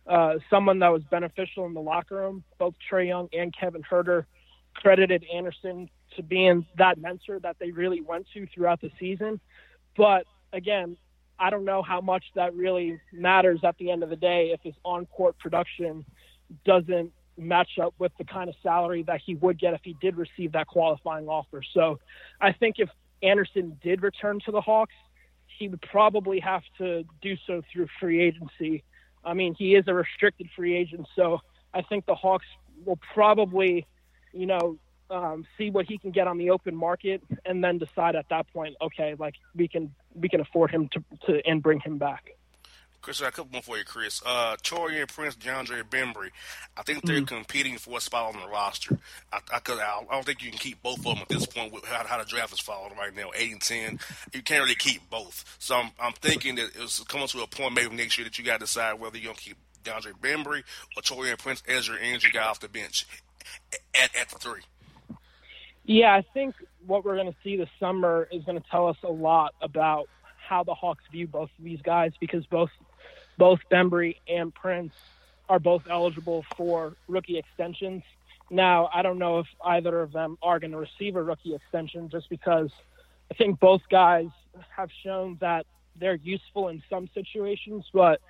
uh, 0.07 0.35
someone 0.51 0.81
that 0.81 0.89
was 0.89 1.03
beneficial 1.11 1.65
in 1.65 1.73
the 1.73 1.81
locker 1.81 2.17
room. 2.17 2.45
Both 2.59 2.75
Trae 2.91 3.07
Young 3.07 3.29
and 3.33 3.55
Kevin 3.59 3.83
Huerter 3.83 4.27
credited 4.75 5.25
Anderson 5.35 5.89
to 6.19 6.23
being 6.23 6.67
that 6.77 6.99
mentor 6.99 7.39
that 7.41 7.57
they 7.59 7.71
really 7.71 8.03
went 8.03 8.27
to 8.35 8.47
throughout 8.55 8.81
the 8.81 8.91
season. 9.01 9.41
But 9.97 10.27
again, 10.53 10.97
I 11.39 11.51
don't 11.51 11.65
know 11.65 11.83
how 11.83 12.01
much 12.01 12.25
that 12.35 12.55
really 12.55 13.01
matters 13.13 13.61
at 13.65 13.79
the 13.79 13.91
end 13.91 14.03
of 14.03 14.11
the 14.11 14.17
day 14.17 14.51
if 14.53 14.61
his 14.63 14.75
on 14.85 15.07
court 15.07 15.39
production 15.39 16.05
doesn't 16.65 17.13
match 17.37 17.79
up 17.81 17.95
with 17.99 18.11
the 18.19 18.25
kind 18.25 18.51
of 18.51 18.57
salary 18.63 19.05
that 19.05 19.21
he 19.25 19.37
would 19.37 19.61
get 19.61 19.73
if 19.73 19.81
he 19.85 19.95
did 20.01 20.17
receive 20.17 20.53
that 20.53 20.67
qualifying 20.67 21.29
offer. 21.29 21.63
So 21.73 22.01
I 22.41 22.53
think 22.53 22.77
if 22.79 22.91
Anderson 23.23 23.79
did 23.83 24.03
return 24.03 24.41
to 24.47 24.51
the 24.51 24.61
Hawks, 24.61 24.95
he 25.47 25.69
would 25.69 25.83
probably 25.83 26.41
have 26.41 26.63
to 26.79 27.05
do 27.23 27.37
so 27.47 27.63
through 27.73 27.87
free 28.01 28.21
agency. 28.21 28.83
I 29.25 29.35
mean, 29.35 29.55
he 29.57 29.77
is 29.77 29.85
a 29.87 29.95
restricted 29.95 30.49
free 30.57 30.77
agent, 30.77 31.07
so 31.15 31.39
I 31.73 31.83
think 31.83 32.07
the 32.07 32.15
Hawks 32.15 32.47
will 32.85 32.99
probably, 33.15 33.87
you 34.33 34.47
know, 34.47 34.79
um, 35.11 35.47
see 35.57 35.71
what 35.71 35.87
he 35.87 35.99
can 35.99 36.11
get 36.11 36.27
on 36.27 36.39
the 36.39 36.51
open 36.51 36.75
market, 36.75 37.23
and 37.45 37.63
then 37.63 37.79
decide 37.79 38.17
at 38.17 38.29
that 38.31 38.53
point, 38.53 38.77
okay, 38.81 39.15
like 39.19 39.35
we 39.55 39.69
can 39.69 39.95
we 40.15 40.29
can 40.29 40.41
afford 40.41 40.71
him 40.71 40.89
to, 40.89 41.05
to 41.27 41.47
and 41.47 41.63
bring 41.63 41.81
him 41.81 41.99
back. 41.99 42.31
Chris, 43.01 43.21
I 43.21 43.27
got 43.27 43.29
a 43.29 43.37
couple 43.37 43.53
more 43.53 43.63
for 43.63 43.79
you, 43.79 43.85
Chris. 43.85 44.21
Uh, 44.27 44.57
Taurean 44.63 45.09
Prince, 45.09 45.37
DeAndre 45.37 45.85
Bembry. 45.85 46.31
I 46.77 46.83
think 46.83 47.05
they're 47.05 47.17
mm-hmm. 47.17 47.37
competing 47.37 47.79
for 47.79 47.97
a 47.97 48.01
spot 48.01 48.35
on 48.35 48.41
the 48.41 48.49
roster. 48.49 48.99
I, 49.33 49.39
I, 49.53 49.61
I, 49.65 50.05
don't 50.11 50.27
think 50.27 50.43
you 50.43 50.51
can 50.51 50.59
keep 50.59 50.83
both 50.83 50.99
of 50.99 51.05
them 51.05 51.19
at 51.19 51.29
this 51.29 51.47
point 51.47 51.73
with 51.73 51.85
how, 51.85 52.05
how 52.07 52.19
the 52.19 52.25
draft 52.25 52.53
is 52.53 52.59
falling 52.59 52.97
right 52.99 53.15
now, 53.15 53.31
eight 53.37 53.53
and 53.53 53.61
ten. 53.61 54.01
You 54.35 54.43
can't 54.43 54.65
really 54.65 54.75
keep 54.75 55.09
both. 55.09 55.57
So 55.61 55.77
I'm, 55.77 55.91
I'm 56.01 56.13
thinking 56.15 56.57
that 56.57 56.71
it's 56.75 57.03
coming 57.05 57.29
to 57.29 57.43
a 57.43 57.47
point 57.47 57.75
maybe 57.75 57.95
next 57.95 58.19
year 58.19 58.25
that 58.25 58.37
you 58.37 58.45
got 58.45 58.55
to 58.55 58.67
decide 58.67 58.95
whether 58.95 59.17
you're 59.17 59.33
gonna 59.33 59.39
keep 59.39 59.57
DeAndre 59.85 60.19
Bembry 60.21 60.65
or 60.97 61.03
Taurean 61.03 61.39
Prince 61.39 61.63
as 61.69 61.87
your 61.87 61.99
energy 61.99 62.31
guy 62.33 62.45
off 62.45 62.61
the 62.61 62.69
bench 62.69 63.07
at 63.95 64.15
at 64.17 64.29
the 64.29 64.39
three. 64.39 64.63
Yeah, 65.89 66.15
I 66.15 66.23
think 66.35 66.55
what 66.87 67.03
we're 67.03 67.15
going 67.15 67.33
to 67.33 67.39
see 67.43 67.57
this 67.57 67.71
summer 67.81 68.29
is 68.31 68.45
going 68.45 68.61
to 68.61 68.69
tell 68.71 68.89
us 68.89 68.99
a 69.03 69.11
lot 69.11 69.55
about 69.63 70.07
how 70.37 70.63
the 70.63 70.75
Hawks 70.75 71.03
view 71.11 71.27
both 71.27 71.49
of 71.59 71.65
these 71.65 71.81
guys 71.81 72.13
because 72.21 72.45
both 72.45 72.69
both 73.39 73.61
Bembry 73.73 74.17
and 74.29 74.55
Prince 74.55 74.93
are 75.49 75.59
both 75.59 75.85
eligible 75.89 76.45
for 76.59 76.95
rookie 77.09 77.39
extensions. 77.39 78.03
Now, 78.51 78.91
I 78.93 79.01
don't 79.01 79.19
know 79.19 79.39
if 79.39 79.47
either 79.65 80.03
of 80.03 80.13
them 80.13 80.37
are 80.43 80.59
going 80.59 80.73
to 80.73 80.77
receive 80.77 81.17
a 81.17 81.23
rookie 81.23 81.55
extension 81.55 82.11
just 82.11 82.29
because 82.29 82.71
I 83.31 83.35
think 83.35 83.59
both 83.59 83.81
guys 83.91 84.29
have 84.77 84.91
shown 85.03 85.39
that 85.41 85.65
they're 85.97 86.17
useful 86.17 86.69
in 86.69 86.83
some 86.91 87.09
situations, 87.15 87.87
but 87.95 88.21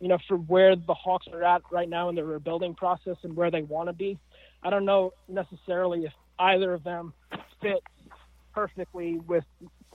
you 0.00 0.08
know, 0.08 0.18
for 0.26 0.38
where 0.38 0.76
the 0.76 0.94
Hawks 0.94 1.26
are 1.30 1.44
at 1.44 1.60
right 1.70 1.90
now 1.90 2.08
in 2.08 2.14
the 2.14 2.24
rebuilding 2.24 2.74
process 2.74 3.18
and 3.22 3.36
where 3.36 3.50
they 3.50 3.62
want 3.62 3.90
to 3.90 3.92
be, 3.92 4.18
I 4.62 4.70
don't 4.70 4.86
know 4.86 5.12
necessarily 5.28 6.06
if 6.06 6.12
either 6.42 6.72
of 6.74 6.82
them 6.82 7.14
fit 7.60 7.82
perfectly 8.52 9.18
with 9.18 9.44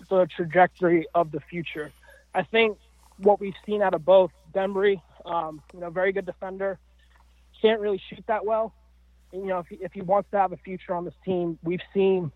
the 0.09 0.25
trajectory 0.35 1.05
of 1.13 1.31
the 1.31 1.39
future. 1.41 1.91
I 2.33 2.43
think 2.43 2.77
what 3.17 3.39
we've 3.39 3.55
seen 3.65 3.81
out 3.81 3.93
of 3.93 4.05
both 4.05 4.31
Bembry, 4.53 5.01
um, 5.25 5.61
you 5.73 5.79
know, 5.79 5.89
very 5.89 6.11
good 6.11 6.25
defender, 6.25 6.79
can't 7.61 7.79
really 7.79 8.01
shoot 8.09 8.23
that 8.27 8.45
well. 8.45 8.73
You 9.33 9.45
know, 9.45 9.59
if 9.59 9.67
he, 9.67 9.75
if 9.81 9.91
he 9.91 10.01
wants 10.01 10.29
to 10.31 10.37
have 10.37 10.53
a 10.53 10.57
future 10.57 10.93
on 10.93 11.03
this 11.03 11.13
team, 11.25 11.59
we've 11.63 11.81
seen 11.93 12.31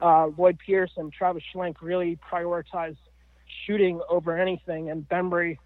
uh, 0.00 0.28
Lloyd 0.36 0.58
Pierce 0.64 0.92
and 0.96 1.12
Travis 1.12 1.42
Schlenk 1.52 1.76
really 1.80 2.18
prioritize 2.30 2.96
shooting 3.66 4.00
over 4.08 4.36
anything, 4.36 4.90
and 4.90 5.08
Bembry 5.08 5.58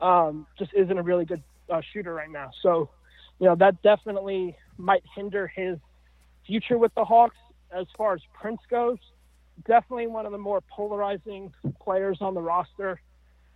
um, 0.00 0.46
just 0.58 0.72
isn't 0.74 0.96
a 0.96 1.02
really 1.02 1.24
good 1.24 1.42
uh, 1.68 1.80
shooter 1.92 2.14
right 2.14 2.30
now. 2.30 2.50
So, 2.62 2.90
you 3.38 3.46
know, 3.46 3.56
that 3.56 3.82
definitely 3.82 4.56
might 4.76 5.02
hinder 5.16 5.46
his 5.46 5.78
future 6.46 6.78
with 6.78 6.94
the 6.94 7.04
Hawks 7.04 7.36
as 7.70 7.86
far 7.96 8.14
as 8.14 8.20
Prince 8.40 8.60
goes. 8.70 8.98
Definitely 9.66 10.06
one 10.06 10.26
of 10.26 10.32
the 10.32 10.38
more 10.38 10.62
polarizing 10.62 11.52
players 11.80 12.18
on 12.20 12.34
the 12.34 12.40
roster. 12.40 13.00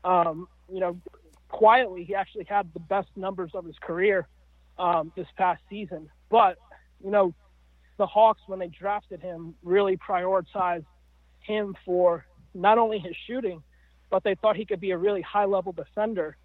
Um, 0.05 0.49
you 0.73 0.81
know, 0.81 1.01
quietly, 1.49 2.05
he 2.05 2.15
actually 2.15 2.45
had 2.45 2.73
the 2.75 2.81
best 2.81 3.09
numbers 3.17 3.53
of 3.55 3.65
his 3.65 3.77
career 3.81 4.29
um, 4.79 5.13
this 5.17 5.27
past 5.37 5.63
season. 5.71 6.11
But, 6.31 6.59
you 7.03 7.11
know, 7.11 7.35
the 7.97 8.07
Hawks, 8.07 8.43
when 8.47 8.59
they 8.59 8.69
drafted 8.69 9.21
him, 9.21 9.55
really 9.63 9.97
prioritized 9.97 10.87
him 11.41 11.77
for 11.85 12.27
not 12.55 12.79
only 12.79 12.99
his 12.99 13.15
shooting, 13.27 13.63
but 14.11 14.25
they 14.25 14.35
thought 14.35 14.57
he 14.57 14.65
could 14.65 14.81
be 14.81 14.91
a 14.91 14.99
really 14.99 15.23
high 15.23 15.45
level 15.45 15.73
defender. 15.73 16.37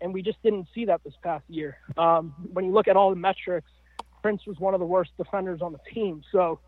And 0.00 0.12
we 0.12 0.22
just 0.22 0.42
didn't 0.42 0.66
see 0.74 0.84
that 0.86 1.02
this 1.04 1.14
past 1.22 1.44
year. 1.48 1.78
Um, 1.96 2.34
when 2.52 2.66
you 2.66 2.72
look 2.72 2.88
at 2.88 2.96
all 2.96 3.10
the 3.10 3.16
metrics, 3.16 3.70
Prince 4.26 4.44
was 4.44 4.58
one 4.58 4.74
of 4.74 4.80
the 4.80 4.86
worst 4.86 5.12
defenders 5.16 5.62
on 5.62 5.72
the 5.72 5.78
team. 5.94 6.20
So 6.32 6.58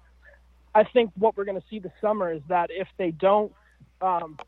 I 0.76 0.84
think 0.84 1.10
what 1.16 1.36
we're 1.36 1.44
going 1.44 1.60
to 1.60 1.66
see 1.68 1.80
this 1.80 1.90
summer 2.00 2.32
is 2.32 2.40
that 2.46 2.70
if 2.70 2.86
they 2.98 3.10
don't 3.10 3.52
um, 4.00 4.38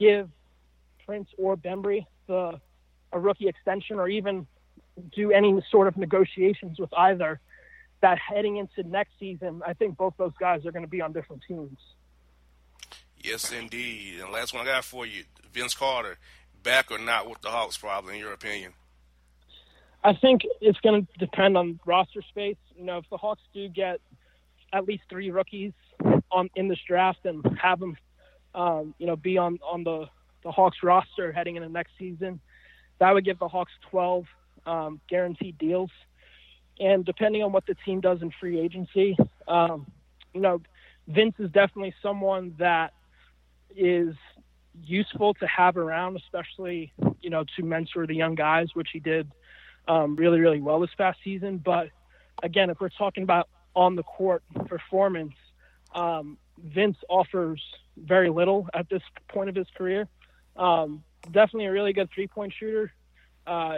give 0.00 0.30
Prince 1.04 1.28
or 1.36 1.54
Bembry 1.54 2.06
the 2.26 2.58
a 3.12 3.20
rookie 3.20 3.46
extension 3.46 3.98
or 3.98 4.08
even 4.08 4.46
do 5.14 5.32
any 5.32 5.62
sort 5.70 5.86
of 5.86 5.98
negotiations 5.98 6.80
with 6.80 6.88
either, 6.96 7.40
that 8.00 8.16
heading 8.18 8.56
into 8.56 8.88
next 8.88 9.12
season, 9.20 9.60
I 9.66 9.74
think 9.74 9.98
both 9.98 10.14
those 10.16 10.32
guys 10.40 10.64
are 10.64 10.72
going 10.72 10.84
to 10.86 10.90
be 10.90 11.02
on 11.02 11.12
different 11.12 11.42
teams. 11.46 11.76
Yes, 13.22 13.52
indeed. 13.52 14.20
And 14.22 14.32
last 14.32 14.54
one 14.54 14.66
I 14.66 14.70
got 14.70 14.82
for 14.82 15.04
you, 15.04 15.24
Vince 15.52 15.74
Carter, 15.74 16.16
back 16.62 16.90
or 16.90 16.96
not 16.96 17.28
with 17.28 17.42
the 17.42 17.50
Hawks, 17.50 17.76
probably 17.76 18.14
in 18.14 18.20
your 18.20 18.32
opinion. 18.32 18.72
I 20.06 20.14
think 20.14 20.42
it's 20.60 20.78
going 20.80 21.04
to 21.04 21.18
depend 21.18 21.56
on 21.56 21.80
roster 21.84 22.22
space. 22.22 22.56
You 22.76 22.84
know, 22.84 22.98
if 22.98 23.06
the 23.10 23.16
Hawks 23.16 23.42
do 23.52 23.68
get 23.68 23.98
at 24.72 24.84
least 24.86 25.02
three 25.10 25.32
rookies 25.32 25.72
on 26.30 26.48
in 26.54 26.68
this 26.68 26.78
draft 26.86 27.18
and 27.24 27.44
have 27.60 27.80
them, 27.80 27.96
um, 28.54 28.94
you 28.98 29.06
know, 29.08 29.16
be 29.16 29.36
on 29.36 29.58
on 29.68 29.82
the 29.82 30.06
the 30.44 30.52
Hawks 30.52 30.78
roster 30.84 31.32
heading 31.32 31.56
into 31.56 31.68
next 31.68 31.90
season, 31.98 32.38
that 33.00 33.12
would 33.12 33.24
give 33.24 33.40
the 33.40 33.48
Hawks 33.48 33.72
12 33.90 34.26
um, 34.64 35.00
guaranteed 35.10 35.58
deals. 35.58 35.90
And 36.78 37.04
depending 37.04 37.42
on 37.42 37.50
what 37.50 37.66
the 37.66 37.74
team 37.84 38.00
does 38.00 38.22
in 38.22 38.30
free 38.38 38.60
agency, 38.60 39.16
um, 39.48 39.90
you 40.32 40.40
know, 40.40 40.60
Vince 41.08 41.34
is 41.40 41.50
definitely 41.50 41.94
someone 42.00 42.54
that 42.60 42.92
is 43.74 44.14
useful 44.84 45.34
to 45.34 45.46
have 45.48 45.76
around, 45.76 46.16
especially 46.16 46.92
you 47.20 47.30
know 47.30 47.44
to 47.56 47.64
mentor 47.64 48.06
the 48.06 48.14
young 48.14 48.36
guys, 48.36 48.68
which 48.74 48.90
he 48.92 49.00
did 49.00 49.28
um, 49.88 50.16
really 50.16 50.40
really 50.40 50.60
well 50.60 50.80
this 50.80 50.90
past 50.96 51.18
season. 51.22 51.58
But 51.58 51.90
again, 52.42 52.70
if 52.70 52.80
we're 52.80 52.88
talking 52.90 53.22
about 53.22 53.48
on 53.74 53.96
the 53.96 54.02
court 54.02 54.42
performance, 54.66 55.34
um, 55.94 56.38
Vince 56.58 56.96
offers 57.08 57.62
very 57.96 58.30
little 58.30 58.68
at 58.74 58.88
this 58.88 59.02
point 59.28 59.48
of 59.48 59.54
his 59.54 59.66
career. 59.76 60.08
Um, 60.56 61.02
definitely 61.24 61.66
a 61.66 61.72
really 61.72 61.92
good 61.92 62.08
three 62.14 62.26
point 62.26 62.52
shooter. 62.58 62.92
Uh, 63.46 63.76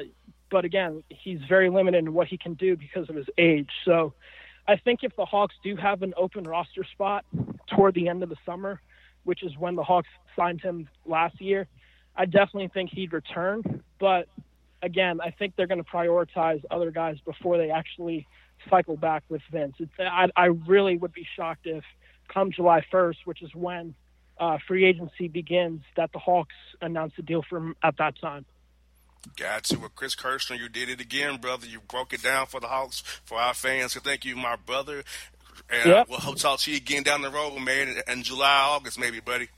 but 0.50 0.64
again, 0.64 1.02
he's 1.08 1.40
very 1.48 1.68
limited 1.68 1.98
in 1.98 2.14
what 2.14 2.26
he 2.26 2.38
can 2.38 2.54
do 2.54 2.76
because 2.76 3.08
of 3.10 3.16
his 3.16 3.26
age. 3.36 3.68
So 3.84 4.14
I 4.66 4.76
think 4.76 5.00
if 5.02 5.14
the 5.16 5.24
Hawks 5.24 5.54
do 5.62 5.76
have 5.76 6.02
an 6.02 6.14
open 6.16 6.44
roster 6.44 6.84
spot 6.84 7.24
toward 7.74 7.94
the 7.94 8.08
end 8.08 8.22
of 8.22 8.28
the 8.28 8.36
summer, 8.46 8.80
which 9.24 9.42
is 9.42 9.56
when 9.58 9.74
the 9.76 9.84
Hawks 9.84 10.08
signed 10.36 10.62
him 10.62 10.88
last 11.04 11.40
year, 11.40 11.66
I 12.16 12.24
definitely 12.24 12.68
think 12.68 12.90
he'd 12.90 13.12
return. 13.12 13.82
But 13.98 14.28
again, 14.82 15.20
I 15.20 15.30
think 15.30 15.54
they're 15.56 15.66
going 15.66 15.82
to 15.82 15.90
prioritize 15.90 16.62
other 16.70 16.90
guys 16.90 17.16
before 17.24 17.58
they 17.58 17.70
actually 17.70 18.26
cycle 18.68 18.96
back 18.96 19.22
with 19.28 19.42
Vince. 19.50 19.76
It's, 19.78 19.92
I, 19.98 20.28
I 20.36 20.46
really 20.46 20.96
would 20.96 21.12
be 21.12 21.26
shocked 21.36 21.66
if 21.66 21.84
come 22.32 22.52
July 22.52 22.84
1st, 22.92 23.16
which 23.24 23.42
is 23.42 23.54
when 23.54 23.94
uh, 24.38 24.58
free 24.66 24.84
agency 24.84 25.28
begins, 25.28 25.82
that 25.96 26.12
the 26.12 26.18
Hawks 26.18 26.54
announce 26.80 27.12
a 27.18 27.22
deal 27.22 27.42
for 27.48 27.58
him 27.58 27.76
at 27.82 27.96
that 27.98 28.18
time. 28.20 28.44
Got 29.36 29.70
you. 29.70 29.80
Well, 29.80 29.90
Chris 29.94 30.14
Kirschner, 30.14 30.56
you 30.56 30.68
did 30.68 30.88
it 30.88 31.00
again, 31.00 31.38
brother. 31.38 31.66
You 31.66 31.80
broke 31.80 32.12
it 32.12 32.22
down 32.22 32.46
for 32.46 32.60
the 32.60 32.68
Hawks, 32.68 33.00
for 33.24 33.38
our 33.38 33.54
fans. 33.54 33.92
So 33.92 34.00
thank 34.00 34.24
you, 34.24 34.36
my 34.36 34.56
brother. 34.56 35.02
And 35.68 35.90
yep. 35.90 36.08
we'll 36.08 36.34
talk 36.34 36.60
to 36.60 36.70
you 36.70 36.76
again 36.76 37.02
down 37.02 37.22
the 37.22 37.30
road, 37.30 37.58
man, 37.58 37.96
in 38.06 38.22
July, 38.22 38.68
August, 38.70 38.98
maybe, 38.98 39.20
buddy. 39.20 39.48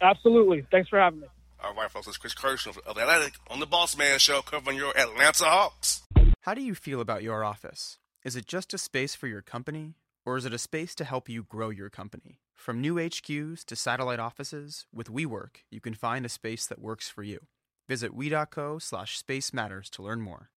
Absolutely. 0.00 0.66
Thanks 0.70 0.88
for 0.88 0.98
having 0.98 1.20
me. 1.20 1.26
All 1.64 1.72
right, 1.72 1.90
folks. 1.90 2.06
It's 2.06 2.18
Chris 2.18 2.34
Kirschner 2.34 2.72
of 2.72 2.98
Athletic 2.98 3.34
on 3.48 3.58
the 3.58 3.64
Boss 3.64 3.96
Man 3.96 4.18
Show 4.18 4.42
covering 4.42 4.76
your 4.76 4.94
Atlanta 4.98 5.44
Hawks. 5.44 6.02
How 6.42 6.52
do 6.52 6.60
you 6.60 6.74
feel 6.74 7.00
about 7.00 7.22
your 7.22 7.42
office? 7.42 7.98
Is 8.22 8.36
it 8.36 8.44
just 8.44 8.74
a 8.74 8.78
space 8.78 9.14
for 9.14 9.28
your 9.28 9.40
company, 9.40 9.94
or 10.26 10.36
is 10.36 10.44
it 10.44 10.52
a 10.52 10.58
space 10.58 10.94
to 10.96 11.04
help 11.04 11.26
you 11.26 11.42
grow 11.42 11.70
your 11.70 11.88
company? 11.88 12.40
From 12.54 12.82
new 12.82 12.96
HQs 12.96 13.64
to 13.64 13.76
satellite 13.76 14.20
offices, 14.20 14.84
with 14.92 15.08
WeWork, 15.08 15.62
you 15.70 15.80
can 15.80 15.94
find 15.94 16.26
a 16.26 16.28
space 16.28 16.66
that 16.66 16.82
works 16.82 17.08
for 17.08 17.22
you. 17.22 17.46
Visit 17.88 18.14
we.co 18.14 18.78
slash 18.78 19.16
space 19.16 19.54
matters 19.54 19.88
to 19.90 20.02
learn 20.02 20.20
more. 20.20 20.50